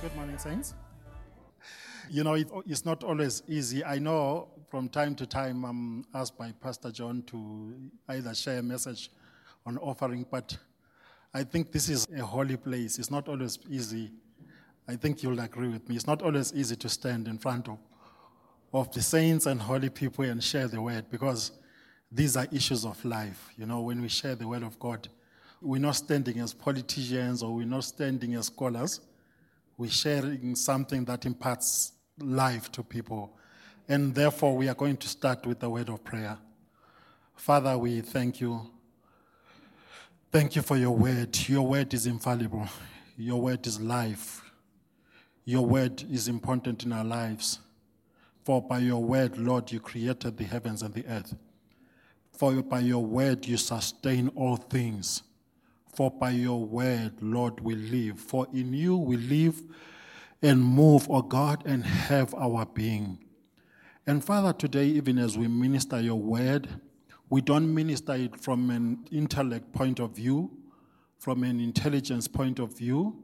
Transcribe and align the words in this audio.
Good 0.00 0.16
morning, 0.16 0.38
Saints. 0.38 0.72
You 2.08 2.24
know, 2.24 2.32
it, 2.32 2.50
it's 2.66 2.86
not 2.86 3.04
always 3.04 3.42
easy. 3.46 3.84
I 3.84 3.98
know 3.98 4.48
from 4.70 4.88
time 4.88 5.14
to 5.16 5.26
time 5.26 5.62
I'm 5.62 6.06
asked 6.14 6.38
by 6.38 6.52
Pastor 6.52 6.90
John 6.90 7.22
to 7.24 7.74
either 8.08 8.34
share 8.34 8.60
a 8.60 8.62
message 8.62 9.10
on 9.66 9.76
offering, 9.76 10.24
but 10.30 10.56
I 11.34 11.42
think 11.42 11.70
this 11.70 11.90
is 11.90 12.08
a 12.16 12.24
holy 12.24 12.56
place. 12.56 12.98
It's 12.98 13.10
not 13.10 13.28
always 13.28 13.58
easy. 13.68 14.10
I 14.88 14.96
think 14.96 15.22
you'll 15.22 15.38
agree 15.38 15.68
with 15.68 15.86
me. 15.86 15.96
It's 15.96 16.06
not 16.06 16.22
always 16.22 16.54
easy 16.54 16.76
to 16.76 16.88
stand 16.88 17.28
in 17.28 17.36
front 17.36 17.68
of, 17.68 17.76
of 18.72 18.90
the 18.92 19.02
saints 19.02 19.44
and 19.44 19.60
holy 19.60 19.90
people 19.90 20.24
and 20.24 20.42
share 20.42 20.66
the 20.66 20.80
word 20.80 21.10
because 21.10 21.52
these 22.10 22.38
are 22.38 22.46
issues 22.50 22.86
of 22.86 23.04
life. 23.04 23.50
You 23.58 23.66
know, 23.66 23.82
when 23.82 24.00
we 24.00 24.08
share 24.08 24.34
the 24.34 24.48
word 24.48 24.62
of 24.62 24.78
God, 24.78 25.08
we're 25.60 25.78
not 25.78 25.96
standing 25.96 26.40
as 26.40 26.54
politicians 26.54 27.42
or 27.42 27.54
we're 27.54 27.66
not 27.66 27.84
standing 27.84 28.34
as 28.36 28.46
scholars. 28.46 29.00
We're 29.80 29.88
sharing 29.88 30.54
something 30.56 31.06
that 31.06 31.24
imparts 31.24 31.92
life 32.18 32.70
to 32.72 32.82
people. 32.82 33.34
And 33.88 34.14
therefore, 34.14 34.54
we 34.54 34.68
are 34.68 34.74
going 34.74 34.98
to 34.98 35.08
start 35.08 35.46
with 35.46 35.60
the 35.60 35.70
word 35.70 35.88
of 35.88 36.04
prayer. 36.04 36.36
Father, 37.34 37.78
we 37.78 38.02
thank 38.02 38.42
you. 38.42 38.60
Thank 40.30 40.54
you 40.54 40.60
for 40.60 40.76
your 40.76 40.90
word. 40.90 41.34
Your 41.48 41.66
word 41.66 41.94
is 41.94 42.04
infallible. 42.04 42.68
Your 43.16 43.40
word 43.40 43.66
is 43.66 43.80
life. 43.80 44.42
Your 45.46 45.64
word 45.64 46.04
is 46.12 46.28
important 46.28 46.84
in 46.84 46.92
our 46.92 47.02
lives. 47.02 47.60
For 48.44 48.60
by 48.60 48.80
your 48.80 49.02
word, 49.02 49.38
Lord, 49.38 49.72
you 49.72 49.80
created 49.80 50.36
the 50.36 50.44
heavens 50.44 50.82
and 50.82 50.92
the 50.92 51.06
earth. 51.06 51.34
For 52.32 52.52
by 52.60 52.80
your 52.80 53.02
word, 53.02 53.46
you 53.46 53.56
sustain 53.56 54.28
all 54.36 54.56
things. 54.56 55.22
For 55.92 56.10
by 56.10 56.30
your 56.30 56.64
word, 56.64 57.20
Lord, 57.20 57.60
we 57.60 57.74
live. 57.74 58.18
For 58.18 58.46
in 58.52 58.72
you 58.72 58.96
we 58.96 59.16
live 59.16 59.62
and 60.42 60.64
move, 60.64 61.08
O 61.10 61.22
God, 61.22 61.62
and 61.66 61.84
have 61.84 62.34
our 62.34 62.66
being. 62.66 63.18
And 64.06 64.24
Father, 64.24 64.52
today, 64.52 64.86
even 64.86 65.18
as 65.18 65.36
we 65.36 65.48
minister 65.48 66.00
your 66.00 66.18
word, 66.20 66.68
we 67.28 67.40
don't 67.40 67.72
minister 67.72 68.14
it 68.14 68.40
from 68.40 68.70
an 68.70 69.06
intellect 69.12 69.72
point 69.72 70.00
of 70.00 70.16
view, 70.16 70.50
from 71.18 71.44
an 71.44 71.60
intelligence 71.60 72.26
point 72.26 72.58
of 72.58 72.76
view, 72.76 73.22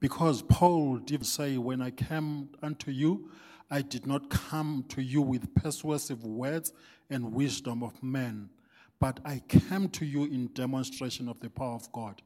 because 0.00 0.42
Paul 0.42 0.98
did 0.98 1.24
say, 1.24 1.56
When 1.56 1.80
I 1.80 1.90
came 1.90 2.50
unto 2.62 2.90
you, 2.90 3.30
I 3.70 3.82
did 3.82 4.06
not 4.06 4.28
come 4.30 4.84
to 4.90 5.02
you 5.02 5.22
with 5.22 5.54
persuasive 5.54 6.24
words 6.24 6.72
and 7.08 7.32
wisdom 7.32 7.82
of 7.82 8.02
men, 8.02 8.50
but 8.98 9.20
I 9.24 9.42
came 9.48 9.88
to 9.90 10.06
you 10.06 10.24
in 10.24 10.48
demonstration 10.54 11.28
of 11.28 11.40
the 11.40 11.50
power 11.50 11.74
of 11.74 11.90
God. 11.92 12.22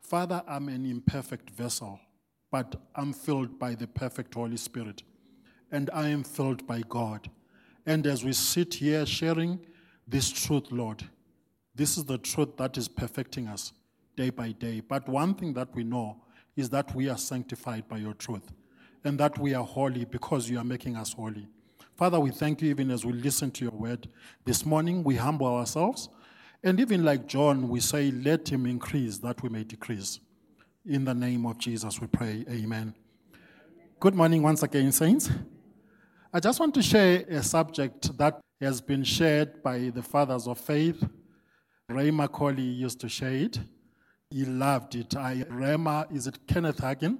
Father, 0.00 0.42
I'm 0.46 0.68
an 0.68 0.86
imperfect 0.86 1.50
vessel, 1.50 1.98
but 2.50 2.76
I'm 2.94 3.12
filled 3.12 3.58
by 3.58 3.74
the 3.74 3.86
perfect 3.86 4.34
Holy 4.34 4.56
Spirit, 4.56 5.02
and 5.72 5.90
I 5.92 6.08
am 6.08 6.22
filled 6.22 6.66
by 6.66 6.82
God. 6.88 7.28
And 7.86 8.06
as 8.06 8.24
we 8.24 8.32
sit 8.32 8.74
here 8.74 9.04
sharing 9.04 9.60
this 10.06 10.30
truth, 10.30 10.70
Lord, 10.70 11.04
this 11.74 11.98
is 11.98 12.04
the 12.04 12.18
truth 12.18 12.56
that 12.56 12.76
is 12.78 12.88
perfecting 12.88 13.48
us 13.48 13.72
day 14.16 14.30
by 14.30 14.52
day. 14.52 14.80
But 14.80 15.08
one 15.08 15.34
thing 15.34 15.52
that 15.54 15.74
we 15.74 15.84
know 15.84 16.22
is 16.56 16.70
that 16.70 16.94
we 16.94 17.08
are 17.08 17.18
sanctified 17.18 17.86
by 17.88 17.98
your 17.98 18.14
truth, 18.14 18.52
and 19.04 19.18
that 19.18 19.38
we 19.38 19.54
are 19.54 19.64
holy 19.64 20.04
because 20.04 20.48
you 20.48 20.58
are 20.58 20.64
making 20.64 20.96
us 20.96 21.12
holy. 21.12 21.48
Father, 21.96 22.20
we 22.20 22.30
thank 22.30 22.60
you 22.60 22.68
even 22.68 22.90
as 22.90 23.06
we 23.06 23.12
listen 23.14 23.50
to 23.52 23.64
your 23.64 23.72
word. 23.72 24.06
This 24.44 24.66
morning, 24.66 25.02
we 25.02 25.16
humble 25.16 25.46
ourselves. 25.46 26.10
And 26.62 26.78
even 26.78 27.04
like 27.04 27.26
John, 27.26 27.70
we 27.70 27.80
say, 27.80 28.10
let 28.10 28.48
him 28.48 28.66
increase 28.66 29.16
that 29.18 29.42
we 29.42 29.48
may 29.48 29.64
decrease. 29.64 30.20
In 30.84 31.06
the 31.06 31.14
name 31.14 31.46
of 31.46 31.56
Jesus, 31.56 31.98
we 31.98 32.06
pray. 32.06 32.44
Amen. 32.50 32.94
Good 33.98 34.14
morning 34.14 34.42
once 34.42 34.62
again, 34.62 34.92
Saints. 34.92 35.30
I 36.34 36.38
just 36.38 36.60
want 36.60 36.74
to 36.74 36.82
share 36.82 37.24
a 37.30 37.42
subject 37.42 38.14
that 38.18 38.40
has 38.60 38.82
been 38.82 39.02
shared 39.02 39.62
by 39.62 39.90
the 39.94 40.02
fathers 40.02 40.46
of 40.46 40.58
faith. 40.58 41.02
Ray 41.88 42.10
McCauley 42.10 42.76
used 42.76 43.00
to 43.00 43.08
share 43.08 43.32
it. 43.32 43.58
He 44.30 44.44
loved 44.44 44.96
it. 44.96 45.16
I, 45.16 45.46
Rama, 45.48 46.06
is 46.12 46.26
it 46.26 46.46
Kenneth 46.46 46.78
Hagin? 46.78 47.16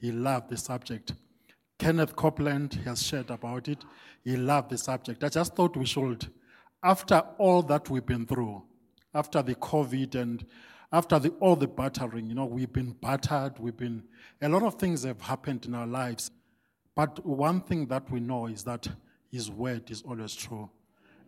He 0.00 0.10
loved 0.10 0.50
the 0.50 0.56
subject. 0.56 1.12
Kenneth 1.78 2.16
Copeland 2.16 2.74
has 2.84 3.02
shared 3.02 3.30
about 3.30 3.68
it. 3.68 3.84
He 4.24 4.36
loved 4.36 4.70
the 4.70 4.78
subject. 4.78 5.22
I 5.22 5.28
just 5.28 5.54
thought 5.54 5.76
we 5.76 5.84
should, 5.84 6.26
after 6.82 7.22
all 7.38 7.62
that 7.62 7.90
we've 7.90 8.06
been 8.06 8.26
through, 8.26 8.62
after 9.14 9.42
the 9.42 9.54
COVID 9.54 10.14
and 10.14 10.44
after 10.92 11.18
the, 11.18 11.30
all 11.40 11.56
the 11.56 11.66
battering, 11.66 12.28
you 12.28 12.34
know, 12.34 12.46
we've 12.46 12.72
been 12.72 12.92
battered, 12.92 13.58
we've 13.58 13.76
been, 13.76 14.04
a 14.40 14.48
lot 14.48 14.62
of 14.62 14.76
things 14.76 15.04
have 15.04 15.20
happened 15.20 15.66
in 15.66 15.74
our 15.74 15.86
lives. 15.86 16.30
But 16.94 17.24
one 17.26 17.60
thing 17.60 17.86
that 17.86 18.10
we 18.10 18.20
know 18.20 18.46
is 18.46 18.64
that 18.64 18.88
His 19.30 19.50
word 19.50 19.90
is 19.90 20.02
always 20.02 20.34
true. 20.34 20.70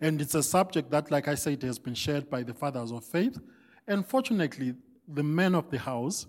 And 0.00 0.20
it's 0.20 0.34
a 0.34 0.42
subject 0.42 0.90
that, 0.92 1.10
like 1.10 1.28
I 1.28 1.34
said, 1.34 1.62
has 1.62 1.78
been 1.78 1.94
shared 1.94 2.30
by 2.30 2.42
the 2.42 2.54
fathers 2.54 2.92
of 2.92 3.04
faith. 3.04 3.38
And 3.86 4.06
fortunately, 4.06 4.74
the 5.08 5.22
men 5.22 5.54
of 5.54 5.70
the 5.70 5.78
house 5.78 6.26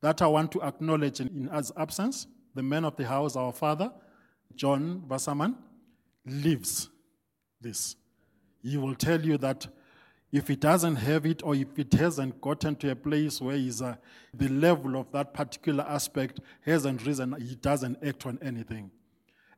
that 0.00 0.22
I 0.22 0.26
want 0.26 0.52
to 0.52 0.62
acknowledge 0.62 1.20
in, 1.20 1.28
in 1.28 1.48
as 1.50 1.70
absence, 1.76 2.26
the 2.54 2.62
man 2.62 2.84
of 2.84 2.96
the 2.96 3.06
house, 3.06 3.36
our 3.36 3.52
father, 3.52 3.92
John 4.54 5.02
Wasserman, 5.08 5.56
lives 6.26 6.88
this. 7.60 7.96
He 8.62 8.76
will 8.76 8.94
tell 8.94 9.20
you 9.20 9.36
that 9.38 9.66
if 10.32 10.48
he 10.48 10.56
doesn't 10.56 10.96
have 10.96 11.26
it 11.26 11.42
or 11.44 11.54
if 11.54 11.78
it 11.78 11.92
hasn't 11.92 12.40
gotten 12.40 12.74
to 12.76 12.90
a 12.90 12.96
place 12.96 13.40
where 13.40 13.56
he's, 13.56 13.80
uh, 13.80 13.94
the 14.32 14.48
level 14.48 14.96
of 14.96 15.10
that 15.12 15.32
particular 15.32 15.84
aspect 15.84 16.40
hasn't 16.62 17.06
risen, 17.06 17.40
he 17.40 17.54
doesn't 17.54 17.98
act 18.04 18.26
on 18.26 18.38
anything. 18.42 18.90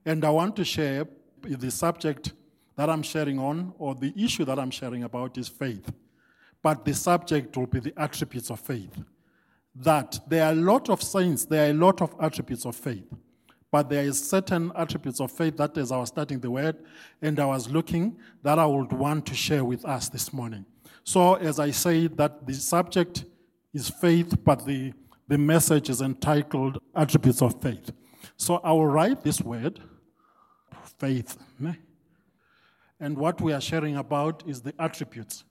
And 0.05 0.25
I 0.25 0.31
want 0.31 0.55
to 0.57 0.65
share 0.65 1.07
the 1.43 1.71
subject 1.71 2.33
that 2.77 2.91
I'm 2.91 3.03
sharing 3.03 3.39
on, 3.39 3.73
or 3.79 3.95
the 3.95 4.13
issue 4.17 4.45
that 4.45 4.59
I'm 4.59 4.71
sharing 4.71 5.05
about, 5.05 5.39
is 5.39 5.49
faith. 5.49 5.91
But 6.63 6.85
the 6.85 6.93
subject 6.93 7.57
will 7.57 7.67
be 7.67 7.81
the 7.81 7.95
attributes 7.97 8.51
of 8.51 8.61
faith. 8.61 9.03
That 9.81 10.21
there 10.29 10.47
are 10.47 10.53
a 10.53 10.57
lot 10.57 10.89
of 10.89 11.03
saints, 11.03 11.45
there 11.45 11.67
are 11.67 11.71
a 11.71 11.75
lot 11.75 12.01
of 12.01 12.15
attributes 12.21 12.65
of 12.65 12.75
faith. 12.77 13.07
But 13.71 13.91
there 13.91 14.05
is 14.05 14.29
certain 14.29 14.73
attributes 14.75 15.21
of 15.21 15.31
faith 15.31 15.57
that 15.59 15.77
as 15.77 15.93
I 15.93 15.99
was 15.99 16.09
studying 16.09 16.41
the 16.41 16.51
word 16.51 16.77
and 17.21 17.39
I 17.39 17.47
was 17.47 17.69
looking 17.69 18.17
that 18.43 18.59
I 18.59 18.65
would 18.65 18.93
want 18.93 19.27
to 19.27 19.35
share 19.35 19.65
with 19.65 19.85
us 19.85 20.09
this 20.09 20.33
morning. 20.33 20.65
So 21.05 21.35
as 21.35 21.61
I 21.61 21.73
say 21.73 22.07
that 22.07 22.47
the 22.47 22.55
subject 22.55 23.25
is 23.75 23.91
faith, 23.91 24.35
but 24.45 24.65
the, 24.65 24.95
the 25.29 25.37
message 25.37 25.91
is 25.91 26.01
entitled 26.01 26.79
Attributes 26.95 27.43
of 27.43 27.61
Faith. 27.61 27.91
So 28.37 28.57
I 28.65 28.73
will 28.73 28.87
write 28.87 29.23
this 29.23 29.41
word, 29.41 29.81
faith. 30.99 31.37
And 32.99 33.19
what 33.19 33.41
we 33.41 33.53
are 33.53 33.61
sharing 33.61 33.97
about 33.97 34.43
is 34.47 34.63
the 34.63 34.73
attributes. 34.79 35.45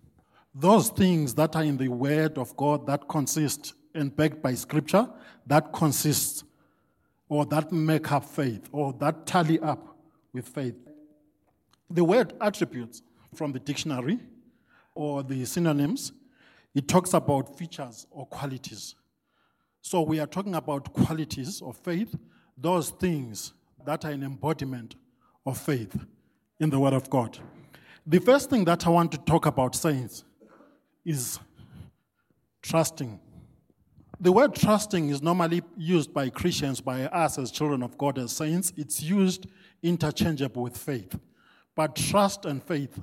Those 0.53 0.89
things 0.89 1.35
that 1.35 1.55
are 1.55 1.63
in 1.63 1.77
the 1.77 1.89
word 1.89 2.37
of 2.37 2.55
God 2.57 2.87
that 2.87 3.07
consist 3.07 3.73
and 3.95 4.15
backed 4.15 4.41
by 4.41 4.53
scripture, 4.53 5.09
that 5.47 5.73
consists 5.73 6.43
or 7.27 7.45
that 7.47 7.71
make 7.71 8.11
up 8.11 8.23
faith, 8.23 8.69
or 8.71 8.93
that 8.93 9.25
tally 9.25 9.59
up 9.59 9.97
with 10.33 10.47
faith. 10.47 10.75
The 11.89 12.03
word 12.03 12.33
attributes 12.39 13.01
from 13.33 13.51
the 13.51 13.59
dictionary 13.59 14.19
or 14.93 15.23
the 15.23 15.43
synonyms, 15.45 16.11
it 16.73 16.87
talks 16.87 17.13
about 17.13 17.57
features 17.57 18.05
or 18.11 18.25
qualities. 18.27 18.95
So 19.81 20.01
we 20.01 20.19
are 20.19 20.27
talking 20.27 20.55
about 20.55 20.93
qualities 20.93 21.61
of 21.61 21.77
faith, 21.77 22.15
those 22.57 22.89
things 22.89 23.53
that 23.85 24.05
are 24.05 24.11
an 24.11 24.23
embodiment 24.23 24.95
of 25.45 25.57
faith 25.57 26.05
in 26.59 26.69
the 26.69 26.79
Word 26.79 26.93
of 26.93 27.09
God. 27.09 27.37
The 28.05 28.19
first 28.19 28.49
thing 28.49 28.65
that 28.65 28.85
I 28.85 28.89
want 28.89 29.11
to 29.13 29.17
talk 29.19 29.45
about, 29.45 29.75
saints, 29.75 30.23
is 31.05 31.39
trusting 32.61 33.19
the 34.19 34.31
word 34.31 34.55
trusting 34.55 35.09
is 35.09 35.21
normally 35.21 35.61
used 35.77 36.13
by 36.13 36.29
Christians, 36.29 36.79
by 36.79 37.03
us 37.03 37.37
as 37.37 37.51
children 37.51 37.83
of 37.83 37.97
God, 37.97 38.17
as 38.17 38.31
saints. 38.31 38.71
It's 38.77 39.01
used 39.01 39.47
interchangeable 39.83 40.63
with 40.63 40.77
faith. 40.77 41.17
But 41.75 41.95
trust 41.95 42.45
and 42.45 42.63
faith 42.63 42.97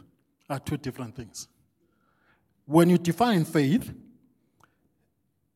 are 0.49 0.59
two 0.59 0.77
different 0.77 1.15
things. 1.15 1.49
When 2.65 2.89
you 2.89 2.97
define 2.97 3.45
faith, 3.45 3.93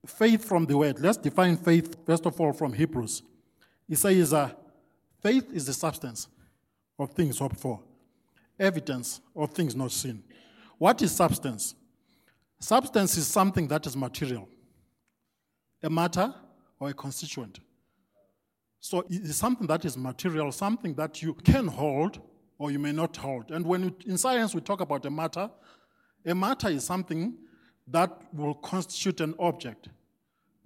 faith 0.04 0.44
from 0.44 0.66
the 0.66 0.76
word, 0.76 1.00
let's 1.00 1.16
define 1.16 1.56
faith 1.56 1.96
first 2.04 2.26
of 2.26 2.38
all 2.40 2.52
from 2.52 2.72
Hebrews. 2.72 3.22
It 3.88 3.96
says, 3.96 4.34
uh, 4.34 4.50
faith 5.22 5.50
is 5.52 5.66
the 5.66 5.72
substance 5.72 6.28
of 6.98 7.10
things 7.12 7.38
hoped 7.38 7.56
for, 7.58 7.80
evidence 8.58 9.20
of 9.34 9.50
things 9.52 9.74
not 9.74 9.92
seen. 9.92 10.22
What 10.76 11.00
is 11.00 11.12
substance? 11.12 11.74
Substance 12.58 13.16
is 13.16 13.26
something 13.26 13.68
that 13.68 13.86
is 13.86 13.96
material 13.96 14.48
a 15.82 15.90
matter 15.90 16.34
or 16.78 16.90
a 16.90 16.94
constituent. 16.94 17.60
So 18.80 19.04
it's 19.08 19.36
something 19.36 19.66
that 19.66 19.84
is 19.84 19.96
material, 19.96 20.52
something 20.52 20.94
that 20.94 21.22
you 21.22 21.34
can 21.34 21.66
hold 21.66 22.20
or 22.58 22.70
you 22.70 22.78
may 22.78 22.92
not 22.92 23.16
hold. 23.16 23.50
And 23.50 23.66
when 23.66 23.94
in 24.06 24.16
science 24.16 24.54
we 24.54 24.60
talk 24.60 24.80
about 24.80 25.04
a 25.06 25.10
matter, 25.10 25.50
a 26.24 26.34
matter 26.34 26.68
is 26.68 26.84
something 26.84 27.34
that 27.88 28.10
will 28.32 28.54
constitute 28.54 29.20
an 29.20 29.34
object. 29.38 29.88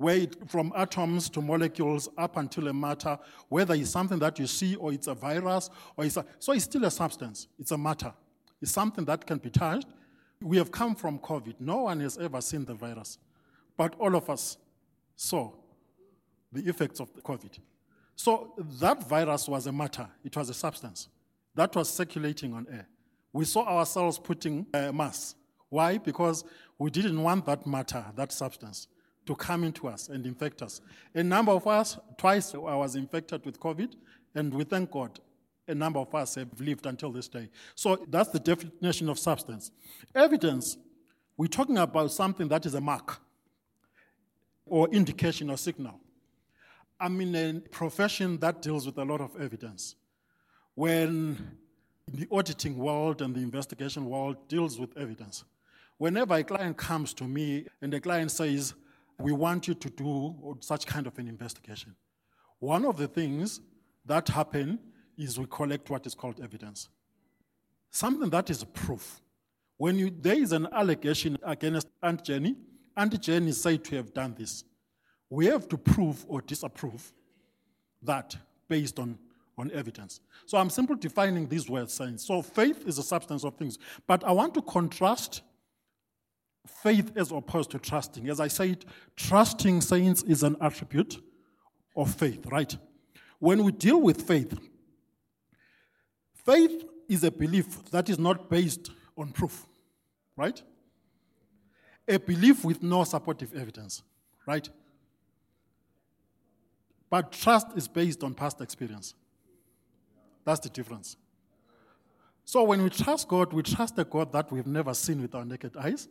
where 0.01 0.17
it, 0.17 0.35
from 0.49 0.73
atoms 0.75 1.29
to 1.29 1.43
molecules 1.43 2.09
up 2.17 2.39
until 2.39 2.69
a 2.69 2.73
matter, 2.73 3.19
whether 3.51 3.75
it's 3.75 3.91
something 3.91 4.19
that 4.19 4.39
you 4.39 4.47
see 4.47 4.75
or 4.77 4.95
it's 4.95 5.09
a 5.09 5.15
virus 5.15 5.69
or 5.95 6.07
it's 6.07 6.17
a, 6.17 6.25
so 6.39 6.55
it's 6.55 6.65
still 6.65 6.87
a 6.87 6.91
substance. 6.91 7.49
It's 7.59 7.71
a 7.71 7.77
matter. 7.77 8.15
It's 8.62 8.71
something 8.71 9.05
that 9.05 9.27
can 9.27 9.37
be 9.37 9.51
touched. 9.51 9.89
We 10.41 10.57
have 10.57 10.73
come 10.73 10.95
from 10.95 11.19
COVID. 11.19 11.57
No 11.61 11.83
one 11.83 12.01
has 12.01 12.17
ever 12.17 12.41
seen 12.41 12.65
the 12.65 12.73
virus, 12.73 13.19
but 13.77 13.95
all 13.99 14.17
of 14.17 14.31
us 14.31 14.57
saw 15.20 15.52
the 16.50 16.67
effects 16.67 16.99
of 16.99 17.12
COVID. 17.22 17.58
So 18.17 18.55
that 18.81 19.06
virus 19.06 19.49
was 19.49 19.67
a 19.67 19.72
matter. 19.72 20.08
It 20.25 20.34
was 20.34 20.49
a 20.49 20.55
substance 20.55 21.08
that 21.55 21.76
was 21.76 21.90
circulating 21.90 22.55
on 22.55 22.67
air. 22.72 22.88
We 23.32 23.44
saw 23.44 23.67
ourselves 23.67 24.19
putting 24.19 24.67
uh, 24.72 24.78
a 24.78 24.93
mask. 24.93 25.37
Why? 25.69 25.99
Because 25.99 26.43
we 26.78 26.90
didn't 26.90 27.22
want 27.22 27.44
that 27.46 27.67
matter, 27.67 28.05
that 28.17 28.32
substance 28.32 28.88
to 29.26 29.34
come 29.34 29.62
into 29.62 29.88
us 29.88 30.08
and 30.08 30.25
infect 30.25 30.62
us. 30.62 30.81
A 31.14 31.23
number 31.23 31.52
of 31.52 31.66
us, 31.66 31.99
twice 32.16 32.55
I 32.55 32.58
was 32.75 32.96
infected 32.96 33.44
with 33.44 33.61
COVID, 33.61 33.93
and 34.34 34.55
we 34.55 34.64
thank 34.64 34.90
God, 34.90 35.20
a 35.69 35.75
number 35.75 35.99
of 35.99 36.14
us 36.14 36.37
have 36.37 36.58
lived 36.58 36.87
until 36.87 37.12
this 37.12 37.28
day. 37.28 37.50
So 37.75 38.06
that's 38.08 38.31
the 38.31 38.40
definition 38.40 39.11
of 39.11 39.19
substance. 39.19 39.70
Evidence, 40.14 40.78
we're 41.37 41.46
talking 41.46 41.76
about 41.76 42.11
something 42.11 42.49
that 42.49 42.64
is 42.64 42.75
a 42.75 42.81
mark 42.81 43.20
or 44.70 44.88
indication 44.88 45.50
or 45.50 45.58
signal. 45.58 46.00
I'm 46.99 47.20
in 47.20 47.34
a 47.34 47.61
profession 47.69 48.38
that 48.38 48.62
deals 48.62 48.87
with 48.87 48.96
a 48.99 49.05
lot 49.05 49.20
of 49.20 49.31
evidence. 49.40 49.96
When 50.75 51.56
the 52.11 52.26
auditing 52.31 52.76
world 52.76 53.20
and 53.20 53.34
the 53.34 53.40
investigation 53.40 54.06
world 54.06 54.49
deals 54.49 54.78
with 54.78 54.96
evidence, 54.96 55.44
whenever 55.99 56.34
a 56.34 56.44
client 56.44 56.76
comes 56.76 57.12
to 57.14 57.25
me 57.25 57.67
and 57.82 57.93
the 57.93 58.00
client 58.00 58.31
says, 58.31 58.75
we 59.19 59.32
want 59.32 59.69
you 59.69 59.75
to 59.75 59.90
do 59.90 60.56
such 60.61 60.87
kind 60.87 61.06
of 61.06 61.19
an 61.19 61.28
investigation. 61.28 61.94
One 62.58 62.84
of 62.84 62.96
the 62.96 63.08
things 63.08 63.61
that 64.06 64.28
happen 64.28 64.78
is 65.19 65.38
we 65.38 65.46
collect 65.46 65.90
what 65.90 66.06
is 66.06 66.14
called 66.14 66.40
evidence. 66.43 66.88
Something 67.90 68.31
that 68.31 68.50
is 68.50 68.64
proof. 68.64 69.20
When 69.76 69.99
you, 69.99 70.11
there 70.11 70.38
is 70.38 70.52
an 70.52 70.69
allegation 70.73 71.38
against 71.43 71.88
Aunt 72.02 72.25
Jenny, 72.25 72.56
Aunt 73.00 73.19
Jenny 73.19 73.49
is 73.49 73.58
said 73.58 73.82
to 73.85 73.97
have 73.97 74.12
done 74.12 74.35
this. 74.38 74.62
We 75.31 75.47
have 75.47 75.67
to 75.69 75.79
prove 75.79 76.23
or 76.29 76.43
disapprove 76.43 77.14
that 78.02 78.37
based 78.69 78.99
on, 78.99 79.19
on 79.56 79.70
evidence. 79.70 80.20
So 80.44 80.58
I'm 80.58 80.69
simply 80.69 80.97
defining 80.97 81.49
these 81.49 81.70
words 81.70 81.94
saying, 81.94 82.19
so 82.19 82.43
faith 82.43 82.87
is 82.87 82.99
a 82.99 83.02
substance 83.02 83.43
of 83.43 83.55
things. 83.55 83.79
But 84.06 84.23
I 84.23 84.32
want 84.32 84.52
to 84.52 84.61
contrast 84.61 85.41
faith 86.82 87.12
as 87.17 87.32
opposed 87.32 87.70
to 87.70 87.79
trusting. 87.79 88.29
As 88.29 88.38
I 88.38 88.49
said, 88.49 88.85
trusting 89.17 89.81
saints 89.81 90.23
is 90.25 90.43
an 90.43 90.56
attribute 90.61 91.23
of 91.97 92.12
faith, 92.12 92.44
right? 92.52 92.76
When 93.38 93.64
we 93.64 93.73
deal 93.73 94.02
with 94.02 94.20
faith, 94.20 94.58
faith 96.35 96.85
is 97.08 97.25
a 97.25 97.31
belief 97.31 97.82
that 97.93 98.11
is 98.11 98.19
not 98.19 98.50
based 98.50 98.91
on 99.17 99.32
proof, 99.32 99.67
right? 100.37 100.62
A 102.11 102.19
belief 102.19 102.65
with 102.65 102.83
no 102.83 103.05
supportive 103.05 103.55
evidence, 103.55 104.03
right? 104.47 104.69
But 107.09 107.33
trust 107.33 107.69
is 107.77 107.89
based 107.89 108.23
on 108.23 108.35
past 108.35 108.61
experience. 108.61 109.15
That's 110.45 110.61
the 110.61 110.69
difference. 110.69 111.17
So 112.45 112.65
when 112.65 112.83
we 112.83 112.91
trust 112.91 113.29
God, 113.29 113.53
we 113.53 113.62
trust 113.62 113.99
a 113.99 114.05
God 114.05 114.33
that 114.33 114.51
we've 114.51 114.67
never 114.67 114.93
seen 114.93 115.23
with 115.23 115.35
our 115.35 115.45
naked 115.45 115.77
eyes 115.77 116.09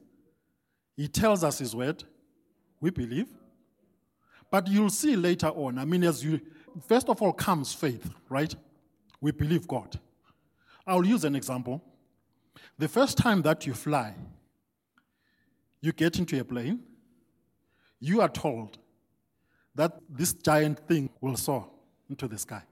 he 1.00 1.08
tells 1.08 1.46
us 1.46 1.60
his 1.60 1.74
word. 1.74 2.04
We 2.82 2.90
believe. 2.90 3.28
But 4.52 4.68
you'll 4.68 4.90
see 4.90 5.16
later 5.16 5.48
on, 5.48 5.78
I 5.78 5.86
mean, 5.86 6.04
as 6.04 6.26
you, 6.26 6.42
first 6.90 7.08
of 7.08 7.22
all 7.22 7.32
comes 7.32 7.74
faith, 7.74 8.10
right? 8.28 8.54
We 9.22 9.32
believe 9.32 9.66
God. 9.66 9.98
I'll 10.86 11.06
use 11.06 11.24
an 11.24 11.38
example. 11.38 11.82
The 12.78 12.90
first 12.90 13.18
time 13.18 13.42
that 13.44 13.66
you 13.66 13.74
fly, 13.74 14.14
you 15.82 15.92
get 15.92 16.20
into 16.20 16.40
a 16.40 16.44
plane, 16.44 16.80
you 18.00 18.22
are 18.22 18.30
told 18.30 18.78
that 19.76 19.94
this 20.10 20.34
giant 20.34 20.80
thing 20.88 21.10
will 21.22 21.36
soar 21.36 21.70
into 22.10 22.28
the 22.28 22.38
sky. 22.38 22.64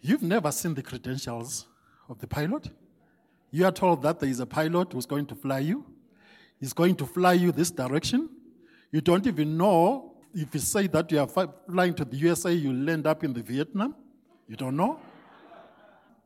You've 0.00 0.22
never 0.22 0.50
seen 0.52 0.74
the 0.74 0.82
credentials 0.82 1.66
of 2.08 2.18
the 2.18 2.26
pilot. 2.26 2.68
You 3.50 3.64
are 3.66 3.72
told 3.72 4.02
that 4.02 4.20
there 4.20 4.28
is 4.28 4.40
a 4.40 4.46
pilot 4.46 4.92
who's 4.92 5.06
going 5.06 5.26
to 5.26 5.34
fly 5.34 5.60
you. 5.60 5.84
He's 6.58 6.72
going 6.72 6.96
to 6.96 7.06
fly 7.06 7.34
you 7.34 7.52
this 7.52 7.70
direction. 7.70 8.28
You 8.90 9.00
don't 9.00 9.26
even 9.26 9.56
know 9.56 10.14
if 10.34 10.52
you 10.52 10.60
say 10.60 10.88
that 10.88 11.10
you 11.12 11.20
are 11.20 11.28
flying 11.28 11.94
to 11.94 12.04
the 12.04 12.16
USA, 12.16 12.52
you'll 12.52 12.90
end 12.90 13.06
up 13.06 13.22
in 13.22 13.32
the 13.32 13.42
Vietnam. 13.42 13.94
You 14.48 14.56
don't 14.56 14.76
know. 14.76 14.98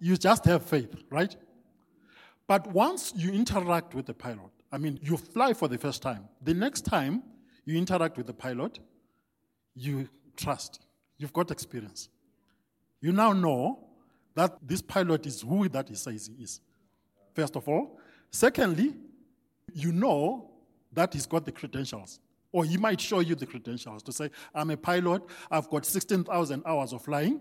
You 0.00 0.16
just 0.16 0.44
have 0.46 0.64
faith, 0.64 0.94
right? 1.10 1.36
But 2.46 2.66
once 2.68 3.12
you 3.14 3.32
interact 3.32 3.94
with 3.94 4.06
the 4.06 4.14
pilot, 4.14 4.50
I 4.70 4.78
mean, 4.78 4.98
you 5.02 5.16
fly 5.16 5.54
for 5.54 5.68
the 5.68 5.78
first 5.78 6.02
time. 6.02 6.28
The 6.42 6.54
next 6.54 6.82
time 6.82 7.22
you 7.64 7.76
interact 7.76 8.16
with 8.16 8.26
the 8.26 8.34
pilot, 8.34 8.78
you 9.74 10.08
trust. 10.36 10.80
You've 11.16 11.32
got 11.32 11.50
experience. 11.50 12.08
You 13.00 13.12
now 13.12 13.32
know 13.32 13.88
that 14.34 14.56
this 14.62 14.82
pilot 14.82 15.26
is 15.26 15.40
who 15.40 15.68
that 15.68 15.88
he 15.88 15.94
says 15.94 16.26
he 16.26 16.42
is. 16.42 16.60
First 17.34 17.56
of 17.56 17.68
all. 17.68 17.98
Secondly, 18.30 18.94
you 19.72 19.92
know 19.92 20.50
that 20.92 21.14
he's 21.14 21.26
got 21.26 21.44
the 21.44 21.52
credentials. 21.52 22.20
Or 22.52 22.64
he 22.64 22.76
might 22.76 23.00
show 23.00 23.20
you 23.20 23.34
the 23.34 23.46
credentials 23.46 24.02
to 24.04 24.12
say, 24.12 24.30
I'm 24.54 24.70
a 24.70 24.76
pilot, 24.76 25.22
I've 25.50 25.68
got 25.68 25.84
16,000 25.84 26.62
hours 26.64 26.92
of 26.92 27.02
flying. 27.02 27.40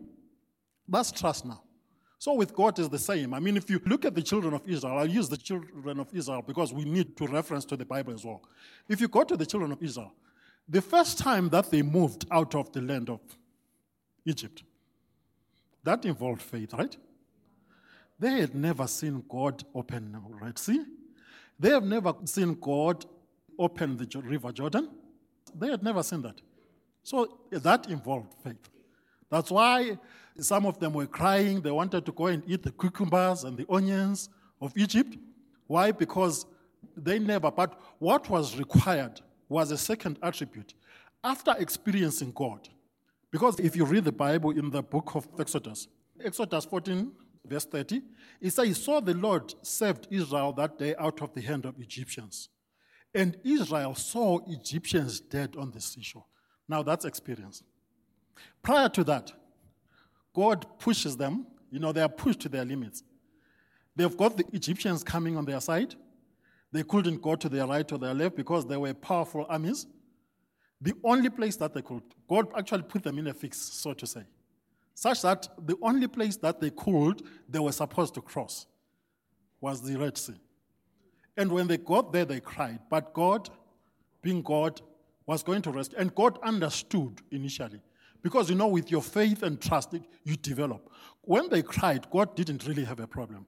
That's 0.88 1.12
trust 1.12 1.46
now. 1.46 1.62
So 2.20 2.34
with 2.34 2.54
God 2.54 2.80
is 2.80 2.90
the 2.90 2.98
same. 2.98 3.34
I 3.34 3.40
mean, 3.40 3.58
if 3.58 3.70
you 3.70 3.80
look 3.86 4.04
at 4.04 4.16
the 4.16 4.24
children 4.24 4.54
of 4.54 4.68
Israel, 4.68 4.98
I'll 4.98 5.10
use 5.10 5.30
the 5.30 5.38
children 5.38 6.00
of 6.00 6.08
Israel 6.14 6.42
because 6.42 6.74
we 6.74 6.84
need 6.84 7.16
to 7.18 7.28
reference 7.28 7.64
to 7.66 7.78
the 7.78 7.86
Bible 7.86 8.14
as 8.14 8.26
well. 8.26 8.42
If 8.90 9.00
you 9.00 9.08
go 9.08 9.24
to 9.24 9.38
the 9.38 9.46
children 9.46 9.72
of 9.72 9.84
Israel, 9.84 10.14
the 10.68 10.82
first 10.82 11.20
time 11.20 11.50
that 11.50 11.70
they 11.70 11.82
moved 11.82 12.26
out 12.32 12.56
of 12.56 12.72
the 12.72 12.82
land 12.82 13.10
of 13.10 13.20
Egypt, 14.26 14.64
that 15.84 16.06
involved 16.06 16.42
faith, 16.42 16.74
right? 16.74 16.98
They 18.20 18.42
had 18.42 18.56
never 18.56 18.88
seen 18.88 19.24
God 19.30 19.64
open 19.76 20.12
the 20.12 20.36
Red 20.44 20.58
Sea. 20.58 20.84
They 21.60 21.70
have 21.70 21.84
never 21.84 22.14
seen 22.26 22.56
God 22.56 23.06
open 23.60 23.96
the 23.96 24.22
River 24.22 24.52
Jordan. 24.52 24.90
They 25.58 25.70
had 25.70 25.84
never 25.84 26.04
seen 26.04 26.24
that. 26.24 26.42
So 27.04 27.40
that 27.52 27.90
involved 27.90 28.34
faith. 28.44 28.70
That's 29.30 29.52
why 29.52 29.98
some 30.40 30.66
of 30.66 30.80
them 30.80 30.94
were 30.94 31.08
crying. 31.08 31.62
They 31.62 31.72
wanted 31.72 32.06
to 32.06 32.12
go 32.12 32.28
and 32.28 32.44
eat 32.48 32.64
the 32.64 32.72
cucumbers 32.72 33.44
and 33.44 33.58
the 33.58 33.66
onions 33.70 34.30
of 34.62 34.74
Egypt. 34.76 35.18
Why? 35.68 35.92
Because 35.92 36.46
they 36.96 37.20
never, 37.20 37.52
but 37.52 37.80
what 38.00 38.30
was 38.30 38.58
required 38.58 39.22
was 39.50 39.72
a 39.72 39.78
second 39.78 40.18
attribute. 40.22 40.74
After 41.24 41.56
experiencing 41.58 42.32
God, 42.34 42.70
because 43.32 43.60
if 43.60 43.76
you 43.76 43.86
read 43.86 44.06
the 44.06 44.12
Bible 44.12 44.52
in 44.52 44.70
the 44.70 44.82
book 44.82 45.16
of 45.16 45.28
Exodus, 45.40 45.88
Exodus 46.24 46.66
14, 46.66 47.12
verse 47.46 47.66
30, 47.66 48.02
it 48.42 48.52
says, 48.52 48.68
He 48.68 48.74
saw 48.74 49.00
the 49.00 49.14
Lord 49.14 49.54
saved 49.62 50.08
Israel 50.10 50.54
that 50.54 50.78
day 50.78 50.96
out 50.98 51.22
of 51.22 51.34
the 51.34 51.42
hand 51.42 51.66
of 51.66 51.80
Egyptians. 51.80 52.50
And 53.14 53.38
Israel 53.44 53.96
saw 53.96 54.40
Egyptians 54.48 55.20
dead 55.20 55.56
on 55.58 55.72
the 55.72 55.82
seashore. 55.82 56.26
Now 56.68 56.84
that's 56.84 57.06
experience. 57.06 57.64
Prior 58.62 58.90
to 58.90 59.04
that, 59.06 59.32
God 60.38 60.66
pushes 60.78 61.18
them, 61.18 61.48
you 61.72 61.80
know, 61.80 61.92
they 61.92 62.02
are 62.02 62.10
pushed 62.10 62.42
to 62.42 62.50
their 62.50 62.64
limits. 62.64 63.04
They've 63.96 64.16
got 64.16 64.38
the 64.38 64.46
Egyptians 64.54 65.04
coming 65.04 65.36
on 65.36 65.46
their 65.46 65.60
side. 65.60 65.96
They 66.72 66.84
couldn't 66.84 67.24
go 67.24 67.36
to 67.36 67.50
their 67.50 67.66
right 67.66 67.92
or 67.92 67.98
their 67.98 68.14
left 68.14 68.36
because 68.36 68.66
they 68.68 68.78
were 68.78 68.94
powerful 68.94 69.48
armies. 69.50 69.88
The 70.80 70.94
only 71.04 71.32
place 71.32 71.56
that 71.56 71.74
they 71.74 71.82
could, 71.82 72.04
God 72.30 72.50
actually 72.56 72.84
put 72.84 73.02
them 73.02 73.18
in 73.18 73.26
a 73.28 73.34
fix, 73.34 73.58
so 73.58 73.94
to 73.94 74.06
say 74.06 74.22
such 74.98 75.22
that 75.22 75.48
the 75.64 75.78
only 75.84 76.08
place 76.08 76.38
that 76.38 76.60
they 76.60 76.72
could, 76.72 77.22
they 77.48 77.60
were 77.60 77.72
supposed 77.72 78.16
to 78.16 78.22
cross, 78.22 78.66
was 79.62 79.80
the 79.80 79.96
Red 79.96 80.18
Sea. 80.18 80.34
And 81.38 81.52
when 81.52 81.68
they 81.68 81.78
got 81.78 82.12
there, 82.12 82.26
they 82.26 82.40
cried. 82.40 82.80
But 82.90 83.14
God, 83.14 83.48
being 84.24 84.42
God, 84.42 84.82
was 85.28 85.44
going 85.44 85.62
to 85.62 85.72
rescue. 85.72 86.00
And 86.00 86.16
God 86.16 86.40
understood 86.42 87.22
initially. 87.30 87.80
Because, 88.22 88.50
you 88.50 88.56
know, 88.56 88.68
with 88.68 88.92
your 88.92 89.02
faith 89.02 89.44
and 89.44 89.62
trust, 89.62 89.96
you 90.24 90.36
develop. 90.36 90.92
When 91.22 91.50
they 91.50 91.62
cried, 91.62 92.10
God 92.10 92.36
didn't 92.36 92.66
really 92.66 92.84
have 92.84 93.00
a 93.00 93.08
problem. 93.08 93.46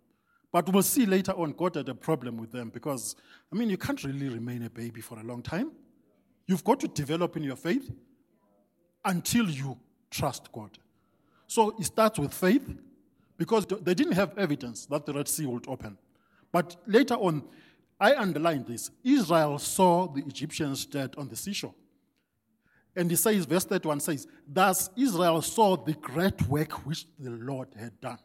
But 0.51 0.71
we'll 0.71 0.83
see 0.83 1.05
later 1.05 1.31
on, 1.33 1.51
God 1.51 1.75
had 1.75 1.89
a 1.89 1.95
problem 1.95 2.37
with 2.37 2.51
them 2.51 2.69
because, 2.69 3.15
I 3.53 3.55
mean, 3.55 3.69
you 3.69 3.77
can't 3.77 4.03
really 4.03 4.29
remain 4.29 4.63
a 4.63 4.69
baby 4.69 5.01
for 5.01 5.19
a 5.19 5.23
long 5.23 5.41
time. 5.41 5.71
You've 6.47 6.63
got 6.63 6.79
to 6.79 6.87
develop 6.87 7.37
in 7.37 7.43
your 7.43 7.55
faith 7.55 7.91
until 9.05 9.49
you 9.49 9.77
trust 10.09 10.51
God. 10.51 10.77
So 11.45 11.75
it 11.79 11.85
starts 11.85 12.17
with 12.17 12.33
faith 12.33 12.67
because 13.37 13.65
they 13.65 13.93
didn't 13.93 14.13
have 14.13 14.37
evidence 14.37 14.85
that 14.87 15.05
the 15.05 15.13
Red 15.13 15.27
Sea 15.27 15.45
would 15.45 15.67
open. 15.67 15.97
But 16.51 16.75
later 16.87 17.15
on, 17.15 17.43
I 17.99 18.15
underlined 18.15 18.65
this 18.65 18.91
Israel 19.03 19.59
saw 19.59 20.07
the 20.07 20.21
Egyptians 20.21 20.85
dead 20.85 21.13
on 21.17 21.27
the 21.27 21.35
seashore. 21.35 21.73
And 22.95 23.09
he 23.09 23.15
says, 23.15 23.45
verse 23.45 23.65
31 23.65 23.99
says, 23.99 24.27
Thus 24.47 24.89
Israel 24.95 25.41
saw 25.41 25.77
the 25.77 25.93
great 25.93 26.41
work 26.47 26.85
which 26.85 27.05
the 27.17 27.29
Lord 27.29 27.69
had 27.79 27.99
done. 28.01 28.17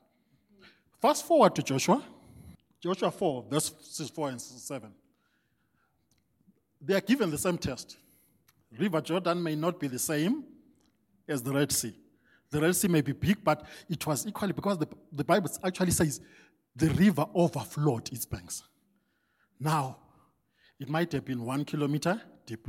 Fast 1.00 1.26
forward 1.26 1.54
to 1.54 1.62
Joshua, 1.62 2.02
Joshua 2.80 3.11
4, 3.11 3.44
verses 3.50 4.11
4 4.11 4.28
and 4.30 4.40
7. 4.40 4.92
They 6.80 6.94
are 6.94 7.00
given 7.00 7.30
the 7.30 7.38
same 7.38 7.59
test. 7.59 7.97
River 8.78 9.00
Jordan 9.00 9.42
may 9.42 9.54
not 9.54 9.78
be 9.78 9.87
the 9.87 9.99
same 9.99 10.44
as 11.28 11.42
the 11.42 11.52
Red 11.52 11.73
Sea. 11.73 11.94
The 12.50 12.61
Red 12.61 12.76
Sea 12.76 12.88
may 12.88 13.00
be 13.00 13.12
big, 13.12 13.42
but 13.42 13.66
it 13.88 14.06
was 14.06 14.26
equally 14.26 14.52
because 14.52 14.78
the, 14.78 14.88
the 15.12 15.25
Bible 15.25 15.50
actually 15.62 15.92
says 15.92 16.21
the 16.76 16.88
river 16.90 17.26
overflowed 17.35 18.12
its 18.12 18.26
banks. 18.26 18.62
Now, 19.59 19.99
it 20.78 20.88
might 20.88 21.12
have 21.12 21.25
been 21.25 21.44
one 21.44 21.64
kilometer 21.64 22.21
deep, 22.47 22.68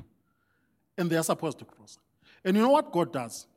and 0.98 1.10
they 1.10 1.18
are 1.18 1.24
supposed 1.24 1.60
to 1.60 1.66
cross. 1.66 1.98
And 2.44 2.56
you 2.56 2.64
know 2.64 2.70
what 2.70 2.92
God 2.92 3.12
does? 3.12 3.48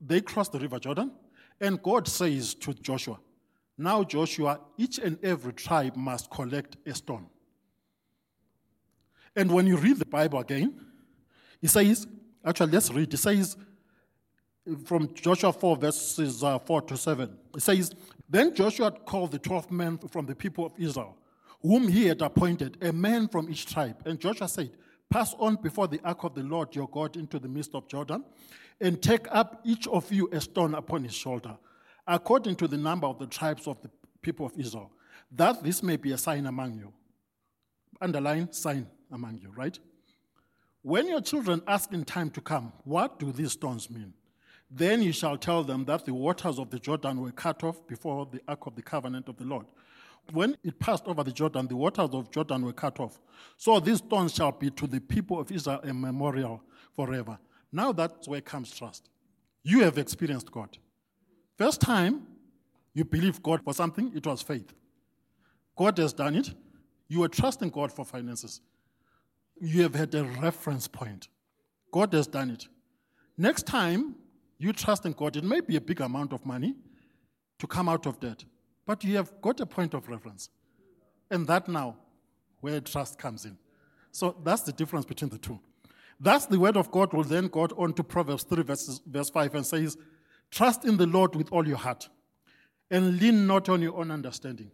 They 0.00 0.20
cross 0.20 0.48
the 0.48 0.58
river 0.58 0.78
Jordan, 0.78 1.12
and 1.60 1.82
God 1.82 2.06
says 2.06 2.54
to 2.54 2.72
Joshua, 2.74 3.18
Now, 3.76 4.04
Joshua, 4.04 4.60
each 4.76 4.98
and 4.98 5.22
every 5.24 5.52
tribe 5.52 5.96
must 5.96 6.30
collect 6.30 6.76
a 6.86 6.94
stone. 6.94 7.26
And 9.34 9.50
when 9.52 9.66
you 9.66 9.76
read 9.76 9.98
the 9.98 10.06
Bible 10.06 10.38
again, 10.40 10.74
it 11.60 11.68
says, 11.68 12.06
actually, 12.44 12.72
let's 12.72 12.90
read. 12.90 13.12
It 13.12 13.16
says 13.18 13.56
from 14.84 15.12
Joshua 15.14 15.52
4, 15.52 15.76
verses 15.76 16.44
uh, 16.44 16.58
4 16.58 16.82
to 16.82 16.96
7. 16.96 17.36
It 17.54 17.62
says, 17.62 17.94
Then 18.28 18.54
Joshua 18.54 18.90
called 18.90 19.32
the 19.32 19.38
12 19.38 19.70
men 19.70 19.98
from 19.98 20.26
the 20.26 20.34
people 20.34 20.66
of 20.66 20.72
Israel, 20.78 21.16
whom 21.62 21.88
he 21.88 22.06
had 22.06 22.22
appointed, 22.22 22.78
a 22.82 22.92
man 22.92 23.28
from 23.28 23.48
each 23.50 23.66
tribe. 23.66 23.96
And 24.04 24.20
Joshua 24.20 24.48
said, 24.48 24.70
Pass 25.10 25.34
on 25.38 25.56
before 25.56 25.88
the 25.88 26.00
ark 26.04 26.24
of 26.24 26.34
the 26.34 26.42
Lord 26.42 26.74
your 26.74 26.88
God 26.88 27.16
into 27.16 27.38
the 27.38 27.48
midst 27.48 27.74
of 27.74 27.88
Jordan, 27.88 28.24
and 28.80 29.02
take 29.02 29.26
up 29.30 29.60
each 29.64 29.86
of 29.88 30.12
you 30.12 30.28
a 30.32 30.40
stone 30.40 30.74
upon 30.74 31.04
his 31.04 31.14
shoulder, 31.14 31.56
according 32.06 32.56
to 32.56 32.68
the 32.68 32.76
number 32.76 33.06
of 33.06 33.18
the 33.18 33.26
tribes 33.26 33.66
of 33.66 33.80
the 33.82 33.90
people 34.22 34.46
of 34.46 34.52
Israel, 34.58 34.92
that 35.32 35.62
this 35.62 35.82
may 35.82 35.96
be 35.96 36.12
a 36.12 36.18
sign 36.18 36.46
among 36.46 36.74
you. 36.74 36.92
Underline 38.00 38.52
sign 38.52 38.86
among 39.10 39.38
you, 39.38 39.50
right? 39.56 39.78
When 40.82 41.08
your 41.08 41.20
children 41.20 41.62
ask 41.66 41.92
in 41.92 42.04
time 42.04 42.30
to 42.30 42.40
come, 42.40 42.72
What 42.84 43.18
do 43.18 43.32
these 43.32 43.52
stones 43.52 43.90
mean? 43.90 44.12
Then 44.70 45.02
you 45.02 45.12
shall 45.12 45.38
tell 45.38 45.64
them 45.64 45.84
that 45.86 46.04
the 46.04 46.14
waters 46.14 46.58
of 46.58 46.70
the 46.70 46.78
Jordan 46.78 47.20
were 47.20 47.32
cut 47.32 47.64
off 47.64 47.86
before 47.86 48.26
the 48.30 48.40
ark 48.46 48.66
of 48.66 48.76
the 48.76 48.82
covenant 48.82 49.28
of 49.28 49.38
the 49.38 49.44
Lord. 49.44 49.66
When 50.32 50.56
it 50.62 50.78
passed 50.78 51.06
over 51.06 51.24
the 51.24 51.32
Jordan, 51.32 51.66
the 51.66 51.76
waters 51.76 52.10
of 52.12 52.30
Jordan 52.30 52.64
were 52.64 52.72
cut 52.72 53.00
off. 53.00 53.20
So 53.56 53.80
these 53.80 53.98
stones 53.98 54.34
shall 54.34 54.52
be 54.52 54.70
to 54.70 54.86
the 54.86 55.00
people 55.00 55.40
of 55.40 55.50
Israel 55.50 55.80
a 55.82 55.92
memorial 55.94 56.62
forever. 56.94 57.38
Now 57.72 57.92
that's 57.92 58.28
where 58.28 58.40
comes 58.40 58.70
trust. 58.74 59.08
You 59.62 59.80
have 59.84 59.98
experienced 59.98 60.50
God. 60.50 60.76
First 61.56 61.80
time 61.80 62.26
you 62.94 63.04
believe 63.04 63.42
God 63.42 63.62
for 63.62 63.72
something, 63.72 64.12
it 64.14 64.26
was 64.26 64.42
faith. 64.42 64.72
God 65.76 65.96
has 65.98 66.12
done 66.12 66.34
it. 66.34 66.52
You 67.08 67.20
were 67.20 67.28
trusting 67.28 67.70
God 67.70 67.92
for 67.92 68.04
finances 68.04 68.60
you 69.60 69.82
have 69.82 69.94
had 69.94 70.14
a 70.14 70.24
reference 70.24 70.86
point. 70.86 71.28
God 71.92 72.12
has 72.12 72.26
done 72.26 72.50
it. 72.50 72.66
Next 73.36 73.66
time 73.66 74.14
you 74.58 74.72
trust 74.72 75.06
in 75.06 75.12
God, 75.12 75.36
it 75.36 75.44
may 75.44 75.60
be 75.60 75.76
a 75.76 75.80
big 75.80 76.00
amount 76.00 76.32
of 76.32 76.44
money 76.44 76.74
to 77.58 77.66
come 77.66 77.88
out 77.88 78.06
of 78.06 78.20
debt, 78.20 78.44
but 78.88 79.04
you 79.04 79.16
have 79.16 79.30
got 79.42 79.60
a 79.60 79.66
point 79.66 79.92
of 79.92 80.08
reference. 80.08 80.48
And 81.30 81.46
that 81.46 81.68
now, 81.68 81.94
where 82.62 82.80
trust 82.80 83.18
comes 83.18 83.44
in. 83.44 83.58
So 84.12 84.34
that's 84.42 84.62
the 84.62 84.72
difference 84.72 85.04
between 85.04 85.28
the 85.28 85.36
two. 85.36 85.60
That's 86.18 86.46
the 86.46 86.58
word 86.58 86.74
of 86.78 86.90
God 86.90 87.12
will 87.12 87.22
then 87.22 87.48
go 87.48 87.64
on 87.76 87.92
to 87.92 88.02
Proverbs 88.02 88.44
3, 88.44 88.62
verses, 88.62 89.02
verse 89.06 89.28
5, 89.28 89.56
and 89.56 89.66
says, 89.66 89.98
Trust 90.50 90.86
in 90.86 90.96
the 90.96 91.06
Lord 91.06 91.36
with 91.36 91.52
all 91.52 91.68
your 91.68 91.76
heart, 91.76 92.08
and 92.90 93.20
lean 93.20 93.46
not 93.46 93.68
on 93.68 93.82
your 93.82 93.94
own 93.94 94.10
understanding. 94.10 94.70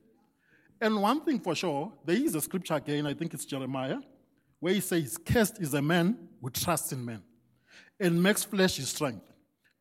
And 0.80 1.02
one 1.02 1.24
thing 1.24 1.40
for 1.40 1.56
sure, 1.56 1.92
there 2.04 2.16
is 2.16 2.36
a 2.36 2.40
scripture 2.40 2.74
again, 2.74 3.08
I 3.08 3.14
think 3.14 3.34
it's 3.34 3.44
Jeremiah, 3.44 3.98
where 4.60 4.74
he 4.74 4.80
says, 4.80 5.18
Cursed 5.18 5.60
is 5.60 5.72
the 5.72 5.82
man 5.82 6.16
who 6.40 6.50
trusts 6.50 6.92
in 6.92 7.04
men 7.04 7.20
and 7.98 8.22
makes 8.22 8.44
flesh 8.44 8.76
his 8.76 8.90
strength. 8.90 9.26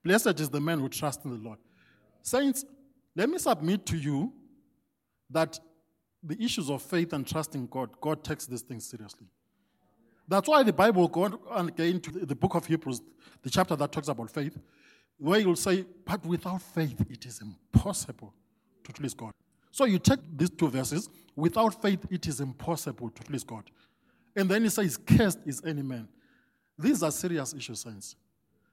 Blessed 0.03 0.39
is 0.39 0.49
the 0.49 0.59
man 0.59 0.79
who 0.79 0.89
trusts 0.89 1.23
in 1.23 1.29
the 1.29 1.37
Lord. 1.37 1.59
Saints, 2.23 2.65
let 3.15 3.29
me 3.29 3.37
submit 3.37 3.85
to 3.87 3.97
you 3.97 4.33
that 5.29 5.59
the 6.23 6.41
issues 6.41 6.69
of 6.69 6.81
faith 6.81 7.13
and 7.13 7.27
trust 7.27 7.55
in 7.55 7.67
God, 7.67 7.89
God 7.99 8.23
takes 8.23 8.45
these 8.45 8.61
things 8.61 8.85
seriously. 8.85 9.27
That's 10.27 10.47
why 10.47 10.63
the 10.63 10.73
Bible 10.73 11.07
goes 11.07 11.31
on 11.49 11.67
again 11.67 11.99
to 11.99 12.11
the 12.11 12.35
book 12.35 12.55
of 12.55 12.65
Hebrews, 12.65 13.01
the 13.41 13.49
chapter 13.49 13.75
that 13.75 13.91
talks 13.91 14.07
about 14.07 14.31
faith, 14.31 14.57
where 15.17 15.39
you'll 15.39 15.55
say, 15.55 15.85
But 16.05 16.25
without 16.25 16.61
faith, 16.61 16.99
it 17.09 17.25
is 17.25 17.41
impossible 17.41 18.33
to 18.85 18.93
please 18.93 19.13
God. 19.13 19.31
So 19.71 19.85
you 19.85 19.99
take 19.99 20.19
these 20.35 20.49
two 20.49 20.69
verses, 20.69 21.09
without 21.35 21.81
faith, 21.81 22.05
it 22.09 22.27
is 22.27 22.39
impossible 22.39 23.09
to 23.09 23.23
please 23.23 23.43
God. 23.43 23.69
And 24.35 24.49
then 24.49 24.63
he 24.63 24.69
says, 24.69 24.97
Cursed 24.97 25.39
is 25.45 25.61
any 25.65 25.81
man. 25.81 26.07
These 26.77 27.03
are 27.03 27.11
serious 27.11 27.53
issues, 27.53 27.81
saints. 27.81 28.15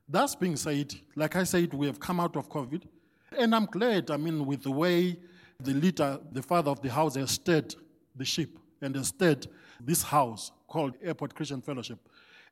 That's 0.08 0.34
being 0.34 0.56
said, 0.56 0.94
like 1.14 1.36
I 1.36 1.44
said, 1.44 1.72
we 1.74 1.86
have 1.86 2.00
come 2.00 2.20
out 2.20 2.36
of 2.36 2.48
COVID. 2.48 2.82
And 3.36 3.54
I'm 3.54 3.66
glad, 3.66 4.10
I 4.10 4.16
mean, 4.16 4.44
with 4.44 4.62
the 4.62 4.70
way 4.70 5.16
the 5.60 5.72
leader, 5.72 6.18
the 6.32 6.42
father 6.42 6.70
of 6.70 6.80
the 6.80 6.90
house, 6.90 7.14
has 7.16 7.32
stirred 7.32 7.74
the 8.16 8.24
ship 8.24 8.58
and 8.80 8.94
has 8.96 9.08
stirred 9.08 9.46
this 9.80 10.02
house 10.02 10.52
called 10.66 10.96
Airport 11.02 11.34
Christian 11.34 11.60
Fellowship. 11.60 11.98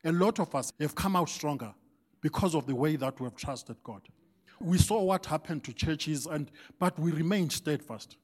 A 0.04 0.12
lot 0.12 0.38
of 0.38 0.54
us 0.54 0.72
have 0.80 0.94
come 0.94 1.16
out 1.16 1.28
stronger 1.28 1.74
because 2.20 2.54
of 2.54 2.66
the 2.66 2.74
way 2.74 2.96
that 2.96 3.18
we 3.20 3.24
have 3.24 3.36
trusted 3.36 3.76
God. 3.82 4.02
We 4.60 4.78
saw 4.78 5.02
what 5.02 5.26
happened 5.26 5.64
to 5.64 5.72
churches, 5.72 6.26
and, 6.26 6.50
but 6.78 6.98
we 6.98 7.12
remained 7.12 7.52
steadfast. 7.52 8.16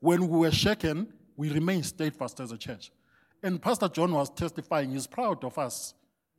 When 0.00 0.28
we 0.28 0.38
were 0.38 0.50
shaken, 0.50 1.12
we 1.36 1.50
remained 1.50 1.86
steadfast 1.86 2.40
as 2.40 2.52
a 2.52 2.58
church. 2.58 2.90
And 3.42 3.60
Pastor 3.60 3.88
John 3.88 4.12
was 4.12 4.30
testifying, 4.30 4.92
he's 4.92 5.06
proud 5.06 5.44
of 5.44 5.58
us, 5.58 5.94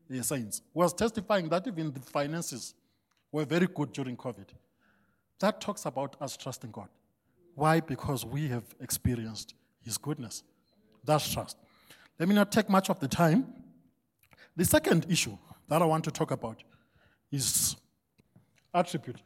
the 0.09 0.23
saints, 0.23 0.61
was 0.73 0.93
testifying 0.93 1.49
that 1.49 1.67
even 1.67 1.91
the 1.91 1.99
finances 1.99 2.73
were 3.31 3.45
very 3.45 3.67
good 3.67 3.91
during 3.93 4.17
COVID. 4.17 4.45
That 5.41 5.59
talks 5.59 5.85
about 5.85 6.15
us 6.21 6.37
trusting 6.37 6.71
God. 6.71 6.87
Why? 7.55 7.79
Because 7.79 8.23
we 8.23 8.47
have 8.49 8.63
experienced 8.79 9.55
His 9.83 9.97
goodness. 9.97 10.43
That's 11.03 11.31
trust. 11.31 11.57
Let 12.19 12.29
me 12.29 12.35
not 12.35 12.51
take 12.51 12.69
much 12.69 12.89
of 12.89 12.99
the 12.99 13.07
time. 13.07 13.51
The 14.55 14.65
second 14.65 15.07
issue 15.09 15.37
that 15.67 15.81
I 15.81 15.85
want 15.85 16.03
to 16.03 16.11
talk 16.11 16.29
about 16.29 16.63
is 17.31 17.75
attribute. 18.71 19.17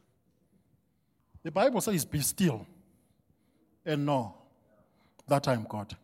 The 1.42 1.50
Bible 1.50 1.82
says, 1.82 2.06
Be 2.06 2.20
still 2.20 2.66
and 3.84 4.06
know 4.06 4.34
that 5.28 5.46
I 5.48 5.52
am 5.52 5.66
God. 5.68 5.94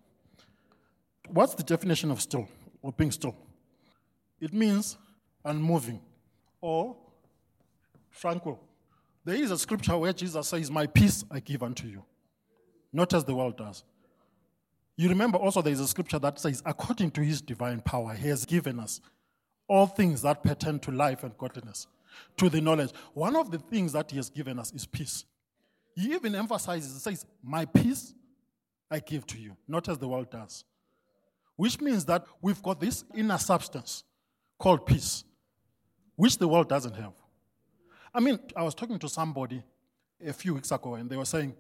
What's 1.29 1.55
the 1.55 1.63
definition 1.63 2.11
of 2.11 2.21
still 2.21 2.47
or 2.83 2.93
being 2.93 3.13
still? 3.13 3.35
It 4.41 4.53
means 4.53 4.99
unmoving 5.43 6.03
or 6.61 6.97
tranquil. 8.15 8.61
There 9.25 9.37
is 9.37 9.51
a 9.51 9.59
scripture 9.59 9.97
where 9.97 10.13
Jesus 10.13 10.49
says, 10.49 10.71
My 10.71 10.87
peace 10.87 11.25
I 11.31 11.41
give 11.41 11.63
unto 11.63 11.87
you, 11.87 12.05
not 12.93 13.15
as 13.15 13.25
the 13.25 13.35
world 13.35 13.57
does. 13.57 13.85
You 14.97 15.09
remember 15.09 15.39
also 15.39 15.63
there 15.63 15.73
is 15.73 15.81
a 15.81 15.89
scripture 15.89 16.19
that 16.19 16.39
says, 16.39 16.63
According 16.67 17.13
to 17.13 17.23
his 17.23 17.41
divine 17.41 17.81
power, 17.81 18.15
he 18.15 18.29
has 18.29 18.45
given 18.45 18.79
us 18.81 19.01
all 19.69 19.87
things 19.87 20.23
that 20.23 20.43
pertain 20.43 20.79
to 20.81 20.91
life 20.91 21.23
and 21.23 21.37
godliness, 21.39 21.87
to 22.37 22.49
the 22.49 22.61
knowledge. 22.61 22.91
One 23.15 23.37
of 23.37 23.51
the 23.51 23.59
things 23.59 23.93
that 23.93 24.11
he 24.11 24.17
has 24.17 24.29
given 24.29 24.59
us 24.59 24.73
is 24.73 24.87
peace. 24.87 25.25
He 25.95 26.13
even 26.13 26.35
emphasizes, 26.35 27.03
says, 27.03 27.25
My 27.43 27.65
peace 27.65 28.15
I 28.91 28.99
give 28.99 29.27
to 29.29 29.39
you, 29.39 29.57
not 29.69 29.89
as 29.89 29.99
the 29.99 30.09
world 30.09 30.31
does 30.31 30.65
which 31.57 31.81
means 31.81 32.05
that 32.07 32.25
we've 32.41 32.63
got 32.63 32.81
this 32.81 33.05
inner 33.15 33.39
substance 33.39 34.05
called 34.59 34.87
peace, 34.87 35.25
which 36.17 36.39
the 36.39 36.49
world 36.49 36.69
doesn't 36.69 36.97
have. 36.97 37.13
I 38.15 38.21
mean, 38.21 38.39
I 38.55 38.63
was 38.63 38.75
talking 38.75 38.99
to 38.99 39.09
somebody 39.09 39.63
a 40.25 40.33
few 40.33 40.55
weeks 40.55 40.71
ago, 40.71 40.95
and 40.95 41.09
they 41.09 41.17
were 41.17 41.25
saying 41.25 41.55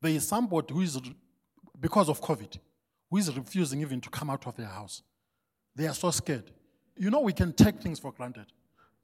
there 0.00 0.12
is 0.12 0.26
somebody 0.26 0.72
who 0.72 0.80
is, 0.80 1.00
because 1.78 2.08
of 2.08 2.20
COVID, 2.20 2.58
who 3.10 3.16
is 3.18 3.34
refusing 3.36 3.80
even 3.80 4.00
to 4.00 4.10
come 4.10 4.30
out 4.30 4.46
of 4.46 4.56
their 4.56 4.66
house. 4.66 5.02
They 5.76 5.86
are 5.86 5.94
so 5.94 6.10
scared. 6.10 6.50
You 6.96 7.10
know, 7.10 7.20
we 7.20 7.32
can 7.32 7.52
take 7.52 7.80
things 7.80 7.98
for 7.98 8.12
granted, 8.12 8.46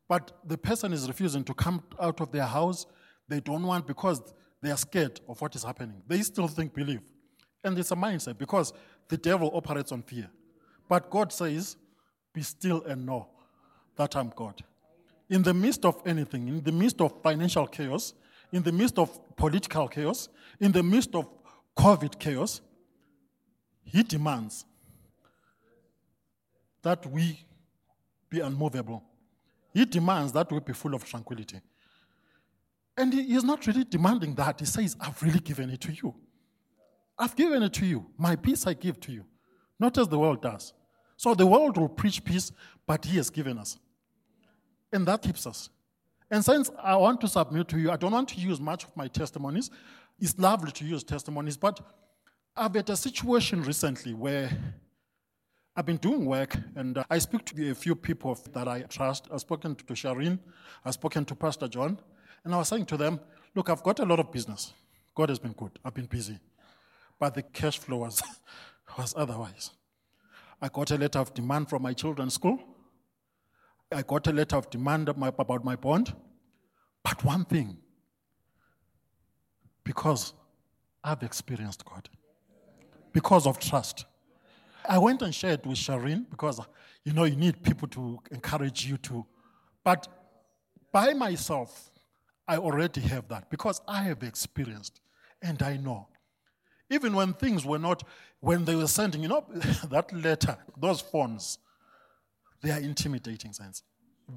but 0.08 0.32
the 0.44 0.56
person 0.56 0.92
is 0.92 1.06
refusing 1.06 1.44
to 1.44 1.54
come 1.54 1.82
out 2.00 2.20
of 2.20 2.32
their 2.32 2.46
house. 2.46 2.86
They 3.28 3.40
don't 3.40 3.62
want 3.62 3.86
because 3.86 4.22
they 4.62 4.70
are 4.70 4.76
scared 4.76 5.20
of 5.28 5.40
what 5.40 5.54
is 5.54 5.64
happening. 5.64 6.02
They 6.06 6.22
still 6.22 6.48
think, 6.48 6.74
believe. 6.74 7.00
And 7.62 7.78
it's 7.78 7.90
a 7.90 7.96
mindset 7.96 8.38
because 8.38 8.72
the 9.08 9.16
devil 9.16 9.50
operates 9.54 9.92
on 9.92 10.02
fear. 10.02 10.30
But 10.88 11.10
God 11.10 11.32
says, 11.32 11.76
Be 12.32 12.42
still 12.42 12.82
and 12.84 13.04
know 13.04 13.28
that 13.96 14.16
I'm 14.16 14.32
God. 14.34 14.62
In 15.30 15.42
the 15.42 15.54
midst 15.54 15.84
of 15.84 16.02
anything, 16.04 16.48
in 16.48 16.62
the 16.62 16.72
midst 16.72 17.00
of 17.00 17.22
financial 17.22 17.66
chaos, 17.66 18.12
in 18.52 18.62
the 18.62 18.72
midst 18.72 18.98
of 18.98 19.36
political 19.36 19.88
chaos, 19.88 20.28
in 20.58 20.72
the 20.72 20.82
midst 20.82 21.14
of 21.14 21.26
COVID 21.76 22.18
chaos, 22.18 22.60
He 23.84 24.02
demands 24.02 24.66
that 26.82 27.06
we 27.06 27.40
be 28.28 28.40
unmovable 28.40 29.02
He 29.72 29.84
demands 29.84 30.32
that 30.32 30.50
we 30.50 30.60
be 30.60 30.72
full 30.72 30.94
of 30.94 31.04
tranquility. 31.04 31.60
And 32.96 33.12
he 33.12 33.34
is 33.34 33.44
not 33.44 33.66
really 33.66 33.84
demanding 33.84 34.34
that. 34.34 34.60
He 34.60 34.66
says, 34.66 34.96
I've 35.00 35.22
really 35.22 35.40
given 35.40 35.70
it 35.70 35.80
to 35.82 35.92
you. 35.92 36.14
I've 37.18 37.36
given 37.36 37.62
it 37.62 37.72
to 37.74 37.86
you. 37.86 38.06
My 38.18 38.36
peace 38.36 38.66
I 38.66 38.74
give 38.74 38.98
to 39.00 39.12
you, 39.12 39.24
not 39.78 39.96
as 39.96 40.08
the 40.08 40.18
world 40.18 40.42
does. 40.42 40.72
So 41.16 41.34
the 41.34 41.46
world 41.46 41.76
will 41.76 41.88
preach 41.88 42.24
peace, 42.24 42.50
but 42.86 43.04
he 43.04 43.16
has 43.18 43.30
given 43.30 43.58
us. 43.58 43.78
And 44.92 45.06
that 45.06 45.22
keeps 45.22 45.46
us. 45.46 45.70
And 46.30 46.44
since 46.44 46.70
I 46.82 46.96
want 46.96 47.20
to 47.22 47.28
submit 47.28 47.68
to 47.68 47.78
you, 47.78 47.90
I 47.90 47.96
don't 47.96 48.12
want 48.12 48.28
to 48.30 48.40
use 48.40 48.60
much 48.60 48.84
of 48.84 48.96
my 48.96 49.08
testimonies. 49.08 49.70
It's 50.18 50.38
lovely 50.38 50.70
to 50.72 50.84
use 50.84 51.02
testimonies, 51.02 51.56
but 51.56 51.80
I've 52.56 52.74
had 52.74 52.88
a 52.90 52.96
situation 52.96 53.62
recently 53.62 54.14
where 54.14 54.50
I've 55.74 55.86
been 55.86 55.96
doing 55.96 56.24
work 56.24 56.56
and 56.76 56.98
uh, 56.98 57.04
I 57.10 57.18
speak 57.18 57.44
to 57.46 57.70
a 57.70 57.74
few 57.74 57.94
people 57.94 58.38
that 58.52 58.68
I 58.68 58.82
trust. 58.82 59.28
I've 59.32 59.40
spoken 59.40 59.74
to 59.74 59.84
Shireen, 59.84 60.38
I've 60.84 60.94
spoken 60.94 61.24
to 61.24 61.34
Pastor 61.34 61.68
John, 61.68 61.98
and 62.44 62.54
I 62.54 62.58
was 62.58 62.68
saying 62.68 62.86
to 62.86 62.96
them, 62.96 63.20
Look, 63.54 63.68
I've 63.68 63.82
got 63.82 63.98
a 63.98 64.04
lot 64.04 64.20
of 64.20 64.30
business. 64.30 64.72
God 65.14 65.28
has 65.28 65.38
been 65.38 65.52
good. 65.52 65.72
I've 65.84 65.94
been 65.94 66.06
busy. 66.06 66.38
But 67.18 67.34
the 67.34 67.42
cash 67.42 67.78
flow 67.78 67.98
was, 67.98 68.22
was 68.98 69.12
otherwise. 69.16 69.70
I 70.62 70.68
got 70.68 70.90
a 70.90 70.96
letter 70.96 71.18
of 71.18 71.34
demand 71.34 71.68
from 71.68 71.82
my 71.82 71.92
children's 71.92 72.34
school. 72.34 72.58
I 73.92 74.02
got 74.02 74.26
a 74.26 74.32
letter 74.32 74.56
of 74.56 74.70
demand 74.70 75.08
about 75.08 75.64
my 75.64 75.76
bond. 75.76 76.14
But 77.02 77.24
one 77.24 77.44
thing, 77.44 77.78
because 79.84 80.32
I've 81.02 81.22
experienced 81.22 81.84
God, 81.84 82.08
because 83.12 83.46
of 83.46 83.58
trust. 83.58 84.04
I 84.88 84.98
went 84.98 85.22
and 85.22 85.34
shared 85.34 85.66
with 85.66 85.78
Shireen 85.78 86.28
because, 86.30 86.60
you 87.04 87.12
know, 87.12 87.24
you 87.24 87.36
need 87.36 87.62
people 87.62 87.88
to 87.88 88.18
encourage 88.30 88.86
you 88.86 88.96
to. 88.98 89.26
But 89.82 90.08
by 90.92 91.12
myself, 91.12 91.90
I 92.46 92.56
already 92.56 93.00
have 93.02 93.28
that 93.28 93.50
because 93.50 93.80
I 93.86 94.02
have 94.02 94.22
experienced 94.22 95.00
and 95.42 95.62
I 95.62 95.76
know. 95.76 96.08
Even 96.90 97.14
when 97.14 97.34
things 97.34 97.64
were 97.64 97.78
not, 97.78 98.02
when 98.40 98.64
they 98.64 98.74
were 98.74 98.88
sending, 98.88 99.22
you 99.22 99.28
know, 99.28 99.44
that 99.90 100.12
letter, 100.12 100.56
those 100.76 101.00
phones, 101.00 101.58
they 102.62 102.70
are 102.70 102.80
intimidating 102.80 103.52
sense. 103.52 103.82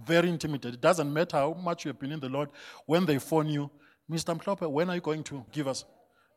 Very 0.06 0.30
intimidating. 0.30 0.76
It 0.76 0.82
doesn't 0.82 1.12
matter 1.12 1.38
how 1.38 1.54
much 1.54 1.86
you 1.86 1.90
have 1.90 2.00
been 2.00 2.12
in 2.12 2.20
the 2.20 2.30
Lord. 2.30 2.50
When 2.86 3.06
they 3.06 3.20
phone 3.20 3.50
you, 3.50 3.70
Mr. 4.10 4.38
Mklope, 4.38 4.70
when 4.70 4.90
are 4.90 4.96
you 4.96 5.02
going 5.02 5.24
to 5.26 5.46
give 5.52 5.68
us? 5.68 5.86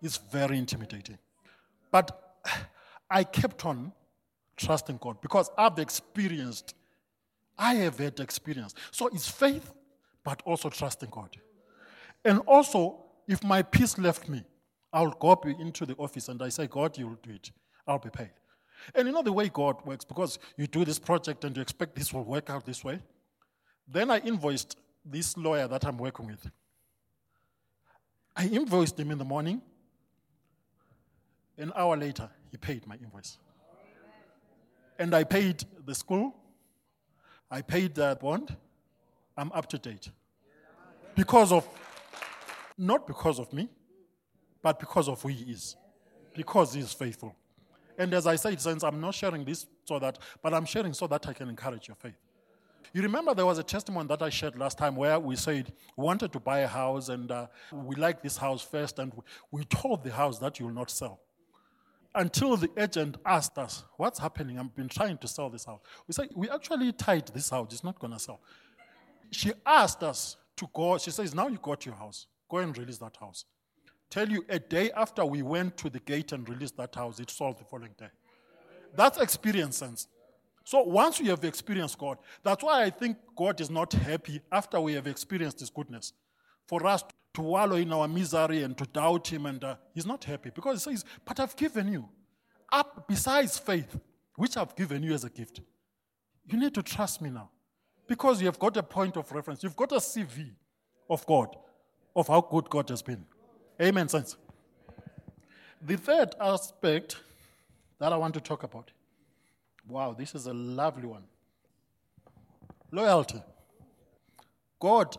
It's 0.02 0.16
very 0.16 0.58
intimidating. 0.58 1.18
But 1.90 2.38
I 3.10 3.24
kept 3.24 3.64
on 3.64 3.92
trusting 4.56 4.98
God 5.00 5.20
because 5.20 5.50
I've 5.56 5.78
experienced, 5.78 6.74
I 7.58 7.74
have 7.76 7.98
had 7.98 8.20
experience. 8.20 8.74
So 8.90 9.08
it's 9.08 9.28
faith, 9.28 9.72
but 10.24 10.42
also 10.44 10.68
trusting 10.68 11.10
God. 11.10 11.36
And 12.24 12.40
also, 12.40 13.04
if 13.28 13.42
my 13.44 13.62
peace 13.62 13.96
left 13.98 14.28
me, 14.28 14.42
I'll 14.92 15.10
go 15.10 15.30
up 15.30 15.46
into 15.46 15.86
the 15.86 15.94
office 15.96 16.28
and 16.28 16.42
I 16.42 16.48
say, 16.48 16.66
God, 16.66 16.96
you'll 16.98 17.18
do 17.22 17.30
it. 17.30 17.50
I'll 17.86 17.98
be 17.98 18.10
paid. 18.10 18.30
And 18.94 19.06
you 19.06 19.12
know 19.12 19.22
the 19.22 19.32
way 19.32 19.48
God 19.48 19.84
works, 19.84 20.04
because 20.04 20.38
you 20.56 20.66
do 20.66 20.84
this 20.84 20.98
project 20.98 21.44
and 21.44 21.56
you 21.56 21.62
expect 21.62 21.94
this 21.94 22.12
will 22.12 22.24
work 22.24 22.50
out 22.50 22.64
this 22.64 22.84
way. 22.84 23.00
Then 23.88 24.10
I 24.10 24.18
invoiced 24.20 24.76
this 25.04 25.36
lawyer 25.36 25.68
that 25.68 25.84
I'm 25.84 25.98
working 25.98 26.26
with. 26.26 26.50
I 28.36 28.46
invoiced 28.46 28.98
him 28.98 29.10
in 29.10 29.18
the 29.18 29.24
morning. 29.24 29.62
An 31.58 31.72
hour 31.74 31.96
later, 31.96 32.28
he 32.50 32.56
paid 32.56 32.86
my 32.86 32.96
invoice. 32.96 33.38
And 34.98 35.14
I 35.14 35.24
paid 35.24 35.64
the 35.84 35.94
school, 35.94 36.34
I 37.50 37.62
paid 37.62 37.94
the 37.94 38.18
bond. 38.20 38.56
I'm 39.38 39.52
up 39.52 39.68
to 39.68 39.78
date. 39.78 40.10
Because 41.14 41.52
of, 41.52 41.68
not 42.76 43.06
because 43.06 43.38
of 43.38 43.52
me, 43.52 43.68
but 44.62 44.80
because 44.80 45.08
of 45.08 45.20
who 45.22 45.28
he 45.28 45.52
is. 45.52 45.76
Because 46.34 46.74
he 46.74 46.80
is 46.80 46.92
faithful. 46.92 47.36
And 47.98 48.12
as 48.14 48.26
I 48.26 48.36
said, 48.36 48.60
since 48.60 48.82
I'm 48.82 49.00
not 49.00 49.14
sharing 49.14 49.44
this 49.44 49.66
so 49.84 49.98
that, 49.98 50.18
but 50.42 50.52
I'm 50.52 50.66
sharing 50.66 50.92
so 50.92 51.06
that 51.06 51.26
I 51.26 51.32
can 51.32 51.48
encourage 51.48 51.88
your 51.88 51.96
faith. 51.96 52.16
You 52.92 53.02
remember 53.02 53.34
there 53.34 53.46
was 53.46 53.58
a 53.58 53.62
testimony 53.62 54.08
that 54.08 54.22
I 54.22 54.30
shared 54.30 54.58
last 54.58 54.78
time 54.78 54.96
where 54.96 55.18
we 55.18 55.36
said 55.36 55.72
we 55.96 56.04
wanted 56.04 56.32
to 56.32 56.40
buy 56.40 56.60
a 56.60 56.66
house 56.66 57.08
and 57.08 57.30
uh, 57.30 57.46
we 57.72 57.96
like 57.96 58.22
this 58.22 58.36
house 58.36 58.62
first, 58.62 58.98
and 58.98 59.12
we 59.50 59.64
told 59.64 60.04
the 60.04 60.12
house 60.12 60.38
that 60.38 60.58
you 60.58 60.66
will 60.66 60.72
not 60.72 60.90
sell. 60.90 61.20
Until 62.14 62.56
the 62.56 62.70
agent 62.76 63.18
asked 63.26 63.58
us, 63.58 63.84
What's 63.96 64.18
happening? 64.18 64.58
I've 64.58 64.74
been 64.74 64.88
trying 64.88 65.18
to 65.18 65.28
sell 65.28 65.50
this 65.50 65.64
house. 65.66 65.80
We 66.06 66.12
said, 66.12 66.28
We 66.34 66.48
actually 66.48 66.92
tied 66.92 67.26
this 67.28 67.50
house, 67.50 67.68
it's 67.72 67.84
not 67.84 67.98
going 67.98 68.12
to 68.12 68.18
sell. 68.18 68.40
She 69.30 69.52
asked 69.66 70.02
us 70.02 70.36
to 70.56 70.68
go, 70.72 70.96
she 70.96 71.10
says, 71.10 71.34
Now 71.34 71.48
you 71.48 71.58
got 71.60 71.84
your 71.84 71.96
house, 71.96 72.26
go 72.48 72.58
and 72.58 72.76
release 72.76 72.98
that 72.98 73.16
house. 73.18 73.44
Tell 74.10 74.28
you, 74.28 74.44
a 74.48 74.58
day 74.58 74.90
after 74.92 75.24
we 75.24 75.42
went 75.42 75.76
to 75.78 75.90
the 75.90 75.98
gate 76.00 76.32
and 76.32 76.48
released 76.48 76.76
that 76.76 76.94
house, 76.94 77.18
it 77.20 77.30
sold 77.30 77.58
the 77.58 77.64
following 77.64 77.94
day. 77.98 78.08
That's 78.94 79.18
experience 79.18 79.76
sense. 79.76 80.08
So 80.64 80.82
once 80.82 81.20
we 81.20 81.28
have 81.28 81.44
experienced 81.44 81.98
God, 81.98 82.18
that's 82.42 82.62
why 82.64 82.82
I 82.82 82.90
think 82.90 83.18
God 83.36 83.60
is 83.60 83.70
not 83.70 83.92
happy 83.92 84.40
after 84.50 84.80
we 84.80 84.94
have 84.94 85.06
experienced 85.06 85.60
His 85.60 85.70
goodness. 85.70 86.12
For 86.66 86.84
us 86.86 87.04
to 87.34 87.42
wallow 87.42 87.76
in 87.76 87.92
our 87.92 88.08
misery 88.08 88.62
and 88.62 88.76
to 88.78 88.84
doubt 88.86 89.28
Him, 89.28 89.46
and 89.46 89.62
uh, 89.62 89.76
He's 89.94 90.06
not 90.06 90.24
happy 90.24 90.50
because 90.54 90.84
He 90.84 90.92
says, 90.92 91.04
But 91.24 91.38
I've 91.38 91.54
given 91.56 91.92
you, 91.92 92.08
up 92.72 93.06
besides 93.06 93.58
faith, 93.58 93.96
which 94.36 94.56
I've 94.56 94.74
given 94.74 95.02
you 95.02 95.12
as 95.12 95.24
a 95.24 95.30
gift. 95.30 95.60
You 96.46 96.58
need 96.58 96.74
to 96.74 96.82
trust 96.82 97.22
me 97.22 97.30
now 97.30 97.50
because 98.08 98.40
you 98.40 98.46
have 98.46 98.58
got 98.58 98.76
a 98.76 98.82
point 98.82 99.16
of 99.16 99.30
reference. 99.32 99.62
You've 99.62 99.76
got 99.76 99.92
a 99.92 99.96
CV 99.96 100.50
of 101.08 101.24
God, 101.26 101.54
of 102.14 102.28
how 102.28 102.40
good 102.40 102.68
God 102.70 102.88
has 102.88 103.02
been. 103.02 103.24
Amen, 103.80 104.08
saints. 104.08 104.36
The 105.82 105.96
third 105.96 106.34
aspect 106.40 107.16
that 107.98 108.12
I 108.12 108.16
want 108.16 108.34
to 108.34 108.40
talk 108.40 108.62
about 108.62 108.90
Wow, 109.88 110.14
this 110.18 110.34
is 110.34 110.46
a 110.46 110.52
lovely 110.52 111.06
one. 111.06 111.22
Loyalty. 112.90 113.40
God 114.80 115.16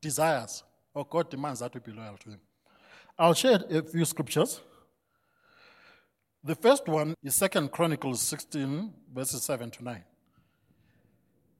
desires 0.00 0.64
or 0.94 1.04
God 1.04 1.30
demands 1.30 1.60
that 1.60 1.72
we 1.74 1.80
be 1.80 1.92
loyal 1.92 2.16
to 2.18 2.30
Him. 2.30 2.40
I'll 3.18 3.34
share 3.34 3.60
a 3.70 3.82
few 3.82 4.04
scriptures. 4.04 4.60
The 6.42 6.54
first 6.54 6.88
one 6.88 7.14
is 7.22 7.34
Second 7.34 7.70
Chronicles 7.70 8.22
16, 8.22 8.92
verses 9.14 9.42
7 9.42 9.70
to 9.72 9.84
9. 9.84 10.04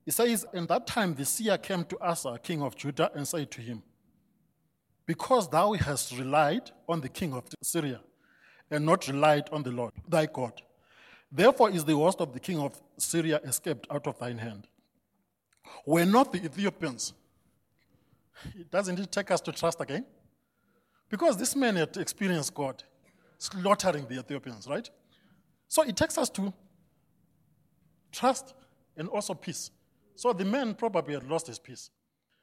It 0.06 0.12
says, 0.12 0.46
In 0.54 0.66
that 0.66 0.86
time 0.86 1.14
the 1.14 1.24
seer 1.24 1.58
came 1.58 1.84
to 1.84 1.98
Asa, 2.00 2.40
king 2.42 2.62
of 2.62 2.74
Judah, 2.76 3.10
and 3.14 3.28
said 3.28 3.50
to 3.52 3.60
him, 3.60 3.82
Because 5.10 5.48
thou 5.48 5.72
hast 5.72 6.16
relied 6.16 6.70
on 6.88 7.00
the 7.00 7.08
king 7.08 7.32
of 7.34 7.42
Syria, 7.62 8.00
and 8.70 8.86
not 8.86 9.08
relied 9.08 9.50
on 9.50 9.64
the 9.64 9.72
Lord 9.72 9.92
thy 10.08 10.26
God, 10.26 10.62
Therefore 11.32 11.70
is 11.70 11.84
the 11.84 11.96
host 11.96 12.20
of 12.20 12.32
the 12.32 12.38
king 12.38 12.60
of 12.60 12.80
Syria 12.96 13.40
escaped 13.42 13.88
out 13.90 14.06
of 14.06 14.16
thine 14.20 14.38
hand. 14.38 14.68
Were 15.84 16.04
not 16.04 16.32
the 16.32 16.44
Ethiopians, 16.44 17.12
It 18.54 18.70
doesn't 18.70 19.00
it 19.00 19.10
take 19.10 19.32
us 19.32 19.40
to 19.40 19.50
trust 19.50 19.80
again? 19.80 20.04
Because 21.08 21.36
this 21.36 21.56
man 21.56 21.74
had 21.74 21.96
experienced 21.96 22.54
God 22.54 22.84
slaughtering 23.38 24.06
the 24.06 24.20
Ethiopians, 24.20 24.68
right? 24.68 24.88
So 25.66 25.82
it 25.82 25.96
takes 25.96 26.18
us 26.18 26.30
to 26.30 26.52
trust 28.12 28.54
and 28.96 29.08
also 29.08 29.34
peace. 29.34 29.72
So 30.14 30.32
the 30.32 30.44
man 30.44 30.74
probably 30.74 31.14
had 31.14 31.28
lost 31.28 31.48
his 31.48 31.58
peace. 31.58 31.90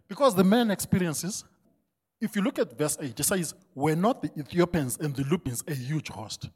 Because 0.09 0.35
the 0.35 0.43
man 0.43 0.69
experiences, 0.69 1.45
if 2.19 2.35
you 2.35 2.41
look 2.41 2.59
at 2.59 2.77
verse 2.77 2.97
8, 2.99 3.19
it 3.19 3.23
says, 3.23 3.53
Were 3.75 3.95
not 3.95 4.21
the 4.21 4.31
Ethiopians 4.37 4.97
and 4.97 5.15
the 5.15 5.23
Libyans 5.23 5.63
a 5.67 5.73
huge 5.73 6.09
host? 6.09 6.49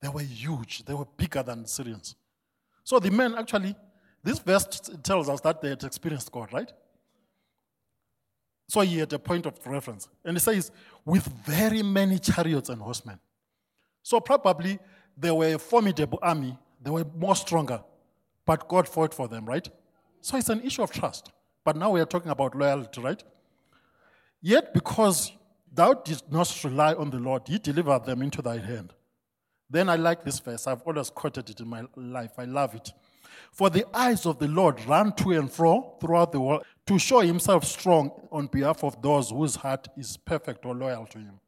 They 0.00 0.08
were 0.08 0.22
huge, 0.22 0.84
they 0.84 0.94
were 0.94 1.06
bigger 1.16 1.42
than 1.42 1.62
the 1.62 1.68
Syrians. 1.68 2.14
So 2.84 2.98
the 2.98 3.10
men 3.10 3.34
actually, 3.36 3.74
this 4.22 4.38
verse 4.38 4.66
tells 5.02 5.28
us 5.28 5.40
that 5.42 5.60
they 5.60 5.70
had 5.70 5.84
experienced 5.84 6.32
God, 6.32 6.52
right? 6.52 6.72
So 8.68 8.80
he 8.80 8.98
had 8.98 9.12
a 9.12 9.18
point 9.18 9.46
of 9.46 9.54
reference. 9.66 10.08
And 10.24 10.36
it 10.36 10.40
says, 10.40 10.70
with 11.04 11.26
very 11.44 11.82
many 11.82 12.18
chariots 12.18 12.68
and 12.68 12.80
horsemen. 12.80 13.18
So 14.02 14.20
probably 14.20 14.78
they 15.16 15.30
were 15.30 15.54
a 15.54 15.58
formidable 15.58 16.18
army, 16.22 16.56
they 16.80 16.90
were 16.90 17.04
more 17.16 17.34
stronger, 17.34 17.82
but 18.46 18.68
God 18.68 18.88
fought 18.88 19.12
for 19.12 19.26
them, 19.26 19.44
right? 19.44 19.68
So 20.20 20.36
it's 20.36 20.48
an 20.48 20.62
issue 20.62 20.82
of 20.82 20.90
trust. 20.90 21.32
But 21.64 21.76
now 21.76 21.90
we 21.90 22.00
are 22.00 22.06
talking 22.06 22.30
about 22.30 22.54
loyalty, 22.54 23.00
right? 23.00 23.22
Yet 24.40 24.72
because 24.72 25.32
thou 25.72 25.94
didst 25.94 26.30
not 26.30 26.64
rely 26.64 26.94
on 26.94 27.10
the 27.10 27.18
Lord, 27.18 27.42
he 27.46 27.58
delivered 27.58 28.04
them 28.04 28.22
into 28.22 28.42
thy 28.42 28.58
hand. 28.58 28.92
Then 29.70 29.88
I 29.88 29.96
like 29.96 30.24
this 30.24 30.38
verse. 30.38 30.66
I've 30.66 30.82
always 30.82 31.10
quoted 31.10 31.50
it 31.50 31.60
in 31.60 31.68
my 31.68 31.82
life. 31.96 32.32
I 32.38 32.44
love 32.44 32.74
it. 32.74 32.92
For 33.52 33.68
the 33.70 33.84
eyes 33.94 34.24
of 34.24 34.38
the 34.38 34.48
Lord 34.48 34.84
run 34.86 35.12
to 35.16 35.32
and 35.32 35.50
fro 35.50 35.96
throughout 36.00 36.32
the 36.32 36.40
world 36.40 36.64
to 36.86 36.98
show 36.98 37.20
himself 37.20 37.64
strong 37.64 38.10
on 38.32 38.46
behalf 38.46 38.82
of 38.82 39.00
those 39.02 39.30
whose 39.30 39.56
heart 39.56 39.88
is 39.96 40.16
perfect 40.16 40.64
or 40.64 40.74
loyal 40.74 41.06
to 41.06 41.18
him. 41.18 41.40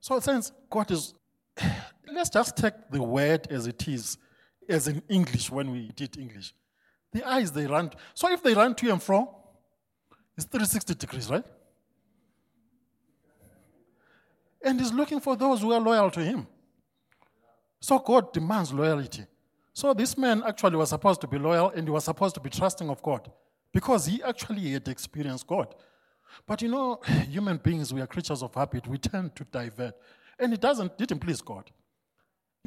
So, 0.00 0.20
since 0.20 0.52
God 0.70 0.90
is, 0.90 1.14
let's 2.12 2.30
just 2.30 2.56
take 2.56 2.74
the 2.90 3.02
word 3.02 3.46
as 3.50 3.66
it 3.66 3.88
is, 3.88 4.18
as 4.68 4.88
in 4.88 5.02
English 5.08 5.50
when 5.50 5.70
we 5.70 5.90
did 5.96 6.16
English. 6.18 6.54
The 7.12 7.26
eyes, 7.26 7.52
they 7.52 7.66
run. 7.66 7.90
So 8.14 8.30
if 8.30 8.42
they 8.42 8.54
run 8.54 8.74
to 8.76 8.92
and 8.92 9.02
fro, 9.02 9.34
it's 10.36 10.46
360 10.46 10.94
degrees, 10.94 11.30
right? 11.30 11.44
And 14.62 14.80
he's 14.80 14.92
looking 14.92 15.20
for 15.20 15.36
those 15.36 15.60
who 15.60 15.72
are 15.72 15.80
loyal 15.80 16.10
to 16.10 16.20
him. 16.20 16.46
So 17.80 17.98
God 17.98 18.32
demands 18.32 18.72
loyalty. 18.72 19.24
So 19.72 19.94
this 19.94 20.18
man 20.18 20.42
actually 20.44 20.76
was 20.76 20.88
supposed 20.88 21.20
to 21.20 21.28
be 21.28 21.38
loyal 21.38 21.70
and 21.70 21.86
he 21.86 21.90
was 21.90 22.04
supposed 22.04 22.34
to 22.34 22.40
be 22.40 22.50
trusting 22.50 22.90
of 22.90 23.02
God 23.02 23.30
because 23.72 24.06
he 24.06 24.22
actually 24.22 24.72
had 24.72 24.88
experienced 24.88 25.46
God. 25.46 25.74
But 26.46 26.62
you 26.62 26.68
know, 26.68 27.00
human 27.28 27.58
beings, 27.58 27.94
we 27.94 28.00
are 28.00 28.06
creatures 28.06 28.42
of 28.42 28.54
habit. 28.54 28.88
We 28.88 28.98
tend 28.98 29.36
to 29.36 29.44
divert. 29.44 29.94
And 30.38 30.52
it 30.52 30.60
doesn't, 30.60 30.98
didn't 30.98 31.20
please 31.20 31.40
God. 31.40 31.70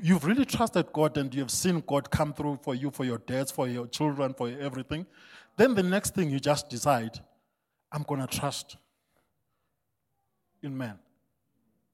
You've 0.01 0.25
really 0.25 0.45
trusted 0.45 0.91
God 0.93 1.17
and 1.17 1.33
you've 1.33 1.51
seen 1.51 1.83
God 1.85 2.09
come 2.09 2.33
through 2.33 2.59
for 2.63 2.73
you, 2.73 2.91
for 2.91 3.03
your 3.03 3.17
debts, 3.17 3.51
for 3.51 3.67
your 3.67 3.87
children, 3.87 4.33
for 4.33 4.49
everything. 4.49 5.05
Then 5.57 5.75
the 5.75 5.83
next 5.83 6.15
thing 6.15 6.29
you 6.29 6.39
just 6.39 6.69
decide, 6.69 7.19
I'm 7.91 8.03
going 8.03 8.21
to 8.21 8.27
trust 8.27 8.77
in 10.63 10.77
man. 10.77 10.97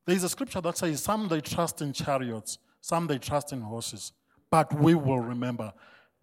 There 0.07 0.15
is 0.15 0.23
a 0.23 0.29
scripture 0.29 0.61
that 0.61 0.77
says, 0.77 1.03
Some 1.03 1.27
they 1.27 1.41
trust 1.41 1.81
in 1.81 1.91
chariots, 1.91 2.59
some 2.79 3.07
they 3.07 3.17
trust 3.17 3.51
in 3.51 3.59
horses, 3.59 4.13
but 4.49 4.73
we 4.79 4.95
will 4.95 5.19
remember 5.19 5.73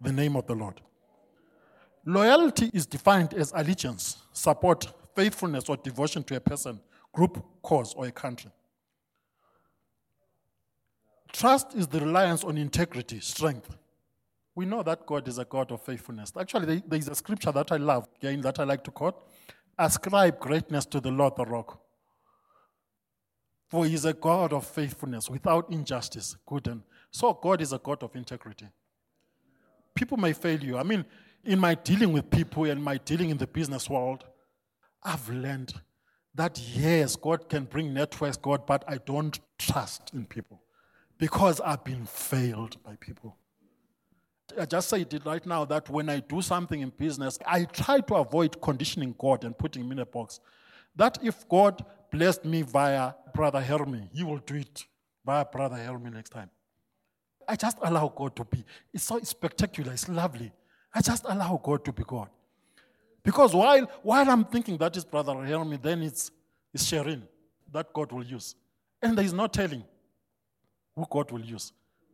the 0.01 0.11
name 0.11 0.35
of 0.35 0.47
the 0.47 0.55
Lord. 0.55 0.81
Loyalty 2.03 2.71
is 2.73 2.87
defined 2.87 3.35
as 3.35 3.53
allegiance, 3.55 4.17
support, 4.33 4.91
faithfulness, 5.15 5.69
or 5.69 5.77
devotion 5.77 6.23
to 6.23 6.35
a 6.35 6.39
person, 6.39 6.79
group, 7.13 7.45
cause, 7.61 7.93
or 7.93 8.07
a 8.07 8.11
country. 8.11 8.49
Trust 11.31 11.75
is 11.75 11.85
the 11.85 11.99
reliance 11.99 12.43
on 12.43 12.57
integrity, 12.57 13.19
strength. 13.19 13.77
We 14.55 14.65
know 14.65 14.81
that 14.81 15.05
God 15.05 15.27
is 15.27 15.37
a 15.37 15.45
God 15.45 15.71
of 15.71 15.83
faithfulness. 15.83 16.33
Actually, 16.39 16.81
there 16.87 16.97
is 16.97 17.07
a 17.07 17.15
scripture 17.15 17.51
that 17.51 17.71
I 17.71 17.77
love, 17.77 18.07
again, 18.17 18.41
that 18.41 18.59
I 18.59 18.63
like 18.63 18.83
to 18.85 18.91
quote 18.91 19.27
Ascribe 19.77 20.39
greatness 20.39 20.85
to 20.87 20.99
the 20.99 21.11
Lord 21.11 21.35
the 21.35 21.45
rock. 21.45 21.84
For 23.67 23.85
he 23.85 23.93
is 23.93 24.05
a 24.05 24.13
God 24.13 24.53
of 24.53 24.65
faithfulness, 24.65 25.29
without 25.29 25.71
injustice, 25.71 26.35
good 26.45 26.67
and 26.67 26.83
so 27.11 27.33
God 27.33 27.61
is 27.61 27.71
a 27.71 27.77
God 27.77 28.03
of 28.03 28.15
integrity. 28.15 28.67
People 29.95 30.17
may 30.17 30.33
fail 30.33 30.61
you. 30.61 30.77
I 30.77 30.83
mean, 30.83 31.05
in 31.45 31.59
my 31.59 31.75
dealing 31.75 32.11
with 32.11 32.29
people 32.29 32.65
and 32.65 32.83
my 32.83 32.97
dealing 32.97 33.29
in 33.29 33.37
the 33.37 33.47
business 33.47 33.89
world, 33.89 34.25
I've 35.01 35.29
learned 35.29 35.73
that 36.33 36.59
yes, 36.59 37.15
God 37.15 37.47
can 37.47 37.63
bring 37.63 37.93
networks, 37.93 38.35
God, 38.35 38.65
but 38.65 38.83
I 38.87 38.97
don't 38.97 39.39
trust 39.57 40.11
in 40.13 40.25
people 40.25 40.61
because 41.17 41.61
I've 41.61 41.83
been 41.83 42.05
failed 42.05 42.83
by 42.83 42.97
people. 42.97 43.37
I 44.59 44.65
just 44.65 44.89
said 44.89 45.13
it 45.13 45.25
right 45.25 45.45
now 45.45 45.65
that 45.65 45.89
when 45.89 46.09
I 46.09 46.19
do 46.19 46.41
something 46.41 46.81
in 46.81 46.89
business, 46.89 47.39
I 47.45 47.63
try 47.63 48.01
to 48.01 48.15
avoid 48.15 48.61
conditioning 48.61 49.15
God 49.17 49.43
and 49.43 49.57
putting 49.57 49.85
him 49.85 49.93
in 49.93 49.99
a 49.99 50.05
box. 50.05 50.39
That 50.95 51.17
if 51.23 51.47
God 51.47 51.83
blessed 52.15 52.45
me 52.45 52.61
via 52.61 53.13
Brother 53.33 53.59
Hermy, 53.59 54.09
he 54.13 54.23
will 54.23 54.37
do 54.37 54.55
it 54.55 54.85
via 55.25 55.43
Brother 55.43 55.75
Hermy 55.75 56.11
next 56.11 56.29
time. 56.29 56.49
I 57.47 57.57
just 57.57 57.77
allow 57.81 58.07
God 58.07 58.35
to 58.37 58.45
be. 58.45 58.63
It's 58.93 59.03
so 59.03 59.19
spectacular, 59.19 59.91
it's 59.91 60.07
lovely. 60.07 60.51
I 60.93 61.01
just 61.01 61.25
allow 61.25 61.59
God 61.61 61.83
to 61.83 61.91
be 61.91 62.03
God. 62.07 62.29
Because 63.21 63.53
while, 63.53 63.85
while 64.01 64.29
I'm 64.29 64.45
thinking 64.45 64.77
that 64.77 64.95
is 64.95 65.03
Brother 65.03 65.33
Hermy, 65.33 65.77
then 65.77 66.03
it's, 66.03 66.31
it's 66.73 66.85
Sharon 66.85 67.27
that 67.73 67.91
God 67.91 68.13
will 68.13 68.23
use. 68.23 68.55
And 69.01 69.17
there 69.17 69.25
is 69.25 69.33
no 69.33 69.47
telling 69.47 69.83
who 70.95 71.05
God 71.09 71.31
will 71.31 71.43
use. 71.43 71.73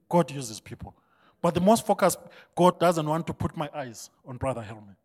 God 0.10 0.32
uses 0.32 0.60
people. 0.60 0.96
But 1.44 1.54
the 1.54 1.62
most 1.62 1.86
focused, 1.86 2.18
God 2.56 2.80
doesn't 2.80 3.06
want 3.06 3.28
to 3.28 3.34
put 3.34 3.56
my 3.56 3.70
eyes 3.74 4.10
on 4.26 4.38
Brother 4.38 4.62
Hermy. 4.62 4.96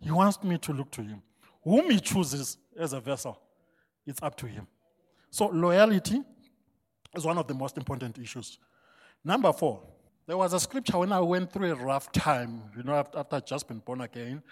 He 0.00 0.10
wants 0.10 0.42
me 0.42 0.58
to 0.58 0.72
look 0.72 0.90
to 0.92 1.02
him. 1.02 1.22
Whom 1.62 1.90
he 1.90 2.00
chooses 2.00 2.56
as 2.76 2.94
a 2.94 3.00
vessel, 3.00 3.38
it's 4.10 4.22
up 4.22 4.36
to 4.36 4.46
him. 4.46 4.66
So 5.30 5.46
loyalty 5.46 6.22
is 7.14 7.24
one 7.24 7.38
of 7.38 7.46
the 7.46 7.54
most 7.54 7.76
important 7.76 8.18
issues 8.18 8.58
Number 9.24 9.52
four, 9.52 9.82
there 10.26 10.36
was 10.36 10.54
a 10.54 10.60
scripture 10.60 10.98
when 10.98 11.12
I 11.12 11.20
went 11.20 11.52
through 11.52 11.72
a 11.72 11.74
rough 11.74 12.10
time, 12.10 12.62
you 12.74 12.82
know, 12.82 12.94
after, 12.94 13.22
I'd 13.30 13.46
just 13.46 13.68
been 13.68 13.80
born 13.80 14.00
again, 14.00 14.42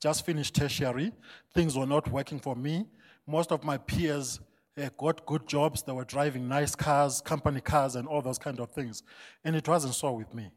just 0.00 0.26
finished 0.26 0.54
tertiary, 0.54 1.12
things 1.54 1.76
were 1.76 1.86
not 1.86 2.10
working 2.10 2.40
for 2.40 2.56
me. 2.56 2.86
Most 3.26 3.52
of 3.52 3.62
my 3.62 3.78
peers 3.78 4.40
uh, 4.76 4.88
got 4.98 5.24
good 5.26 5.46
jobs, 5.46 5.82
they 5.84 5.92
were 5.92 6.04
driving 6.04 6.48
nice 6.48 6.74
cars, 6.74 7.20
company 7.20 7.60
cars, 7.60 7.94
and 7.94 8.08
all 8.08 8.20
those 8.20 8.38
kind 8.38 8.58
of 8.58 8.70
things. 8.70 9.04
And 9.44 9.54
it 9.54 9.68
wasn't 9.68 9.94
so 9.94 10.12
with 10.12 10.34
me. 10.34 10.50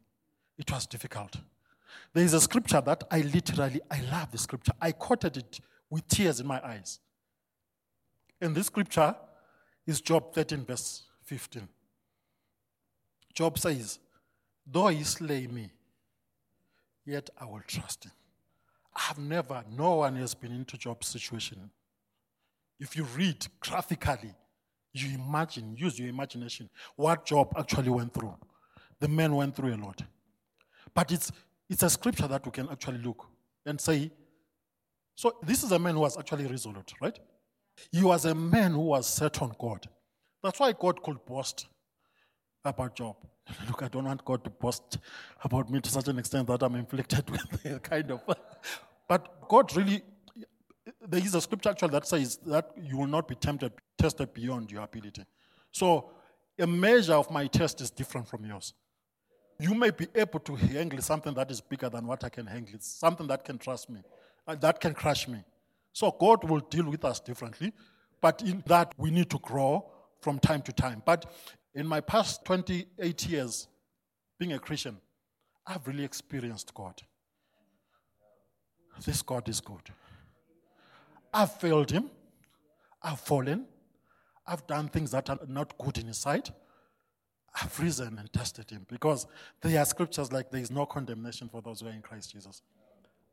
It 0.57 0.71
was 0.71 0.87
difficult. 0.87 1.35
There 2.13 2.23
is 2.23 2.33
a 2.33 2.41
scripture 2.41 2.81
that 2.81 3.03
I 3.11 3.21
literally, 3.21 3.81
I 3.91 4.01
love 4.11 4.31
the 4.31 4.39
scripture. 4.39 4.73
I 4.81 4.93
quoted 4.93 5.37
it 5.37 5.59
with 5.91 6.07
tears 6.07 6.39
in 6.39 6.47
my 6.47 6.59
eyes. 6.65 6.99
And 8.41 8.55
this 8.55 8.67
scripture 8.67 9.15
is 9.85 10.01
Job 10.01 10.33
13, 10.33 10.65
verse 10.65 11.03
15. 11.25 11.67
Job 13.33 13.57
says, 13.57 13.99
Though 14.65 14.87
he 14.87 15.03
slay 15.03 15.47
me, 15.47 15.71
yet 17.05 17.29
I 17.39 17.45
will 17.45 17.61
trust 17.65 18.05
him. 18.05 18.11
I've 18.95 19.17
never, 19.17 19.63
no 19.75 19.95
one 19.95 20.15
has 20.17 20.33
been 20.35 20.51
into 20.51 20.77
Job's 20.77 21.07
situation. 21.07 21.69
If 22.79 22.95
you 22.95 23.03
read 23.15 23.45
graphically, 23.59 24.33
you 24.93 25.15
imagine, 25.15 25.75
use 25.77 25.99
your 25.99 26.09
imagination, 26.09 26.69
what 26.95 27.25
Job 27.25 27.53
actually 27.57 27.89
went 27.89 28.13
through. 28.13 28.35
The 28.99 29.07
man 29.07 29.35
went 29.35 29.55
through 29.55 29.75
a 29.75 29.77
lot. 29.77 30.01
But 30.93 31.11
it's, 31.11 31.31
it's 31.69 31.83
a 31.83 31.89
scripture 31.89 32.27
that 32.27 32.45
we 32.45 32.51
can 32.51 32.69
actually 32.69 32.99
look 32.99 33.25
and 33.65 33.79
say, 33.79 34.11
so 35.15 35.37
this 35.43 35.63
is 35.63 35.71
a 35.71 35.79
man 35.79 35.95
who 35.95 36.01
was 36.01 36.17
actually 36.17 36.47
resolute, 36.47 36.93
right? 37.01 37.19
He 37.91 38.03
was 38.03 38.25
a 38.25 38.35
man 38.35 38.71
who 38.71 38.81
was 38.81 39.07
set 39.07 39.41
on 39.41 39.53
God. 39.59 39.87
That's 40.43 40.59
why 40.59 40.73
God 40.73 41.01
could 41.01 41.25
boast 41.25 41.67
about 42.63 42.95
Job. 42.95 43.15
Look, 43.67 43.83
I 43.83 43.87
don't 43.87 44.05
want 44.05 44.23
God 44.23 44.43
to 44.43 44.49
boast 44.49 44.97
about 45.43 45.69
me 45.69 45.81
to 45.81 45.89
such 45.89 46.07
an 46.07 46.19
extent 46.19 46.47
that 46.47 46.61
I'm 46.61 46.75
inflicted 46.75 47.29
with 47.31 47.83
kind 47.83 48.11
of. 48.11 48.21
But 49.07 49.47
God 49.47 49.75
really, 49.75 50.03
there 51.07 51.19
is 51.19 51.33
a 51.33 51.41
scripture 51.41 51.69
actually 51.69 51.89
that 51.89 52.07
says 52.07 52.37
that 52.45 52.71
you 52.79 52.95
will 52.97 53.07
not 53.07 53.27
be 53.27 53.33
tempted, 53.33 53.71
tested 53.97 54.31
beyond 54.35 54.71
your 54.71 54.83
ability. 54.83 55.23
So 55.71 56.11
a 56.59 56.67
measure 56.67 57.13
of 57.13 57.31
my 57.31 57.47
test 57.47 57.81
is 57.81 57.89
different 57.89 58.27
from 58.27 58.45
yours. 58.45 58.73
You 59.59 59.73
may 59.73 59.89
be 59.89 60.07
able 60.13 60.39
to 60.41 60.55
handle 60.55 61.01
something 61.01 61.33
that 61.33 61.49
is 61.49 61.59
bigger 61.59 61.89
than 61.89 62.05
what 62.05 62.23
I 62.23 62.29
can 62.29 62.45
handle. 62.45 62.75
Something 62.79 63.27
that 63.27 63.43
can 63.43 63.57
trust 63.57 63.89
me, 63.89 64.01
uh, 64.47 64.55
that 64.55 64.79
can 64.79 64.93
crush 64.93 65.27
me. 65.27 65.43
So 65.99 66.15
God 66.17 66.49
will 66.49 66.61
deal 66.61 66.89
with 66.89 67.03
us 67.03 67.19
differently, 67.19 67.73
but 68.21 68.41
in 68.41 68.63
that 68.67 68.93
we 68.97 69.11
need 69.11 69.29
to 69.31 69.39
grow 69.39 69.85
from 70.21 70.39
time 70.39 70.61
to 70.61 70.71
time. 70.71 71.03
But 71.05 71.29
in 71.75 71.85
my 71.85 71.99
past 71.99 72.45
28 72.45 73.27
years 73.27 73.67
being 74.39 74.53
a 74.53 74.59
Christian, 74.59 74.95
I've 75.67 75.85
really 75.85 76.05
experienced 76.05 76.73
God. 76.73 77.01
This 79.05 79.21
God 79.21 79.49
is 79.49 79.59
good. 79.59 79.91
I've 81.33 81.51
failed 81.59 81.91
Him. 81.91 82.09
I've 83.01 83.19
fallen. 83.19 83.65
I've 84.47 84.65
done 84.67 84.87
things 84.87 85.11
that 85.11 85.29
are 85.29 85.39
not 85.49 85.77
good 85.77 85.97
in 85.97 86.07
His 86.07 86.17
sight. 86.17 86.49
I've 87.61 87.77
risen 87.77 88.17
and 88.19 88.31
tested 88.31 88.69
Him 88.69 88.85
because 88.87 89.27
there 89.59 89.81
are 89.81 89.85
scriptures 89.85 90.31
like 90.31 90.49
there 90.49 90.61
is 90.61 90.71
no 90.71 90.85
condemnation 90.85 91.49
for 91.49 91.61
those 91.61 91.81
who 91.81 91.87
are 91.87 91.91
in 91.91 92.01
Christ 92.01 92.31
Jesus. 92.31 92.61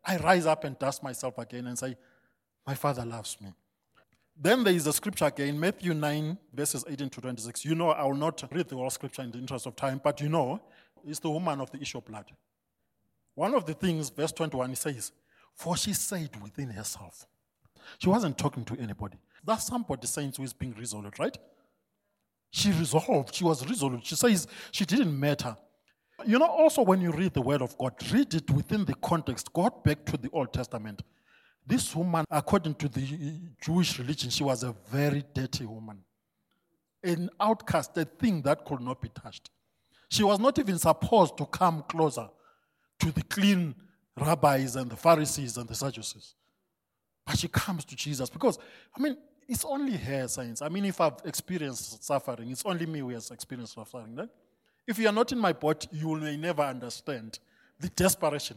I 0.04 0.16
rise 0.16 0.46
up 0.46 0.64
and 0.64 0.76
dust 0.80 1.04
myself 1.04 1.38
again 1.38 1.68
and 1.68 1.78
say, 1.78 1.96
My 2.66 2.74
Father 2.74 3.04
loves 3.04 3.40
me. 3.40 3.52
Then 4.38 4.64
there 4.64 4.74
is 4.74 4.86
a 4.86 4.92
scripture 4.92 5.26
again, 5.26 5.58
Matthew 5.58 5.94
9, 5.94 6.36
verses 6.52 6.84
18 6.86 7.08
to 7.10 7.20
26. 7.20 7.64
You 7.64 7.74
know, 7.74 7.90
I 7.90 8.04
will 8.04 8.14
not 8.14 8.42
read 8.52 8.68
the 8.68 8.76
whole 8.76 8.90
scripture 8.90 9.22
in 9.22 9.30
the 9.30 9.38
interest 9.38 9.66
of 9.66 9.76
time, 9.76 10.00
but 10.02 10.20
you 10.20 10.28
know, 10.28 10.60
it's 11.06 11.20
the 11.20 11.30
woman 11.30 11.60
of 11.60 11.70
the 11.70 11.80
issue 11.80 11.98
of 11.98 12.04
blood. 12.04 12.26
One 13.34 13.54
of 13.54 13.64
the 13.64 13.74
things, 13.74 14.10
verse 14.10 14.32
21, 14.32 14.72
it 14.72 14.78
says, 14.78 15.12
For 15.54 15.76
she 15.76 15.92
said 15.94 16.30
within 16.42 16.70
herself, 16.70 17.26
she 17.98 18.08
wasn't 18.08 18.36
talking 18.36 18.64
to 18.64 18.76
anybody. 18.78 19.16
That's 19.44 19.66
somebody 19.66 20.06
saying 20.06 20.34
who 20.36 20.42
is 20.42 20.52
being 20.52 20.74
resolute, 20.78 21.18
right? 21.18 21.36
She 22.50 22.72
resolved, 22.72 23.34
she 23.34 23.44
was 23.44 23.66
resolute. 23.66 24.04
She 24.04 24.16
says 24.16 24.46
she 24.70 24.84
didn't 24.84 25.18
matter. 25.18 25.56
You 26.26 26.38
know, 26.38 26.46
also 26.46 26.82
when 26.82 27.00
you 27.00 27.12
read 27.12 27.34
the 27.34 27.42
word 27.42 27.62
of 27.62 27.76
God, 27.78 27.94
read 28.12 28.34
it 28.34 28.50
within 28.50 28.84
the 28.84 28.94
context. 28.94 29.52
God 29.52 29.84
back 29.84 30.04
to 30.06 30.16
the 30.16 30.30
Old 30.32 30.52
Testament. 30.52 31.02
This 31.66 31.96
woman, 31.96 32.24
according 32.30 32.74
to 32.76 32.88
the 32.88 33.40
Jewish 33.60 33.98
religion, 33.98 34.30
she 34.30 34.44
was 34.44 34.62
a 34.62 34.74
very 34.88 35.24
dirty 35.34 35.66
woman. 35.66 36.04
An 37.02 37.28
outcast, 37.40 37.96
a 37.98 38.04
thing 38.04 38.42
that 38.42 38.64
could 38.64 38.80
not 38.80 39.00
be 39.00 39.08
touched. 39.08 39.50
She 40.08 40.22
was 40.22 40.38
not 40.38 40.58
even 40.58 40.78
supposed 40.78 41.36
to 41.38 41.46
come 41.46 41.82
closer 41.88 42.28
to 43.00 43.10
the 43.10 43.22
clean 43.22 43.74
rabbis 44.16 44.76
and 44.76 44.90
the 44.90 44.96
Pharisees 44.96 45.56
and 45.56 45.68
the 45.68 45.74
Sadducees. 45.74 46.34
But 47.26 47.38
she 47.38 47.48
comes 47.48 47.84
to 47.86 47.96
Jesus 47.96 48.30
because, 48.30 48.58
I 48.96 49.00
mean, 49.00 49.16
it's 49.48 49.64
only 49.64 49.96
her 49.96 50.28
science. 50.28 50.62
I 50.62 50.68
mean, 50.68 50.84
if 50.84 51.00
I've 51.00 51.20
experienced 51.24 52.04
suffering, 52.04 52.50
it's 52.50 52.64
only 52.64 52.86
me 52.86 53.00
who 53.00 53.10
has 53.10 53.30
experienced 53.32 53.74
suffering. 53.74 54.14
Right? 54.14 54.28
If 54.86 54.98
you 54.98 55.08
are 55.08 55.12
not 55.12 55.32
in 55.32 55.38
my 55.38 55.52
boat, 55.52 55.86
you 55.90 56.14
may 56.14 56.36
never 56.36 56.62
understand 56.62 57.40
the 57.80 57.88
desperation 57.88 58.56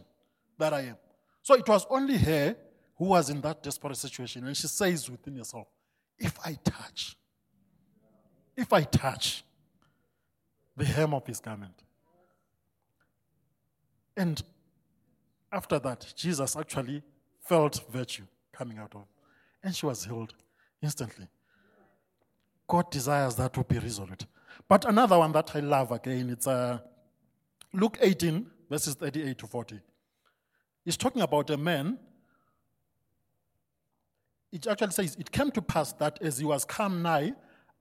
that 0.60 0.74
I 0.74 0.82
am. 0.82 0.98
So 1.42 1.56
it 1.56 1.68
was 1.68 1.88
only 1.90 2.18
her 2.18 2.56
who 3.00 3.06
was 3.06 3.30
in 3.30 3.42
that 3.42 3.64
desperate 3.64 3.96
situation. 3.98 4.46
And 4.46 4.56
she 4.56 4.68
says 4.68 5.10
within 5.10 5.38
herself, 5.38 5.68
if 6.20 6.38
I 6.46 6.54
touch, 6.64 7.16
if 8.56 8.72
I 8.72 8.84
touch 8.84 9.44
the 10.76 10.86
hem 10.86 11.14
of 11.14 11.26
his 11.26 11.40
garment. 11.40 11.84
And 14.16 14.42
after 15.52 15.80
that, 15.80 16.14
Jesus 16.16 16.56
actually 16.58 17.02
felt 17.42 17.82
virtue 17.90 18.24
coming 18.52 18.78
out 18.78 18.94
of. 18.96 19.06
And 19.64 19.74
she 19.76 19.86
was 19.86 20.04
healed 20.04 20.34
instantly. 20.82 21.28
God 22.68 22.92
desires 22.92 23.36
that 23.36 23.54
to 23.54 23.64
be 23.64 23.80
resolved. 23.80 24.26
But 24.68 24.86
another 24.86 25.18
one 25.18 25.32
that 25.32 25.52
I 25.56 25.62
love 25.62 25.92
again, 25.92 26.30
it's 26.30 26.48
uh, 26.48 26.80
Luke 27.74 27.98
18, 28.02 28.46
verses 28.70 28.94
38 28.96 29.38
to 29.38 29.48
40. 29.48 29.80
He's 30.86 30.98
talking 30.98 31.22
about 31.22 31.50
a 31.50 31.58
man. 31.58 31.98
It 34.52 34.68
actually 34.68 34.92
says, 34.92 35.16
It 35.20 35.32
came 35.32 35.52
to 35.52 35.62
pass 35.62 35.94
that 35.94 36.22
as 36.22 36.40
he 36.40 36.46
was 36.46 36.66
come 36.66 37.02
nigh 37.02 37.34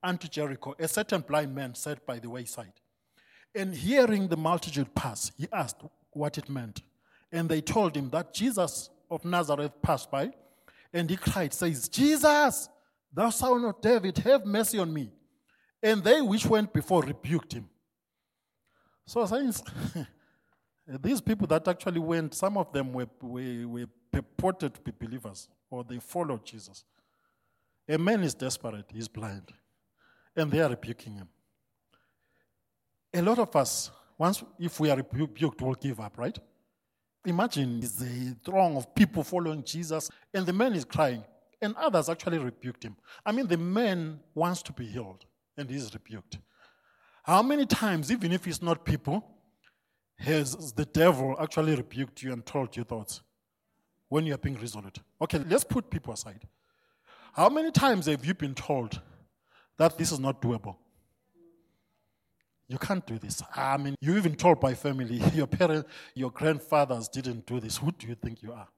unto 0.02 0.28
Jericho, 0.28 0.74
a 0.78 0.88
certain 0.88 1.22
blind 1.22 1.54
man 1.54 1.74
sat 1.74 2.04
by 2.06 2.18
the 2.18 2.30
wayside. 2.30 2.72
And 3.54 3.74
hearing 3.74 4.28
the 4.28 4.36
multitude 4.36 4.94
pass, 4.94 5.32
he 5.36 5.48
asked 5.52 5.82
what 6.12 6.38
it 6.38 6.48
meant. 6.48 6.82
And 7.32 7.48
they 7.48 7.60
told 7.60 7.96
him 7.96 8.10
that 8.10 8.34
Jesus 8.34 8.90
of 9.10 9.24
Nazareth 9.24 9.72
passed 9.82 10.10
by. 10.10 10.32
And 10.92 11.08
he 11.08 11.16
cried, 11.16 11.52
says, 11.52 11.88
Jesus, 11.88 12.68
thou 13.12 13.30
son 13.30 13.64
of 13.64 13.80
David, 13.80 14.18
have 14.18 14.44
mercy 14.46 14.78
on 14.78 14.92
me. 14.92 15.10
And 15.82 16.02
they 16.02 16.20
which 16.20 16.46
went 16.46 16.72
before 16.72 17.02
rebuked 17.02 17.52
him. 17.52 17.68
So, 19.06 19.26
these 20.86 21.20
people 21.20 21.46
that 21.46 21.66
actually 21.66 22.00
went, 22.00 22.34
some 22.34 22.58
of 22.58 22.72
them 22.72 22.92
were, 22.92 23.08
were, 23.22 23.68
were 23.68 23.86
purported 24.10 24.74
to 24.74 24.80
be 24.80 24.92
believers, 24.98 25.48
or 25.70 25.84
they 25.84 25.98
followed 25.98 26.44
Jesus. 26.44 26.84
A 27.88 27.98
man 27.98 28.22
is 28.22 28.34
desperate, 28.34 28.86
he's 28.92 29.08
blind, 29.08 29.52
and 30.36 30.50
they 30.50 30.60
are 30.60 30.68
rebuking 30.68 31.14
him. 31.14 31.28
A 33.14 33.22
lot 33.22 33.38
of 33.38 33.54
us, 33.56 33.90
once 34.18 34.44
if 34.58 34.78
we 34.80 34.90
are 34.90 34.96
rebuked, 34.96 35.60
will 35.62 35.74
give 35.74 35.98
up, 36.00 36.18
right? 36.18 36.38
Imagine 37.24 37.80
the 37.80 38.36
throng 38.44 38.76
of 38.76 38.94
people 38.94 39.24
following 39.24 39.62
Jesus, 39.64 40.10
and 40.32 40.46
the 40.46 40.52
man 40.52 40.74
is 40.74 40.84
crying, 40.84 41.24
and 41.60 41.74
others 41.76 42.08
actually 42.08 42.38
rebuked 42.38 42.84
him. 42.84 42.96
I 43.24 43.32
mean, 43.32 43.46
the 43.46 43.56
man 43.56 44.20
wants 44.34 44.62
to 44.62 44.72
be 44.72 44.86
healed, 44.86 45.24
and 45.56 45.68
he's 45.68 45.92
rebuked. 45.92 46.38
How 47.22 47.42
many 47.42 47.66
times, 47.66 48.12
even 48.12 48.32
if 48.32 48.46
it's 48.46 48.62
not 48.62 48.84
people, 48.84 49.24
has 50.18 50.72
the 50.72 50.84
devil 50.84 51.36
actually 51.40 51.74
rebuked 51.74 52.22
you 52.22 52.32
and 52.32 52.44
told 52.44 52.76
you 52.76 52.84
thoughts 52.84 53.22
when 54.08 54.26
you 54.26 54.34
are 54.34 54.38
being 54.38 54.58
resolute? 54.58 54.98
Okay, 55.20 55.38
let's 55.48 55.64
put 55.64 55.90
people 55.90 56.12
aside. 56.14 56.40
How 57.32 57.48
many 57.48 57.70
times 57.70 58.06
have 58.06 58.24
you 58.24 58.34
been 58.34 58.54
told 58.54 59.00
that 59.76 59.96
this 59.96 60.12
is 60.12 60.18
not 60.18 60.42
doable? 60.42 60.76
You 62.68 62.76
can't 62.78 63.06
do 63.06 63.18
this. 63.18 63.42
I 63.56 63.78
mean, 63.78 63.94
you 64.00 64.16
even 64.16 64.34
told 64.34 64.60
by 64.60 64.74
family, 64.74 65.22
your 65.34 65.46
parents, 65.46 65.88
your 66.14 66.30
grandfathers 66.30 67.08
didn't 67.08 67.46
do 67.46 67.60
this. 67.60 67.78
Who 67.78 67.92
do 67.92 68.06
you 68.06 68.14
think 68.14 68.42
you 68.42 68.52
are? 68.52 68.68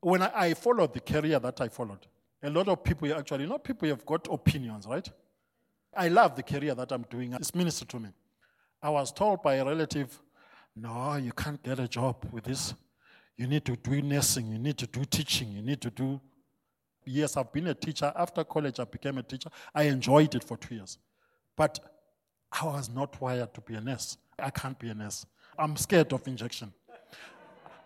When 0.00 0.22
I, 0.22 0.30
I 0.34 0.54
followed 0.54 0.92
the 0.92 1.00
career 1.00 1.38
that 1.38 1.60
I 1.60 1.68
followed, 1.68 2.06
a 2.42 2.50
lot 2.50 2.68
of 2.68 2.82
people 2.82 3.12
actually, 3.14 3.46
not 3.46 3.64
people 3.64 3.88
have 3.88 4.04
got 4.04 4.26
opinions, 4.30 4.86
right? 4.86 5.08
I 5.96 6.08
love 6.08 6.36
the 6.36 6.42
career 6.42 6.74
that 6.74 6.92
I'm 6.92 7.02
doing. 7.10 7.32
It's 7.32 7.54
minister 7.54 7.84
to 7.86 8.00
me. 8.00 8.10
I 8.82 8.90
was 8.90 9.12
told 9.12 9.42
by 9.42 9.54
a 9.54 9.64
relative, 9.64 10.20
no, 10.76 11.16
you 11.16 11.32
can't 11.32 11.62
get 11.62 11.80
a 11.80 11.88
job 11.88 12.26
with 12.30 12.44
this. 12.44 12.74
You 13.38 13.46
need 13.46 13.64
to 13.66 13.76
do 13.76 14.02
nursing, 14.02 14.50
you 14.50 14.58
need 14.58 14.76
to 14.78 14.86
do 14.88 15.04
teaching, 15.04 15.52
you 15.52 15.62
need 15.62 15.80
to 15.80 15.90
do. 15.90 16.20
Yes, 17.04 17.36
I've 17.36 17.52
been 17.52 17.68
a 17.68 17.74
teacher. 17.74 18.12
After 18.14 18.42
college, 18.42 18.80
I 18.80 18.84
became 18.84 19.16
a 19.16 19.22
teacher. 19.22 19.48
I 19.72 19.84
enjoyed 19.84 20.34
it 20.34 20.42
for 20.42 20.56
two 20.56 20.74
years. 20.74 20.98
But 21.56 21.78
I 22.50 22.66
was 22.66 22.90
not 22.90 23.18
wired 23.20 23.54
to 23.54 23.60
be 23.60 23.74
a 23.74 23.80
nurse. 23.80 24.18
I 24.38 24.50
can't 24.50 24.78
be 24.78 24.88
a 24.88 24.94
nurse. 24.94 25.24
I'm 25.56 25.76
scared 25.76 26.12
of 26.12 26.26
injection. 26.26 26.72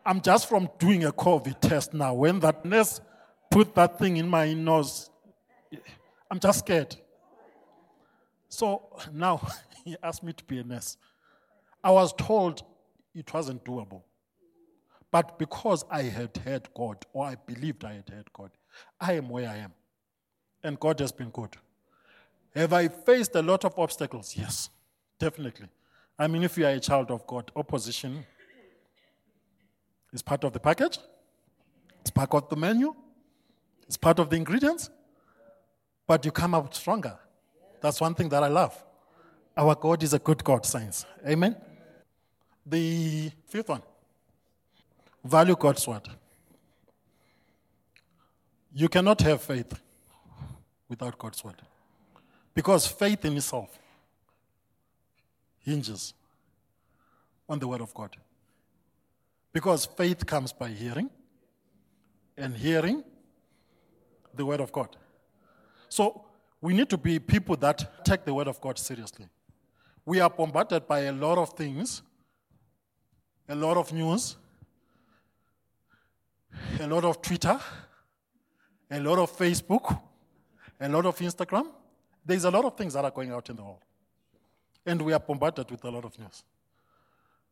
I'm 0.05 0.21
just 0.21 0.49
from 0.49 0.69
doing 0.79 1.05
a 1.05 1.13
COVID 1.13 1.61
test 1.61 1.95
now. 1.95 2.15
When 2.15 2.41
that 2.41 2.65
nurse 2.65 3.01
put 3.51 3.75
that 3.75 3.99
thing 3.99 4.17
in 4.17 4.29
my 4.29 4.55
nose, 4.55 5.11
I'm 6.31 6.41
just 6.41 6.61
scared. 6.61 6.97
So 8.49 8.83
now 9.13 9.47
he 9.85 9.97
asked 10.03 10.23
me 10.23 10.33
to 10.33 10.45
be 10.45 10.59
a 10.59 10.65
nurse. 10.65 10.97
I 11.85 11.91
was 11.91 12.13
told 12.15 12.63
it 13.15 13.33
wasn't 13.33 13.65
doable. 13.65 14.03
But 15.13 15.39
because 15.39 15.85
I 15.91 16.05
had 16.05 16.35
heard 16.39 16.69
God, 16.75 17.05
or 17.13 17.27
I 17.27 17.35
believed 17.35 17.85
I 17.85 17.93
had 17.93 18.09
heard 18.09 18.33
God, 18.33 18.51
I 18.99 19.13
am 19.13 19.29
where 19.29 19.49
I 19.49 19.59
am. 19.59 19.73
And 20.65 20.81
God 20.81 20.99
has 21.01 21.13
been 21.13 21.29
good. 21.29 21.51
Have 22.57 22.73
I 22.73 22.89
faced 22.89 23.35
a 23.35 23.43
lot 23.43 23.65
of 23.67 23.79
obstacles? 23.79 24.35
Yes, 24.37 24.71
definitely. 25.19 25.69
I 26.19 26.27
mean, 26.29 26.43
if 26.43 26.57
you 26.57 26.65
are 26.65 26.71
a 26.71 26.81
child 26.81 27.11
of 27.11 27.27
God, 27.27 27.53
opposition 27.55 28.25
is 30.13 30.23
part 30.23 30.45
of 30.45 30.53
the 30.55 30.61
package, 30.61 30.99
it's 32.01 32.11
part 32.11 32.33
of 32.33 32.49
the 32.49 32.57
menu, 32.57 32.95
it's 33.87 33.99
part 33.99 34.19
of 34.19 34.31
the 34.31 34.37
ingredients, 34.37 34.89
but 36.07 36.25
you 36.25 36.33
come 36.33 36.55
out 36.55 36.75
stronger. 36.75 37.19
That's 37.83 38.01
one 38.01 38.15
thing 38.15 38.31
that 38.31 38.43
I 38.43 38.49
love. 38.49 38.83
Our 39.57 39.75
God 39.75 40.03
is 40.03 40.15
a 40.15 40.19
good 40.19 40.43
God, 40.43 40.65
saints. 40.65 41.05
Amen. 41.27 41.57
The 42.65 43.31
fifth 43.47 43.69
one 43.69 43.83
value 45.25 45.57
God's 45.57 45.87
word. 45.87 46.09
You 48.75 48.89
cannot 48.89 49.21
have 49.21 49.43
faith 49.43 49.81
without 50.89 51.19
God's 51.19 51.45
word. 51.45 51.61
Because 52.55 52.87
faith 52.87 53.25
in 53.25 53.37
itself 53.37 53.79
hinges 55.61 56.15
on 57.49 57.59
the 57.59 57.69
Word 57.69 57.81
of 57.81 57.95
God. 57.95 58.17
Because 59.53 59.85
faith 59.85 60.25
comes 60.27 60.53
by 60.53 60.69
hearing, 60.69 61.11
and 62.37 62.57
hearing 62.57 63.05
the 64.35 64.45
Word 64.45 64.61
of 64.61 64.73
God. 64.73 64.97
So 65.89 66.25
we 66.61 66.73
need 66.73 66.89
to 66.91 66.97
be 66.97 67.19
people 67.19 67.57
that 67.57 68.05
take 68.05 68.25
the 68.25 68.33
Word 68.33 68.49
of 68.49 68.61
God 68.61 68.79
seriously. 68.79 69.27
We 70.05 70.21
are 70.21 70.31
bombarded 70.31 70.89
by 70.89 71.01
a 71.01 71.13
lot 71.13 71.39
of 71.39 71.51
things, 71.51 72.03
a 73.49 73.55
lot 73.55 73.77
of 73.77 73.93
news, 73.93 74.37
a 76.81 76.87
lot 76.87 77.05
of 77.05 77.23
Twitter, 77.23 77.59
a 78.91 79.01
lot 79.01 79.19
of 79.19 79.37
Facebook, 79.37 80.01
a 80.81 80.89
lot 80.89 81.07
of 81.07 81.17
Instagram. 81.19 81.67
There's 82.25 82.45
a 82.45 82.51
lot 82.51 82.65
of 82.65 82.77
things 82.77 82.95
that 82.95 83.05
are 83.05 83.11
going 83.11 83.33
out 83.33 83.49
in 83.51 83.57
the 83.57 83.63
world. 83.63 83.83
And 84.85 85.01
we 85.03 85.13
are 85.13 85.21
bombarded 85.21 85.71
with 85.71 85.83
a 85.85 85.91
lot 85.91 86.05
of 86.05 86.19
news. 86.19 86.43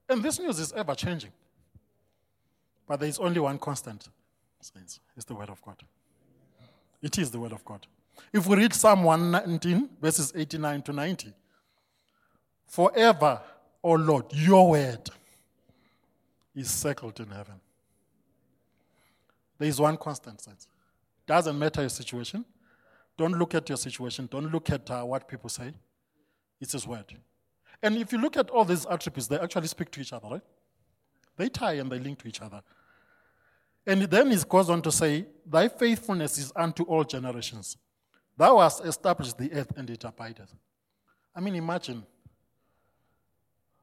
And 0.08 0.22
this 0.22 0.38
news 0.38 0.58
is 0.58 0.72
ever 0.72 0.94
changing. 0.94 1.32
But 2.86 3.00
there 3.00 3.08
is 3.08 3.18
only 3.18 3.40
one 3.40 3.58
constant, 3.58 4.08
saints. 4.60 5.00
It's 5.16 5.24
the 5.24 5.34
Word 5.34 5.48
of 5.48 5.62
God. 5.62 5.76
It 7.00 7.18
is 7.18 7.30
the 7.30 7.38
Word 7.38 7.52
of 7.52 7.64
God. 7.64 7.86
If 8.32 8.46
we 8.46 8.56
read 8.56 8.74
Psalm 8.74 9.04
119, 9.04 9.88
verses 10.00 10.32
89 10.36 10.82
to 10.82 10.92
90, 10.92 11.32
forever, 12.66 13.40
O 13.82 13.92
Lord, 13.92 14.26
your 14.32 14.70
word 14.70 15.08
is 16.54 16.70
settled 16.70 17.18
in 17.20 17.28
heaven. 17.28 17.60
There 19.60 19.68
is 19.68 19.80
one 19.80 19.96
constant, 19.98 20.40
saints. 20.40 20.66
Doesn't 21.26 21.56
matter 21.56 21.82
your 21.82 21.90
situation, 21.90 22.44
don't 23.20 23.38
look 23.38 23.54
at 23.54 23.68
your 23.68 23.76
situation. 23.76 24.26
Don't 24.30 24.50
look 24.50 24.70
at 24.70 24.90
uh, 24.90 25.02
what 25.02 25.28
people 25.28 25.50
say. 25.50 25.74
It's 26.58 26.72
His 26.72 26.86
word. 26.86 27.14
And 27.82 27.98
if 27.98 28.12
you 28.12 28.18
look 28.18 28.38
at 28.38 28.48
all 28.48 28.64
these 28.64 28.86
attributes, 28.86 29.26
they 29.26 29.38
actually 29.38 29.66
speak 29.68 29.90
to 29.90 30.00
each 30.00 30.14
other, 30.14 30.26
right? 30.26 30.40
They 31.36 31.50
tie 31.50 31.74
and 31.74 31.92
they 31.92 31.98
link 31.98 32.18
to 32.20 32.28
each 32.28 32.40
other. 32.40 32.62
And 33.86 34.04
then 34.04 34.32
it 34.32 34.48
goes 34.48 34.70
on 34.70 34.80
to 34.80 34.90
say, 34.90 35.26
Thy 35.44 35.68
faithfulness 35.68 36.38
is 36.38 36.50
unto 36.56 36.84
all 36.84 37.04
generations. 37.04 37.76
Thou 38.38 38.58
hast 38.58 38.82
established 38.86 39.36
the 39.36 39.52
earth 39.52 39.72
and 39.76 39.90
it 39.90 40.02
abideth. 40.02 40.54
I 41.36 41.40
mean, 41.40 41.56
imagine. 41.56 42.06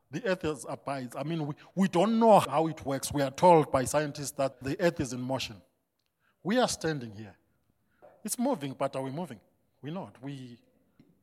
The 0.10 0.26
earth 0.26 0.46
is 0.46 0.66
abides. 0.68 1.16
I 1.16 1.22
mean, 1.22 1.46
we, 1.46 1.54
we 1.76 1.88
don't 1.88 2.20
know 2.20 2.40
how 2.40 2.66
it 2.66 2.84
works. 2.84 3.14
We 3.14 3.22
are 3.22 3.30
told 3.30 3.72
by 3.72 3.84
scientists 3.84 4.32
that 4.32 4.64
the 4.64 4.80
earth 4.80 5.00
is 5.00 5.14
in 5.14 5.22
motion. 5.22 5.58
We 6.44 6.58
are 6.58 6.68
standing 6.68 7.14
here. 7.16 7.36
It's 8.24 8.38
moving, 8.38 8.76
but 8.78 8.96
are 8.96 9.02
we 9.02 9.12
moving? 9.12 9.40
We're 9.82 9.94
not. 9.94 10.16
We, 10.22 10.58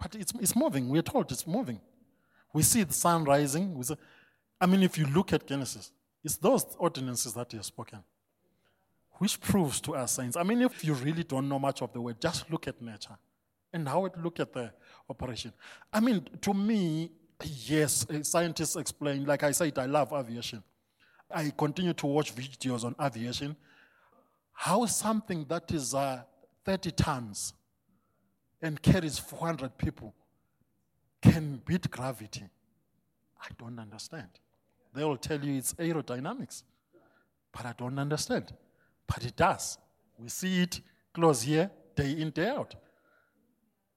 but 0.01 0.15
it's, 0.15 0.33
it's 0.41 0.57
moving. 0.57 0.89
We're 0.89 1.03
told 1.03 1.31
it's 1.33 1.47
moving. 1.47 1.81
We 2.53 2.63
see 2.63 2.83
the 2.85 2.95
sun 2.95 3.25
rising. 3.25 3.83
See, 3.83 3.95
I 4.61 4.67
mean, 4.67 4.83
if 4.83 4.97
you 4.97 5.07
look 5.07 5.33
at 5.33 5.47
Genesis, 5.47 5.93
it's 6.23 6.37
those 6.37 6.65
ordinances 6.79 7.35
that 7.35 7.51
he 7.51 7.57
has 7.59 7.67
spoken, 7.67 8.03
which 9.15 9.41
proves 9.41 9.81
to 9.83 9.95
us 9.95 10.13
saints. 10.13 10.37
I 10.37 10.43
mean, 10.43 10.63
if 10.63 10.85
you 10.85 10.95
really 10.95 11.25
don't 11.25 11.49
know 11.49 11.59
much 11.59 11.83
of 11.83 11.93
the 11.93 12.01
word, 12.01 12.21
just 12.21 12.51
look 12.51 12.67
at 12.69 12.81
nature 12.81 13.19
and 13.73 13.89
how 13.89 14.05
it 14.07 14.17
look 14.23 14.41
at 14.41 14.53
the 14.53 14.73
operation. 15.11 15.53
I 15.93 16.01
mean, 16.01 16.27
to 16.41 16.55
me, 16.55 17.11
yes, 17.43 18.07
uh, 18.09 18.23
scientists 18.23 18.77
explain, 18.77 19.27
like 19.27 19.43
I 19.43 19.51
said, 19.51 19.77
I 19.79 19.87
love 19.87 20.13
aviation. 20.13 20.63
I 21.31 21.53
continue 21.57 21.93
to 21.93 22.07
watch 22.07 22.35
videos 22.35 22.85
on 22.85 22.95
aviation. 23.03 23.57
How 24.55 24.87
something 24.87 25.45
that 25.49 25.71
is 25.73 25.95
uh, 25.95 26.23
30 26.65 26.93
tons 26.93 27.53
and 28.63 28.81
carries 28.81 29.19
400 29.19 29.77
people 29.77 30.15
can 31.21 31.61
beat 31.67 31.91
gravity. 31.91 32.45
I 33.41 33.49
don't 33.59 33.79
understand. 33.79 34.29
They 34.95 35.05
will 35.05 35.17
tell 35.17 35.43
you 35.45 35.59
it's 35.59 35.75
aerodynamics, 35.75 36.63
but 37.53 37.67
I 37.67 37.75
don't 37.77 37.99
understand. 37.99 38.53
But 39.07 39.25
it 39.25 39.37
does. 39.37 39.79
We 40.19 40.29
see 40.29 40.63
it 40.63 40.81
close 41.13 41.43
here, 41.43 41.71
day 41.95 42.13
in, 42.13 42.31
day 42.31 42.49
out. 42.49 42.75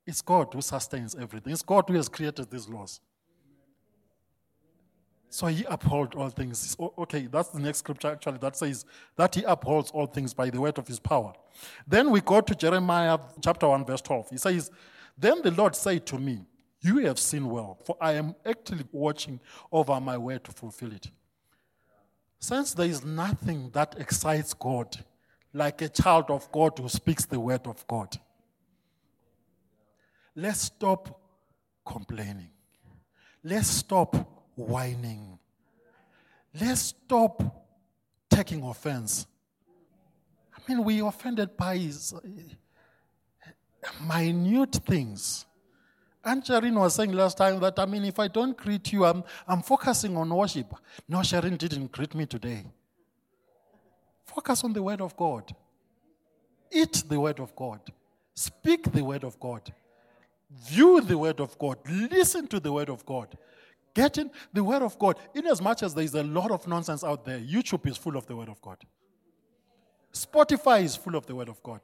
It's 0.06 0.22
God 0.22 0.54
who 0.54 0.62
sustains 0.62 1.16
everything. 1.16 1.54
It's 1.54 1.62
God 1.62 1.86
who 1.88 1.96
has 1.96 2.10
created 2.10 2.50
these 2.50 2.68
laws. 2.68 3.00
So 5.30 5.48
he 5.48 5.66
upholds 5.66 6.16
all 6.16 6.30
things. 6.30 6.76
Okay, 6.80 7.28
that's 7.28 7.50
the 7.50 7.60
next 7.60 7.80
scripture 7.80 8.10
actually 8.10 8.38
that 8.40 8.56
says 8.56 8.86
that 9.18 9.36
he 9.36 9.44
upholds 9.44 9.92
all 9.92 10.06
things 10.06 10.34
by 10.34 10.50
the 10.50 10.60
word 10.60 10.78
of 10.78 10.88
his 10.88 11.00
power. 11.00 11.34
Then 11.86 12.12
we 12.12 12.22
go 12.22 12.42
to 12.42 12.56
Jeremiah 12.56 13.18
chapter 13.44 13.68
1, 13.68 13.86
verse 13.86 14.02
12. 14.02 14.30
He 14.30 14.38
says, 14.38 14.72
Then 15.18 15.42
the 15.42 15.52
Lord 15.52 15.76
said 15.76 16.06
to 16.08 16.18
me, 16.18 16.46
You 16.80 17.00
have 17.00 17.20
seen 17.20 17.50
well, 17.50 17.78
for 17.86 17.98
I 18.00 18.14
am 18.14 18.36
actually 18.46 18.86
watching 18.92 19.40
over 19.72 20.00
my 20.00 20.18
word 20.18 20.44
to 20.46 20.52
fulfill 20.52 20.94
it. 20.94 21.10
Since 22.40 22.74
there 22.74 22.88
is 22.88 23.04
nothing 23.04 23.72
that 23.72 23.96
excites 24.00 24.54
God 24.54 24.98
like 25.54 25.82
a 25.82 25.90
child 25.90 26.30
of 26.30 26.50
God 26.52 26.78
who 26.78 26.88
speaks 26.88 27.26
the 27.26 27.40
word 27.40 27.68
of 27.68 27.86
God, 27.88 28.18
let's 30.36 30.62
stop 30.62 31.20
complaining. 31.86 32.52
Let's 33.44 33.68
stop 33.68 34.37
whining. 34.58 35.40
Let's 36.60 36.82
stop 36.82 37.42
taking 38.30 38.64
offense. 38.64 39.28
I 40.54 40.60
mean, 40.68 40.84
we 40.84 41.00
offended 41.00 41.56
by 41.56 41.76
eh, 41.76 41.90
minute 44.02 44.80
things. 44.86 45.46
Sharon 46.44 46.76
was 46.76 46.96
saying 46.96 47.14
last 47.14 47.38
time 47.38 47.60
that, 47.62 47.80
I 47.80 47.86
mean, 47.86 48.04
if 48.04 48.20
I 48.20 48.28
don't 48.28 48.58
greet 48.58 48.92
you, 48.92 49.06
I'm, 49.06 49.24
I'm 49.48 49.62
focusing 49.62 50.18
on 50.18 50.30
worship. 50.30 50.74
No, 51.08 51.24
Sharon 51.24 51.56
didn't 51.56 51.90
greet 51.92 52.14
me 52.14 52.26
today. 52.26 52.66
Focus 54.26 54.64
on 54.64 54.74
the 54.74 54.84
Word 54.84 55.00
of 55.00 55.16
God. 55.16 55.56
Eat 56.70 57.04
the 57.08 57.20
Word 57.20 57.40
of 57.40 57.56
God. 57.56 57.80
Speak 58.36 58.92
the 58.92 59.04
Word 59.04 59.24
of 59.24 59.40
God. 59.40 59.74
View 60.70 61.00
the 61.02 61.18
Word 61.18 61.40
of 61.40 61.58
God. 61.58 61.78
Listen 61.90 62.46
to 62.48 62.60
the 62.60 62.72
Word 62.72 62.90
of 62.90 63.06
God. 63.06 63.38
Getting 63.98 64.30
the 64.54 64.64
Word 64.64 64.84
of 64.84 65.00
God. 65.00 65.18
In 65.34 65.48
as 65.48 65.60
much 65.60 65.82
as 65.82 65.96
there 65.96 66.04
is 66.04 66.14
a 66.14 66.22
lot 66.22 66.52
of 66.52 66.68
nonsense 66.68 67.04
out 67.04 67.26
there, 67.26 67.40
YouTube 67.40 67.88
is 67.88 67.98
full 67.98 68.16
of 68.16 68.28
the 68.28 68.36
Word 68.36 68.48
of 68.48 68.62
God. 68.62 68.78
Spotify 70.14 70.84
is 70.84 70.96
full 70.96 71.16
of 71.16 71.26
the 71.26 71.34
Word 71.34 71.50
of 71.50 71.64
God. 71.64 71.82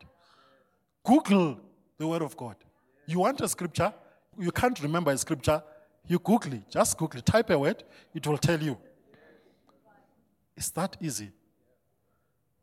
Google 1.04 1.60
the 1.98 2.06
Word 2.06 2.22
of 2.22 2.38
God. 2.38 2.56
You 3.08 3.22
want 3.22 3.42
a 3.42 3.48
scripture, 3.48 3.92
you 4.38 4.52
can't 4.52 4.80
remember 4.84 5.10
a 5.10 5.18
scripture, 5.18 5.64
you 6.06 6.20
Google 6.20 6.54
it. 6.54 6.70
Just 6.70 6.96
Google 7.00 7.18
it. 7.18 7.26
Type 7.26 7.50
a 7.50 7.58
word, 7.58 7.84
it 8.14 8.28
will 8.28 8.38
tell 8.38 8.62
you. 8.62 8.78
It's 10.56 10.70
that 10.70 10.96
easy. 11.02 11.32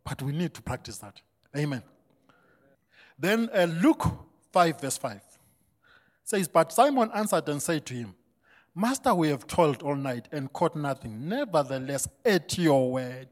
But 0.04 0.22
we 0.22 0.30
need 0.30 0.54
to 0.54 0.62
practice 0.62 0.98
that. 0.98 1.20
Amen. 1.56 1.82
Then 3.18 3.50
uh, 3.52 3.64
Luke 3.64 4.06
5, 4.52 4.80
verse 4.80 4.96
5 4.96 5.20
says, 6.22 6.46
But 6.46 6.72
Simon 6.72 7.10
answered 7.12 7.48
and 7.48 7.60
said 7.60 7.84
to 7.86 7.94
him, 7.94 8.14
Master, 8.74 9.14
we 9.14 9.28
have 9.28 9.46
toiled 9.46 9.83
all 9.83 9.96
night 9.96 10.28
and 10.33 10.52
caught 10.52 10.76
nothing. 10.76 11.28
Nevertheless, 11.28 12.09
at 12.24 12.56
your 12.56 12.92
word. 12.92 13.28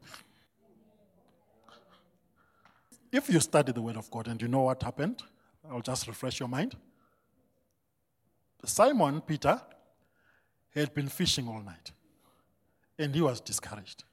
If 3.11 3.29
you 3.29 3.39
study 3.39 3.71
the 3.71 3.81
word 3.81 3.97
of 3.97 4.11
God 4.11 4.27
and 4.27 4.41
you 4.41 4.47
know 4.47 4.61
what 4.61 4.83
happened, 4.83 5.23
I'll 5.69 5.81
just 5.81 6.07
refresh 6.07 6.39
your 6.39 6.49
mind. 6.49 6.75
Simon 8.65 9.21
Peter 9.21 9.59
had 10.75 10.93
been 10.93 11.07
fishing 11.07 11.47
all 11.47 11.61
night 11.61 11.91
and 12.97 13.15
he 13.15 13.21
was 13.21 13.39
discouraged. 13.39 14.03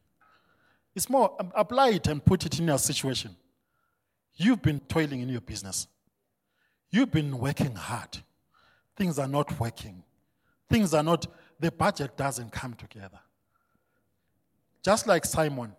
It's 0.94 1.10
more, 1.10 1.34
um, 1.40 1.52
apply 1.54 1.90
it 1.90 2.06
and 2.06 2.24
put 2.24 2.46
it 2.46 2.58
in 2.58 2.68
your 2.68 2.78
situation. 2.78 3.36
You've 4.36 4.62
been 4.62 4.80
toiling 4.80 5.20
in 5.20 5.28
your 5.28 5.40
business, 5.40 5.88
you've 6.90 7.10
been 7.10 7.38
working 7.38 7.74
hard. 7.74 8.18
Things 8.96 9.18
are 9.18 9.28
not 9.28 9.60
working. 9.60 10.02
Things 10.68 10.94
are 10.94 11.02
not, 11.02 11.26
the 11.58 11.70
budget 11.70 12.16
doesn't 12.16 12.52
come 12.52 12.74
together. 12.74 13.20
Just 14.82 15.06
like 15.06 15.24
Simon, 15.24 15.72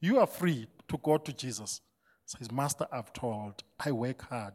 you 0.00 0.18
are 0.18 0.26
free 0.26 0.66
to 0.88 0.98
go 0.98 1.18
to 1.18 1.32
Jesus. 1.32 1.80
Says, 2.24 2.50
Master, 2.50 2.86
I've 2.90 3.12
told, 3.12 3.62
I 3.78 3.92
work 3.92 4.22
hard. 4.22 4.54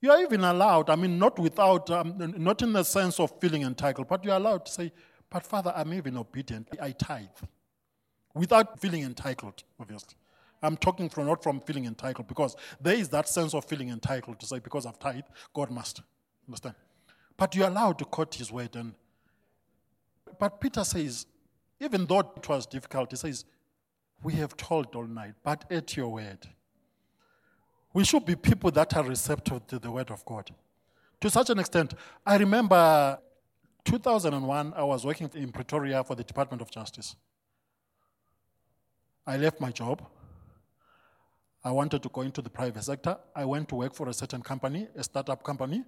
You 0.00 0.10
are 0.10 0.20
even 0.20 0.42
allowed, 0.42 0.90
I 0.90 0.96
mean, 0.96 1.18
not 1.18 1.38
without, 1.38 1.88
um, 1.90 2.14
not 2.36 2.60
in 2.60 2.72
the 2.72 2.82
sense 2.82 3.20
of 3.20 3.32
feeling 3.40 3.62
entitled, 3.62 4.08
but 4.08 4.24
you're 4.24 4.36
allowed 4.36 4.66
to 4.66 4.72
say, 4.72 4.92
But 5.30 5.46
Father, 5.46 5.72
I'm 5.74 5.94
even 5.94 6.16
obedient. 6.16 6.68
I 6.80 6.90
tithe. 6.90 7.28
Without 8.34 8.80
feeling 8.80 9.02
entitled, 9.02 9.62
obviously. 9.78 10.16
I'm 10.62 10.76
talking 10.76 11.08
from 11.08 11.26
not 11.26 11.42
from 11.42 11.60
feeling 11.60 11.86
entitled 11.86 12.28
because 12.28 12.54
there 12.80 12.94
is 12.94 13.08
that 13.10 13.28
sense 13.28 13.52
of 13.54 13.64
feeling 13.64 13.88
entitled 13.88 14.38
to 14.40 14.46
say, 14.46 14.58
because 14.58 14.86
I've 14.86 14.98
tithe, 14.98 15.24
God 15.54 15.70
must. 15.70 16.02
Understand? 16.46 16.74
But 17.42 17.56
you're 17.56 17.66
allowed 17.66 17.98
to 17.98 18.04
quote 18.04 18.36
his 18.36 18.52
word. 18.52 18.76
And, 18.76 18.94
but 20.38 20.60
Peter 20.60 20.84
says, 20.84 21.26
even 21.80 22.06
though 22.06 22.20
it 22.20 22.48
was 22.48 22.66
difficult, 22.66 23.10
he 23.10 23.16
says, 23.16 23.44
We 24.22 24.34
have 24.34 24.56
told 24.56 24.94
all 24.94 25.08
night, 25.08 25.34
but 25.42 25.64
at 25.68 25.96
your 25.96 26.10
word. 26.10 26.46
We 27.92 28.04
should 28.04 28.24
be 28.24 28.36
people 28.36 28.70
that 28.70 28.96
are 28.96 29.02
receptive 29.02 29.66
to 29.66 29.80
the 29.80 29.90
word 29.90 30.12
of 30.12 30.24
God. 30.24 30.52
To 31.20 31.30
such 31.30 31.50
an 31.50 31.58
extent, 31.58 31.94
I 32.24 32.36
remember 32.36 33.18
2001, 33.86 34.74
I 34.76 34.84
was 34.84 35.04
working 35.04 35.28
in 35.34 35.50
Pretoria 35.50 36.04
for 36.04 36.14
the 36.14 36.22
Department 36.22 36.62
of 36.62 36.70
Justice. 36.70 37.16
I 39.26 39.36
left 39.36 39.60
my 39.60 39.72
job. 39.72 40.00
I 41.64 41.72
wanted 41.72 42.04
to 42.04 42.08
go 42.08 42.20
into 42.20 42.40
the 42.40 42.50
private 42.50 42.84
sector. 42.84 43.16
I 43.34 43.44
went 43.46 43.68
to 43.70 43.74
work 43.74 43.94
for 43.94 44.08
a 44.08 44.14
certain 44.14 44.42
company, 44.42 44.86
a 44.94 45.02
startup 45.02 45.42
company 45.42 45.82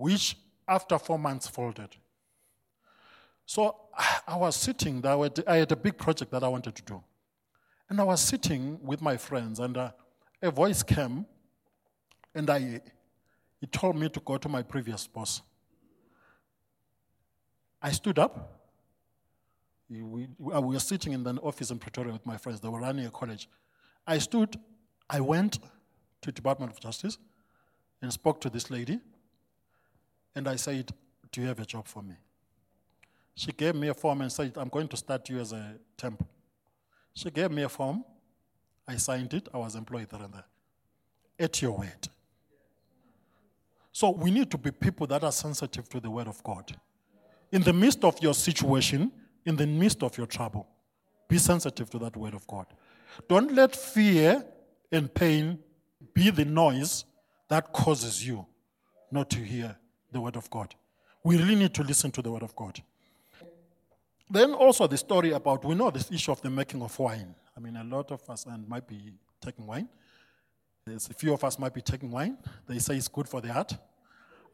which 0.00 0.36
after 0.66 0.98
four 0.98 1.18
months 1.18 1.46
folded. 1.46 1.90
So 3.44 3.76
I 4.26 4.36
was 4.36 4.56
sitting 4.56 5.00
there, 5.00 5.18
I 5.46 5.56
had 5.56 5.72
a 5.72 5.76
big 5.76 5.98
project 5.98 6.30
that 6.30 6.42
I 6.42 6.48
wanted 6.48 6.74
to 6.76 6.82
do. 6.82 7.02
And 7.88 8.00
I 8.00 8.04
was 8.04 8.20
sitting 8.20 8.78
with 8.82 9.02
my 9.02 9.16
friends, 9.16 9.58
and 9.58 9.76
uh, 9.76 9.90
a 10.40 10.50
voice 10.50 10.82
came, 10.82 11.26
and 12.34 12.48
I, 12.48 12.80
he 13.60 13.66
told 13.66 13.96
me 13.96 14.08
to 14.08 14.20
go 14.20 14.38
to 14.38 14.48
my 14.48 14.62
previous 14.62 15.06
boss. 15.06 15.42
I 17.82 17.90
stood 17.90 18.18
up. 18.18 18.60
We, 19.88 20.02
we 20.02 20.28
were 20.38 20.78
sitting 20.78 21.12
in 21.12 21.26
an 21.26 21.38
office 21.38 21.72
in 21.72 21.78
Pretoria 21.78 22.12
with 22.12 22.24
my 22.24 22.36
friends. 22.36 22.60
They 22.60 22.68
were 22.68 22.80
running 22.80 23.06
a 23.06 23.10
college. 23.10 23.48
I 24.06 24.18
stood, 24.18 24.56
I 25.10 25.20
went 25.20 25.54
to 25.54 26.26
the 26.26 26.32
Department 26.32 26.70
of 26.72 26.78
Justice 26.78 27.18
and 28.00 28.12
spoke 28.12 28.40
to 28.42 28.50
this 28.50 28.70
lady. 28.70 29.00
And 30.34 30.48
I 30.48 30.56
said, 30.56 30.92
Do 31.32 31.40
you 31.40 31.48
have 31.48 31.60
a 31.60 31.66
job 31.66 31.86
for 31.86 32.02
me? 32.02 32.14
She 33.34 33.52
gave 33.52 33.74
me 33.74 33.88
a 33.88 33.94
form 33.94 34.20
and 34.20 34.30
said, 34.30 34.52
I'm 34.56 34.68
going 34.68 34.88
to 34.88 34.96
start 34.96 35.28
you 35.28 35.40
as 35.40 35.52
a 35.52 35.76
temp. 35.96 36.26
She 37.14 37.30
gave 37.30 37.50
me 37.50 37.62
a 37.62 37.68
form. 37.68 38.04
I 38.86 38.96
signed 38.96 39.32
it. 39.34 39.48
I 39.52 39.58
was 39.58 39.74
employed 39.76 40.08
there 40.10 40.22
and 40.22 40.34
there. 40.34 40.44
At 41.38 41.62
your 41.62 41.72
word. 41.72 42.08
So 43.92 44.10
we 44.10 44.30
need 44.30 44.50
to 44.50 44.58
be 44.58 44.70
people 44.70 45.06
that 45.08 45.24
are 45.24 45.32
sensitive 45.32 45.88
to 45.88 46.00
the 46.00 46.10
word 46.10 46.28
of 46.28 46.42
God. 46.44 46.76
In 47.50 47.62
the 47.62 47.72
midst 47.72 48.04
of 48.04 48.22
your 48.22 48.34
situation, 48.34 49.10
in 49.44 49.56
the 49.56 49.66
midst 49.66 50.02
of 50.02 50.16
your 50.16 50.26
trouble, 50.26 50.68
be 51.28 51.38
sensitive 51.38 51.90
to 51.90 51.98
that 52.00 52.16
word 52.16 52.34
of 52.34 52.46
God. 52.46 52.66
Don't 53.28 53.52
let 53.54 53.74
fear 53.74 54.44
and 54.92 55.12
pain 55.12 55.58
be 56.14 56.30
the 56.30 56.44
noise 56.44 57.04
that 57.48 57.72
causes 57.72 58.26
you 58.26 58.46
not 59.10 59.30
to 59.30 59.38
hear 59.38 59.76
the 60.12 60.20
Word 60.20 60.36
of 60.36 60.50
God. 60.50 60.74
We 61.22 61.36
really 61.36 61.56
need 61.56 61.74
to 61.74 61.82
listen 61.82 62.10
to 62.12 62.22
the 62.22 62.30
Word 62.30 62.42
of 62.42 62.54
God. 62.56 62.80
Then 64.28 64.54
also 64.54 64.86
the 64.86 64.96
story 64.96 65.32
about, 65.32 65.64
we 65.64 65.74
know 65.74 65.90
this 65.90 66.10
issue 66.10 66.30
of 66.30 66.40
the 66.40 66.50
making 66.50 66.82
of 66.82 66.96
wine. 66.98 67.34
I 67.56 67.60
mean, 67.60 67.76
a 67.76 67.84
lot 67.84 68.12
of 68.12 68.28
us 68.30 68.46
and 68.46 68.66
might 68.68 68.86
be 68.86 69.12
taking 69.40 69.66
wine. 69.66 69.88
There's 70.86 71.08
a 71.08 71.14
few 71.14 71.32
of 71.32 71.42
us 71.44 71.58
might 71.58 71.74
be 71.74 71.82
taking 71.82 72.10
wine. 72.10 72.38
They 72.66 72.78
say 72.78 72.96
it's 72.96 73.08
good 73.08 73.28
for 73.28 73.40
the 73.40 73.52
heart. 73.52 73.74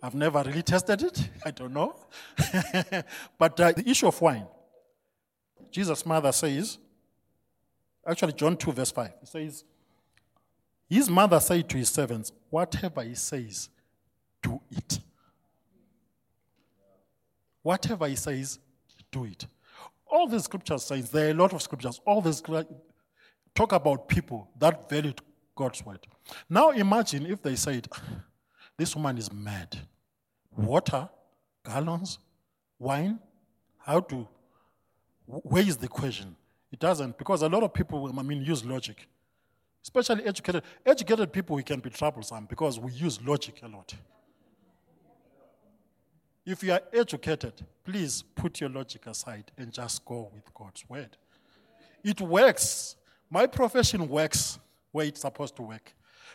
I've 0.02 0.14
never 0.14 0.42
really 0.42 0.62
tested 0.62 1.02
it. 1.02 1.30
I 1.44 1.50
don't 1.50 1.72
know. 1.72 1.94
but 3.38 3.61
uh, 3.61 3.72
the 3.72 3.84
issue 3.86 4.07
of 4.07 4.20
wine, 4.20 4.46
Jesus' 5.70 6.04
mother 6.04 6.32
says, 6.32 6.78
actually, 8.07 8.32
John 8.32 8.57
2, 8.57 8.72
verse 8.72 8.90
5, 8.90 9.11
he 9.20 9.26
says, 9.26 9.64
His 10.88 11.09
mother 11.09 11.40
said 11.40 11.68
to 11.68 11.76
his 11.76 11.88
servants, 11.88 12.32
Whatever 12.50 13.02
he 13.02 13.14
says, 13.14 13.68
do 14.42 14.61
it. 14.70 15.00
Whatever 17.67 18.07
he 18.07 18.14
says, 18.14 18.61
do 19.11 19.25
it. 19.25 19.45
All 20.07 20.29
the 20.29 20.39
scriptures 20.39 20.85
says 20.85 21.11
there 21.11 21.27
are 21.27 21.31
a 21.33 21.35
lot 21.35 21.53
of 21.53 21.61
scriptures. 21.61 22.01
All 22.07 22.21
these 22.23 22.41
talk 23.57 23.73
about 23.73 24.07
people 24.07 24.49
that 24.57 24.89
valued 24.89 25.21
God's 25.57 25.85
word. 25.85 26.07
Now 26.49 26.71
imagine 26.71 27.27
if 27.27 27.43
they 27.43 27.57
said, 27.57 27.89
"This 28.77 28.95
woman 28.95 29.19
is 29.19 29.33
mad. 29.33 29.77
Water, 30.57 31.09
gallons, 31.64 32.21
wine. 32.79 33.19
How 33.79 33.99
to? 33.99 34.29
Where 35.25 35.67
is 35.67 35.77
the 35.77 35.89
question? 35.89 36.37
It 36.71 36.79
doesn't 36.79 37.19
because 37.19 37.43
a 37.43 37.49
lot 37.49 37.64
of 37.64 37.75
people, 37.75 38.09
I 38.17 38.23
mean, 38.23 38.45
use 38.45 38.64
logic, 38.64 39.09
especially 39.83 40.25
educated. 40.25 40.62
Educated 40.85 41.33
people, 41.33 41.57
we 41.57 41.64
can 41.64 41.81
be 41.81 41.91
troublesome 41.91 42.47
because 42.47 42.79
we 42.79 42.93
use 42.93 43.21
logic 43.23 43.59
a 43.64 43.67
lot. 43.67 43.93
If 46.47 46.62
you 46.62 46.72
are 46.72 46.82
educated, 46.92 47.55
please 47.84 48.22
put 48.22 48.61
your 48.61 48.70
logic 48.70 49.07
aside 49.09 49.51
and 49.59 49.72
just 49.72 50.05
go 50.05 50.30
with 50.32 50.55
God's 50.55 50.88
word. 50.88 51.16
It 52.05 52.20
works. 52.20 52.94
My 53.28 53.47
profession 53.47 54.09
works 54.09 54.61
where 54.92 55.07
it's 55.07 55.22
supposed 55.22 55.57
to 55.57 55.62
work. 55.62 55.92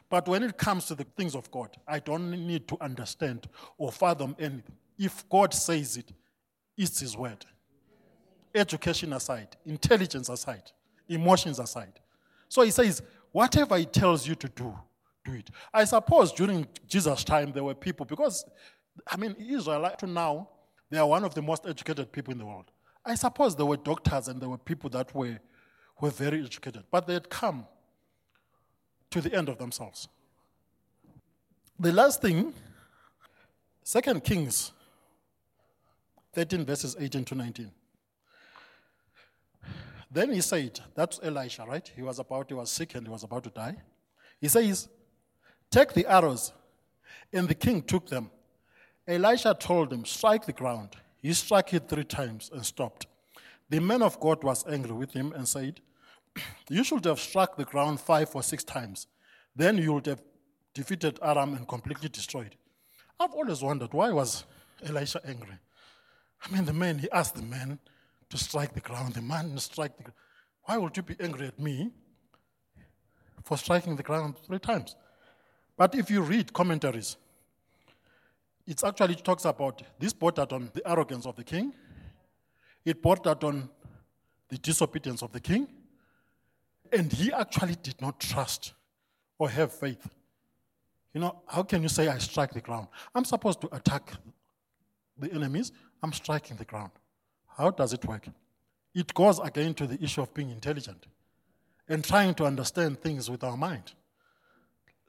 But 0.10 0.28
when 0.28 0.44
it 0.44 0.58
comes 0.58 0.88
to 0.88 0.96
the 0.96 1.06
things 1.16 1.34
of 1.34 1.50
God, 1.50 1.70
I 1.88 2.00
don't 2.00 2.30
need 2.30 2.68
to 2.68 2.78
understand 2.82 3.48
or 3.78 3.94
fathom 3.94 4.36
anything. 4.38 4.76
If 5.00 5.28
God 5.30 5.54
says 5.54 5.96
it, 5.96 6.12
it's 6.78 7.00
His 7.00 7.16
word. 7.16 7.46
Education 8.54 9.14
aside, 9.14 9.56
intelligence 9.66 10.28
aside, 10.28 10.72
emotions 11.08 11.58
aside. 11.58 11.94
So 12.50 12.64
He 12.64 12.72
says, 12.72 13.02
whatever 13.32 13.78
He 13.78 13.86
tells 13.86 14.28
you 14.28 14.36
to 14.36 14.50
do, 14.50 14.78
do 15.24 15.32
it. 15.32 15.50
I 15.74 15.86
suppose 15.86 16.34
during 16.34 16.68
Jesus' 16.86 17.24
time, 17.24 17.54
there 17.54 17.64
were 17.64 17.74
people, 17.74 18.06
because 18.06 18.44
I 19.08 19.18
mean, 19.18 19.36
Israel, 19.40 19.86
up 19.86 19.98
to 20.00 20.08
now, 20.08 20.50
they 20.90 20.98
are 20.98 21.08
one 21.08 21.24
of 21.24 21.34
the 21.34 21.42
most 21.42 21.66
educated 21.66 22.12
people 22.12 22.32
in 22.32 22.38
the 22.38 22.46
world. 22.46 22.72
I 23.06 23.16
suppose 23.16 23.56
there 23.56 23.66
were 23.66 23.78
doctors 23.78 24.28
and 24.28 24.42
there 24.42 24.50
were 24.50 24.58
people 24.58 24.90
that 24.92 25.14
were, 25.16 25.40
were 26.00 26.12
very 26.12 26.44
educated, 26.44 26.84
but 26.92 27.08
they 27.08 27.14
had 27.14 27.30
come 27.30 27.66
to 29.10 29.22
the 29.22 29.34
end 29.34 29.50
of 29.50 29.58
themselves. 29.58 30.08
The 31.80 31.92
last 31.92 32.22
thing, 32.22 32.54
Second 33.84 34.24
Kings 34.24 34.72
13, 36.34 36.66
verses 36.66 36.96
18 37.00 37.26
to 37.26 37.36
19. 37.36 37.72
Then 40.12 40.34
he 40.34 40.42
said, 40.42 40.80
That's 40.94 41.20
Elisha, 41.24 41.66
right? 41.66 41.90
He 41.96 42.02
was 42.02 42.20
about, 42.20 42.50
he 42.50 42.54
was 42.54 42.70
sick 42.70 42.96
and 42.96 43.08
he 43.08 43.12
was 43.12 43.24
about 43.24 43.44
to 43.46 43.50
die. 43.50 43.78
He 44.40 44.48
says, 44.48 44.90
Take 45.70 45.94
the 45.94 46.06
arrows. 46.06 46.52
And 47.34 47.48
the 47.48 47.56
king 47.56 47.82
took 47.82 48.08
them 48.08 48.30
Elisha 49.12 49.54
told 49.54 49.92
him, 49.92 50.06
Strike 50.06 50.46
the 50.46 50.54
ground. 50.54 50.96
He 51.22 51.34
struck 51.34 51.74
it 51.74 51.90
three 51.90 52.06
times 52.06 52.50
and 52.54 52.66
stopped. 52.66 53.08
The 53.70 53.80
man 53.80 54.02
of 54.02 54.20
God 54.20 54.44
was 54.44 54.66
angry 54.68 54.94
with 54.94 55.12
him 55.14 55.34
and 55.34 55.48
said, 55.48 55.82
You 56.70 56.84
should 56.84 57.04
have 57.06 57.20
struck 57.20 57.58
the 57.58 57.66
ground 57.66 58.00
five 58.00 58.34
or 58.34 58.42
six 58.42 58.64
times. 58.64 59.08
Then 59.56 59.78
you 59.78 59.94
would 59.94 60.06
have 60.06 60.22
defeated 60.74 61.20
Aram 61.22 61.56
and 61.56 61.68
completely 61.68 62.08
destroyed. 62.08 62.56
I've 63.20 63.34
always 63.34 63.62
wondered 63.62 63.94
why 63.94 64.12
was 64.12 64.46
Elisha 64.84 65.20
angry? 65.28 65.60
I 66.44 66.56
mean, 66.56 66.66
the 66.66 66.74
man, 66.74 66.98
he 66.98 67.12
asked 67.12 67.36
the 67.36 67.44
man 67.44 67.80
to 68.30 68.38
strike 68.38 68.74
the 68.74 68.80
ground. 68.80 69.14
The 69.14 69.22
man 69.22 69.58
strike 69.58 69.98
the 69.98 70.04
ground. 70.04 70.18
Why 70.64 70.78
would 70.78 70.96
you 70.96 71.04
be 71.04 71.18
angry 71.20 71.48
at 71.48 71.60
me 71.60 71.92
for 73.44 73.58
striking 73.58 73.98
the 73.98 74.04
ground 74.04 74.36
three 74.48 74.60
times? 74.60 74.96
But 75.78 75.96
if 75.96 76.10
you 76.10 76.22
read 76.22 76.54
commentaries, 76.54 77.18
it 78.72 78.82
actually 78.86 79.16
talks 79.16 79.44
about 79.44 79.84
this 80.00 80.14
bordered 80.14 80.54
on 80.54 80.72
the 80.74 80.82
arrogance 80.90 81.26
of 81.26 81.36
the 81.36 81.44
king, 81.44 81.74
it 82.86 83.02
bordered 83.02 83.44
on 83.44 83.70
the 84.48 84.58
disobedience 84.58 85.22
of 85.22 85.34
the 85.34 85.42
king, 85.42 85.68
and 86.94 87.12
he 87.12 87.34
actually 87.34 87.76
did 87.76 88.02
not 88.02 88.18
trust 88.18 88.72
or 89.38 89.50
have 89.50 89.74
faith. 89.74 90.08
You 91.14 91.20
know, 91.20 91.42
how 91.48 91.64
can 91.64 91.84
you 91.84 91.90
say 91.90 92.08
I 92.08 92.18
strike 92.20 92.54
the 92.54 92.62
ground? 92.62 92.88
I'm 93.14 93.26
supposed 93.26 93.60
to 93.60 93.76
attack 93.76 94.14
the 95.18 95.30
enemies, 95.34 95.74
I'm 96.02 96.14
striking 96.14 96.56
the 96.56 96.64
ground. 96.64 96.92
How 97.58 97.72
does 97.72 97.92
it 97.92 98.06
work? 98.06 98.26
It 98.96 99.14
goes 99.14 99.40
again 99.40 99.74
to 99.74 99.86
the 99.86 100.02
issue 100.02 100.22
of 100.22 100.34
being 100.34 100.50
intelligent 100.50 101.08
and 101.90 102.06
trying 102.06 102.36
to 102.36 102.46
understand 102.46 103.02
things 103.02 103.30
with 103.30 103.44
our 103.44 103.58
mind. 103.58 103.92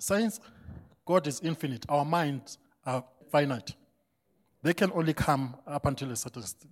Since 0.00 0.40
God 1.06 1.28
is 1.28 1.40
infinite, 1.42 1.86
our 1.88 2.04
minds 2.04 2.58
are 2.84 3.04
finite. 3.32 3.74
They 4.62 4.74
can 4.74 4.92
only 4.92 5.14
come 5.14 5.56
up 5.66 5.86
until 5.86 6.12
a 6.12 6.16
certain 6.16 6.42
stage. 6.42 6.70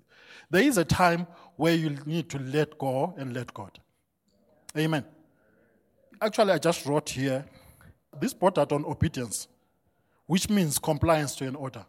There 0.49 0.63
is 0.63 0.79
a 0.79 0.85
time 0.85 1.27
where 1.57 1.75
you 1.75 1.97
need 2.07 2.29
to 2.31 2.39
let 2.39 2.79
go 2.79 3.15
and 3.19 3.35
let 3.35 3.53
God. 3.53 3.81
Amen. 4.77 5.05
Actually, 6.21 6.53
I 6.53 6.59
just 6.59 6.87
wrote 6.87 7.11
here 7.11 7.45
this 8.21 8.35
brought 8.35 8.59
on 8.73 8.85
obedience, 8.85 9.49
which 10.27 10.49
means 10.49 10.79
compliance 10.79 11.35
to 11.37 11.49
an 11.49 11.57
order. 11.57 11.85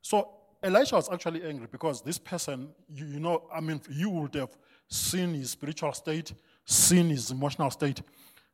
So 0.00 0.30
Elisha 0.62 0.96
was 0.96 1.10
actually 1.10 1.42
angry 1.44 1.66
because 1.70 2.00
this 2.02 2.18
person, 2.18 2.68
you, 2.88 3.06
you 3.06 3.20
know, 3.20 3.44
I 3.52 3.60
mean, 3.60 3.80
you 3.90 4.08
would 4.10 4.34
have 4.34 4.56
seen 4.88 5.34
his 5.34 5.50
spiritual 5.50 5.92
state, 5.92 6.32
seen 6.64 7.08
his 7.08 7.30
emotional 7.30 7.70
state. 7.70 8.00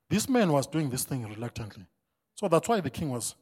This 0.09 0.29
man 0.29 0.51
was 0.51 0.67
doing 0.67 0.91
this 0.91 1.05
thing 1.05 1.29
reluctantly. 1.29 1.87
So 2.35 2.49
that's 2.49 2.69
why 2.69 2.81
the 2.81 2.91
king 2.91 3.11
was 3.11 3.35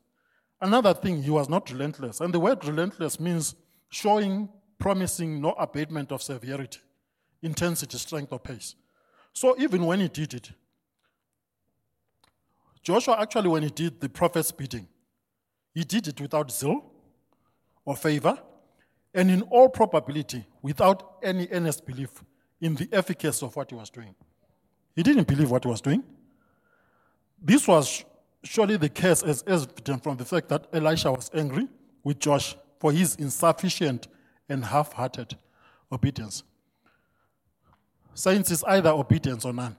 Another 0.60 0.92
thing, 0.92 1.22
he 1.22 1.30
was 1.30 1.48
not 1.48 1.70
relentless. 1.70 2.20
And 2.20 2.34
the 2.34 2.40
word 2.40 2.64
relentless 2.64 3.18
means 3.18 3.54
showing, 3.88 4.48
promising 4.78 5.40
no 5.40 5.52
abatement 5.52 6.12
of 6.12 6.22
severity, 6.22 6.80
intensity, 7.42 7.96
strength, 7.98 8.32
or 8.32 8.38
pace. 8.38 8.74
So 9.32 9.56
even 9.58 9.86
when 9.86 10.00
he 10.00 10.08
did 10.08 10.34
it, 10.34 10.50
Joshua 12.82 13.20
actually, 13.20 13.48
when 13.48 13.62
he 13.62 13.70
did 13.70 14.00
the 14.00 14.08
prophet's 14.08 14.52
bidding, 14.52 14.88
he 15.74 15.84
did 15.84 16.08
it 16.08 16.20
without 16.20 16.50
zeal 16.50 16.90
or 17.84 17.96
favor, 17.96 18.38
and 19.14 19.30
in 19.30 19.42
all 19.42 19.68
probability, 19.68 20.44
without 20.62 21.16
any 21.22 21.48
earnest 21.50 21.86
belief 21.86 22.22
in 22.60 22.74
the 22.74 22.88
efficacy 22.92 23.44
of 23.44 23.54
what 23.56 23.70
he 23.70 23.76
was 23.76 23.90
doing. 23.90 24.14
He 24.94 25.02
didn't 25.02 25.26
believe 25.26 25.50
what 25.50 25.64
he 25.64 25.70
was 25.70 25.80
doing. 25.80 26.02
This 27.40 27.66
was 27.66 28.04
surely 28.42 28.76
the 28.76 28.88
case 28.88 29.22
is 29.22 29.44
evident 29.46 30.02
from 30.02 30.16
the 30.16 30.24
fact 30.24 30.48
that 30.48 30.66
Elisha 30.72 31.10
was 31.10 31.30
angry 31.34 31.68
with 32.02 32.24
Joash 32.24 32.56
for 32.78 32.92
his 32.92 33.16
insufficient 33.16 34.08
and 34.48 34.64
half 34.64 34.92
hearted 34.92 35.36
obedience. 35.92 36.42
Saints 38.14 38.50
is 38.50 38.64
either 38.64 38.90
obedience 38.90 39.44
or 39.44 39.52
none. 39.52 39.76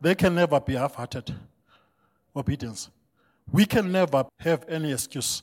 They 0.00 0.14
can 0.14 0.34
never 0.34 0.60
be 0.60 0.74
half 0.74 0.94
hearted 0.94 1.34
obedience. 2.34 2.90
We 3.50 3.64
can 3.64 3.90
never 3.90 4.24
have 4.38 4.64
any 4.68 4.92
excuse 4.92 5.42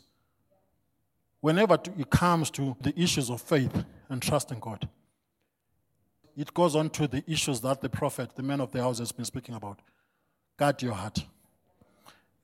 whenever 1.42 1.76
it 1.76 2.10
comes 2.10 2.50
to 2.52 2.76
the 2.82 3.00
issues 3.00 3.30
of 3.30 3.42
faith 3.42 3.86
and 4.10 4.22
trust 4.22 4.52
in 4.52 4.60
God. 4.60 4.88
It 6.36 6.54
goes 6.54 6.76
on 6.76 6.90
to 6.92 7.08
the 7.08 7.24
issues 7.28 7.62
that 7.62 7.82
the 7.82 7.90
prophet, 7.90 8.36
the 8.36 8.44
man 8.44 8.62
of 8.62 8.72
the 8.72 8.82
house, 8.82 9.00
has 9.00 9.12
been 9.12 9.26
speaking 9.26 9.56
about. 9.56 9.80
Guard 10.58 10.82
your 10.82 10.94
heart. 10.94 11.26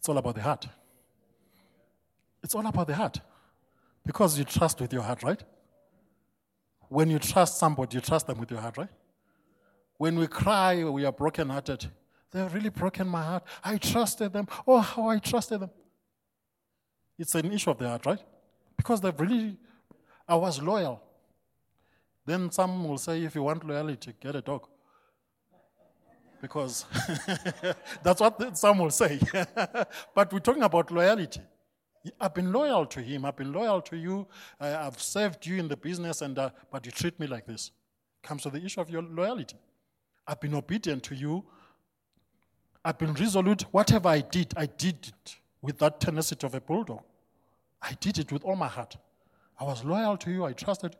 It's 0.01 0.09
all 0.09 0.17
about 0.17 0.33
the 0.33 0.41
heart. 0.41 0.67
It's 2.41 2.55
all 2.55 2.65
about 2.65 2.87
the 2.87 2.95
heart. 2.95 3.21
Because 4.03 4.35
you 4.35 4.43
trust 4.45 4.81
with 4.81 4.91
your 4.91 5.03
heart, 5.03 5.21
right? 5.21 5.43
When 6.89 7.11
you 7.11 7.19
trust 7.19 7.59
somebody, 7.59 7.97
you 7.97 8.01
trust 8.01 8.25
them 8.25 8.39
with 8.39 8.49
your 8.49 8.61
heart, 8.61 8.77
right? 8.79 8.89
When 9.99 10.17
we 10.17 10.25
cry, 10.25 10.83
we 10.83 11.05
are 11.05 11.11
brokenhearted. 11.11 11.85
They've 12.31 12.51
really 12.51 12.69
broken 12.69 13.07
my 13.07 13.21
heart. 13.21 13.43
I 13.63 13.77
trusted 13.77 14.33
them. 14.33 14.47
Oh, 14.65 14.79
how 14.79 15.07
I 15.07 15.19
trusted 15.19 15.59
them. 15.59 15.69
It's 17.19 17.35
an 17.35 17.51
issue 17.51 17.69
of 17.69 17.77
the 17.77 17.87
heart, 17.87 18.03
right? 18.07 18.23
Because 18.75 19.01
they've 19.01 19.19
really, 19.19 19.55
I 20.27 20.33
was 20.33 20.59
loyal. 20.59 21.03
Then 22.25 22.49
some 22.49 22.87
will 22.87 22.97
say, 22.97 23.23
if 23.23 23.35
you 23.35 23.43
want 23.43 23.67
loyalty, 23.67 24.15
get 24.19 24.35
a 24.35 24.41
dog 24.41 24.67
because 26.41 26.85
that's 28.03 28.19
what 28.19 28.57
some 28.57 28.79
will 28.79 28.89
say. 28.89 29.19
but 30.15 30.33
we're 30.33 30.39
talking 30.39 30.63
about 30.63 30.91
loyalty. 30.91 31.41
I've 32.19 32.33
been 32.33 32.51
loyal 32.51 32.85
to 32.87 33.01
him. 33.01 33.25
I've 33.25 33.35
been 33.35 33.53
loyal 33.53 33.81
to 33.83 33.95
you. 33.95 34.27
I've 34.59 34.99
served 34.99 35.45
you 35.45 35.57
in 35.57 35.67
the 35.67 35.77
business, 35.77 36.21
and 36.21 36.37
uh, 36.37 36.49
but 36.71 36.85
you 36.85 36.91
treat 36.91 37.19
me 37.19 37.27
like 37.27 37.45
this. 37.45 37.71
Comes 38.23 38.43
to 38.43 38.49
the 38.49 38.63
issue 38.63 38.81
of 38.81 38.89
your 38.89 39.03
loyalty. 39.03 39.55
I've 40.27 40.39
been 40.39 40.55
obedient 40.55 41.03
to 41.03 41.15
you. 41.15 41.43
I've 42.83 42.97
been 42.97 43.13
resolute. 43.13 43.63
Whatever 43.71 44.09
I 44.09 44.21
did, 44.21 44.53
I 44.57 44.65
did 44.65 44.95
it 45.07 45.35
with 45.61 45.77
that 45.79 45.99
tenacity 45.99 46.45
of 46.47 46.55
a 46.55 46.61
bulldog. 46.61 47.03
I 47.81 47.93
did 47.99 48.17
it 48.17 48.31
with 48.31 48.43
all 48.43 48.55
my 48.55 48.67
heart. 48.67 48.97
I 49.59 49.63
was 49.63 49.83
loyal 49.83 50.17
to 50.17 50.31
you. 50.31 50.45
I 50.45 50.53
trusted. 50.53 50.95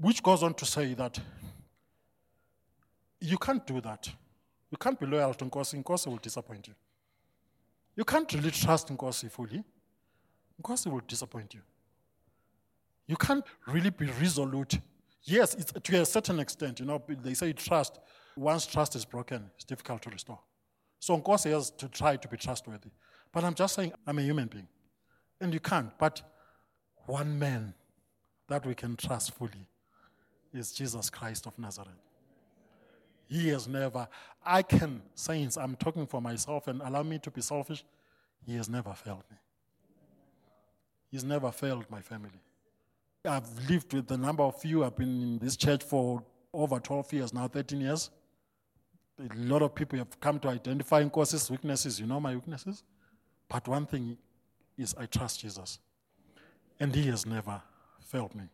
Which 0.00 0.22
goes 0.22 0.42
on 0.42 0.54
to 0.54 0.64
say 0.64 0.94
that 0.94 1.20
you 3.26 3.38
can't 3.38 3.66
do 3.66 3.80
that. 3.80 4.08
You 4.70 4.78
can't 4.78 4.98
be 4.98 5.06
loyal 5.06 5.34
to 5.34 5.44
Nkosi. 5.44 5.82
Nkosi 5.82 6.06
will 6.08 6.16
disappoint 6.16 6.68
you. 6.68 6.74
You 7.96 8.04
can't 8.04 8.30
really 8.32 8.50
trust 8.50 8.88
Nkosi 8.88 9.30
fully. 9.30 9.62
Nkosi 10.60 10.90
will 10.90 11.02
disappoint 11.06 11.54
you. 11.54 11.60
You 13.06 13.16
can't 13.16 13.44
really 13.66 13.90
be 13.90 14.06
resolute. 14.20 14.78
Yes, 15.22 15.54
to 15.54 16.00
a 16.00 16.06
certain 16.06 16.38
extent, 16.40 16.80
you 16.80 16.86
know, 16.86 17.02
they 17.08 17.34
say 17.34 17.52
trust. 17.52 17.98
Once 18.36 18.66
trust 18.66 18.96
is 18.96 19.04
broken, 19.04 19.50
it's 19.54 19.64
difficult 19.64 20.02
to 20.02 20.10
restore. 20.10 20.38
So, 20.98 21.22
he 21.42 21.50
has 21.50 21.70
to 21.70 21.88
try 21.88 22.16
to 22.16 22.28
be 22.28 22.36
trustworthy. 22.36 22.90
But 23.32 23.44
I'm 23.44 23.54
just 23.54 23.74
saying, 23.74 23.92
I'm 24.06 24.18
a 24.18 24.22
human 24.22 24.48
being. 24.48 24.68
And 25.40 25.52
you 25.52 25.60
can't. 25.60 25.90
But 25.98 26.22
one 27.06 27.38
man 27.38 27.74
that 28.48 28.64
we 28.66 28.74
can 28.74 28.96
trust 28.96 29.34
fully 29.34 29.68
is 30.52 30.72
Jesus 30.72 31.10
Christ 31.10 31.46
of 31.46 31.58
Nazareth. 31.58 32.05
He 33.28 33.48
has 33.48 33.66
never, 33.66 34.08
I 34.44 34.62
can, 34.62 35.02
saints, 35.14 35.56
I'm 35.56 35.76
talking 35.76 36.06
for 36.06 36.22
myself 36.22 36.68
and 36.68 36.80
allow 36.82 37.02
me 37.02 37.18
to 37.18 37.30
be 37.30 37.40
selfish. 37.40 37.84
He 38.46 38.56
has 38.56 38.68
never 38.68 38.92
failed 38.94 39.24
me. 39.30 39.36
He's 41.10 41.24
never 41.24 41.50
failed 41.50 41.86
my 41.90 42.00
family. 42.00 42.40
I've 43.24 43.48
lived 43.68 43.92
with 43.92 44.10
a 44.10 44.16
number 44.16 44.42
of 44.42 44.64
you. 44.64 44.84
I've 44.84 44.96
been 44.96 45.22
in 45.22 45.38
this 45.38 45.56
church 45.56 45.82
for 45.82 46.22
over 46.52 46.78
12 46.78 47.12
years 47.12 47.34
now, 47.34 47.48
13 47.48 47.80
years. 47.80 48.10
A 49.18 49.34
lot 49.36 49.62
of 49.62 49.74
people 49.74 49.98
have 49.98 50.20
come 50.20 50.38
to 50.40 50.48
identify 50.48 51.02
causes, 51.08 51.50
weaknesses. 51.50 51.98
You 51.98 52.06
know 52.06 52.20
my 52.20 52.34
weaknesses. 52.34 52.84
But 53.48 53.66
one 53.66 53.86
thing 53.86 54.16
is, 54.76 54.94
I 54.98 55.06
trust 55.06 55.40
Jesus. 55.40 55.78
And 56.78 56.94
He 56.94 57.06
has 57.06 57.26
never 57.26 57.62
failed 58.00 58.34
me. 58.34 58.44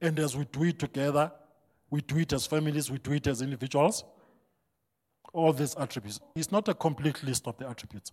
And 0.00 0.18
as 0.18 0.36
we 0.36 0.44
do 0.44 0.64
it 0.64 0.78
together, 0.78 1.30
we 1.90 2.00
do 2.00 2.18
it 2.18 2.32
as 2.32 2.46
families, 2.46 2.90
we 2.90 2.98
do 2.98 3.12
it 3.12 3.26
as 3.26 3.42
individuals. 3.42 4.04
All 5.32 5.52
these 5.52 5.76
attributes. 5.76 6.20
It's 6.34 6.50
not 6.50 6.68
a 6.68 6.74
complete 6.74 7.22
list 7.22 7.46
of 7.46 7.56
the 7.58 7.68
attributes, 7.68 8.12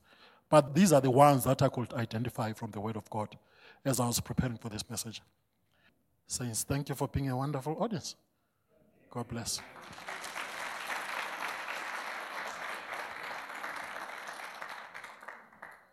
but 0.50 0.76
these 0.76 0.94
are 0.94 1.02
the 1.02 1.12
ones 1.12 1.46
that 1.46 1.62
I 1.62 1.70
could 1.70 1.94
identify 1.94 2.54
from 2.54 2.72
the 2.72 2.80
Word 2.80 2.96
of 2.96 3.10
God 3.10 3.36
as 3.84 4.00
I 4.00 4.08
was 4.08 4.20
preparing 4.20 4.58
for 4.58 4.70
this 4.70 4.88
message. 4.90 5.22
Saints, 6.28 6.64
thank 6.64 6.90
you 6.90 6.96
for 6.96 7.08
being 7.08 7.30
a 7.30 7.38
wonderful 7.38 7.76
audience. 7.82 8.16
God 9.10 9.28
bless. 9.30 9.62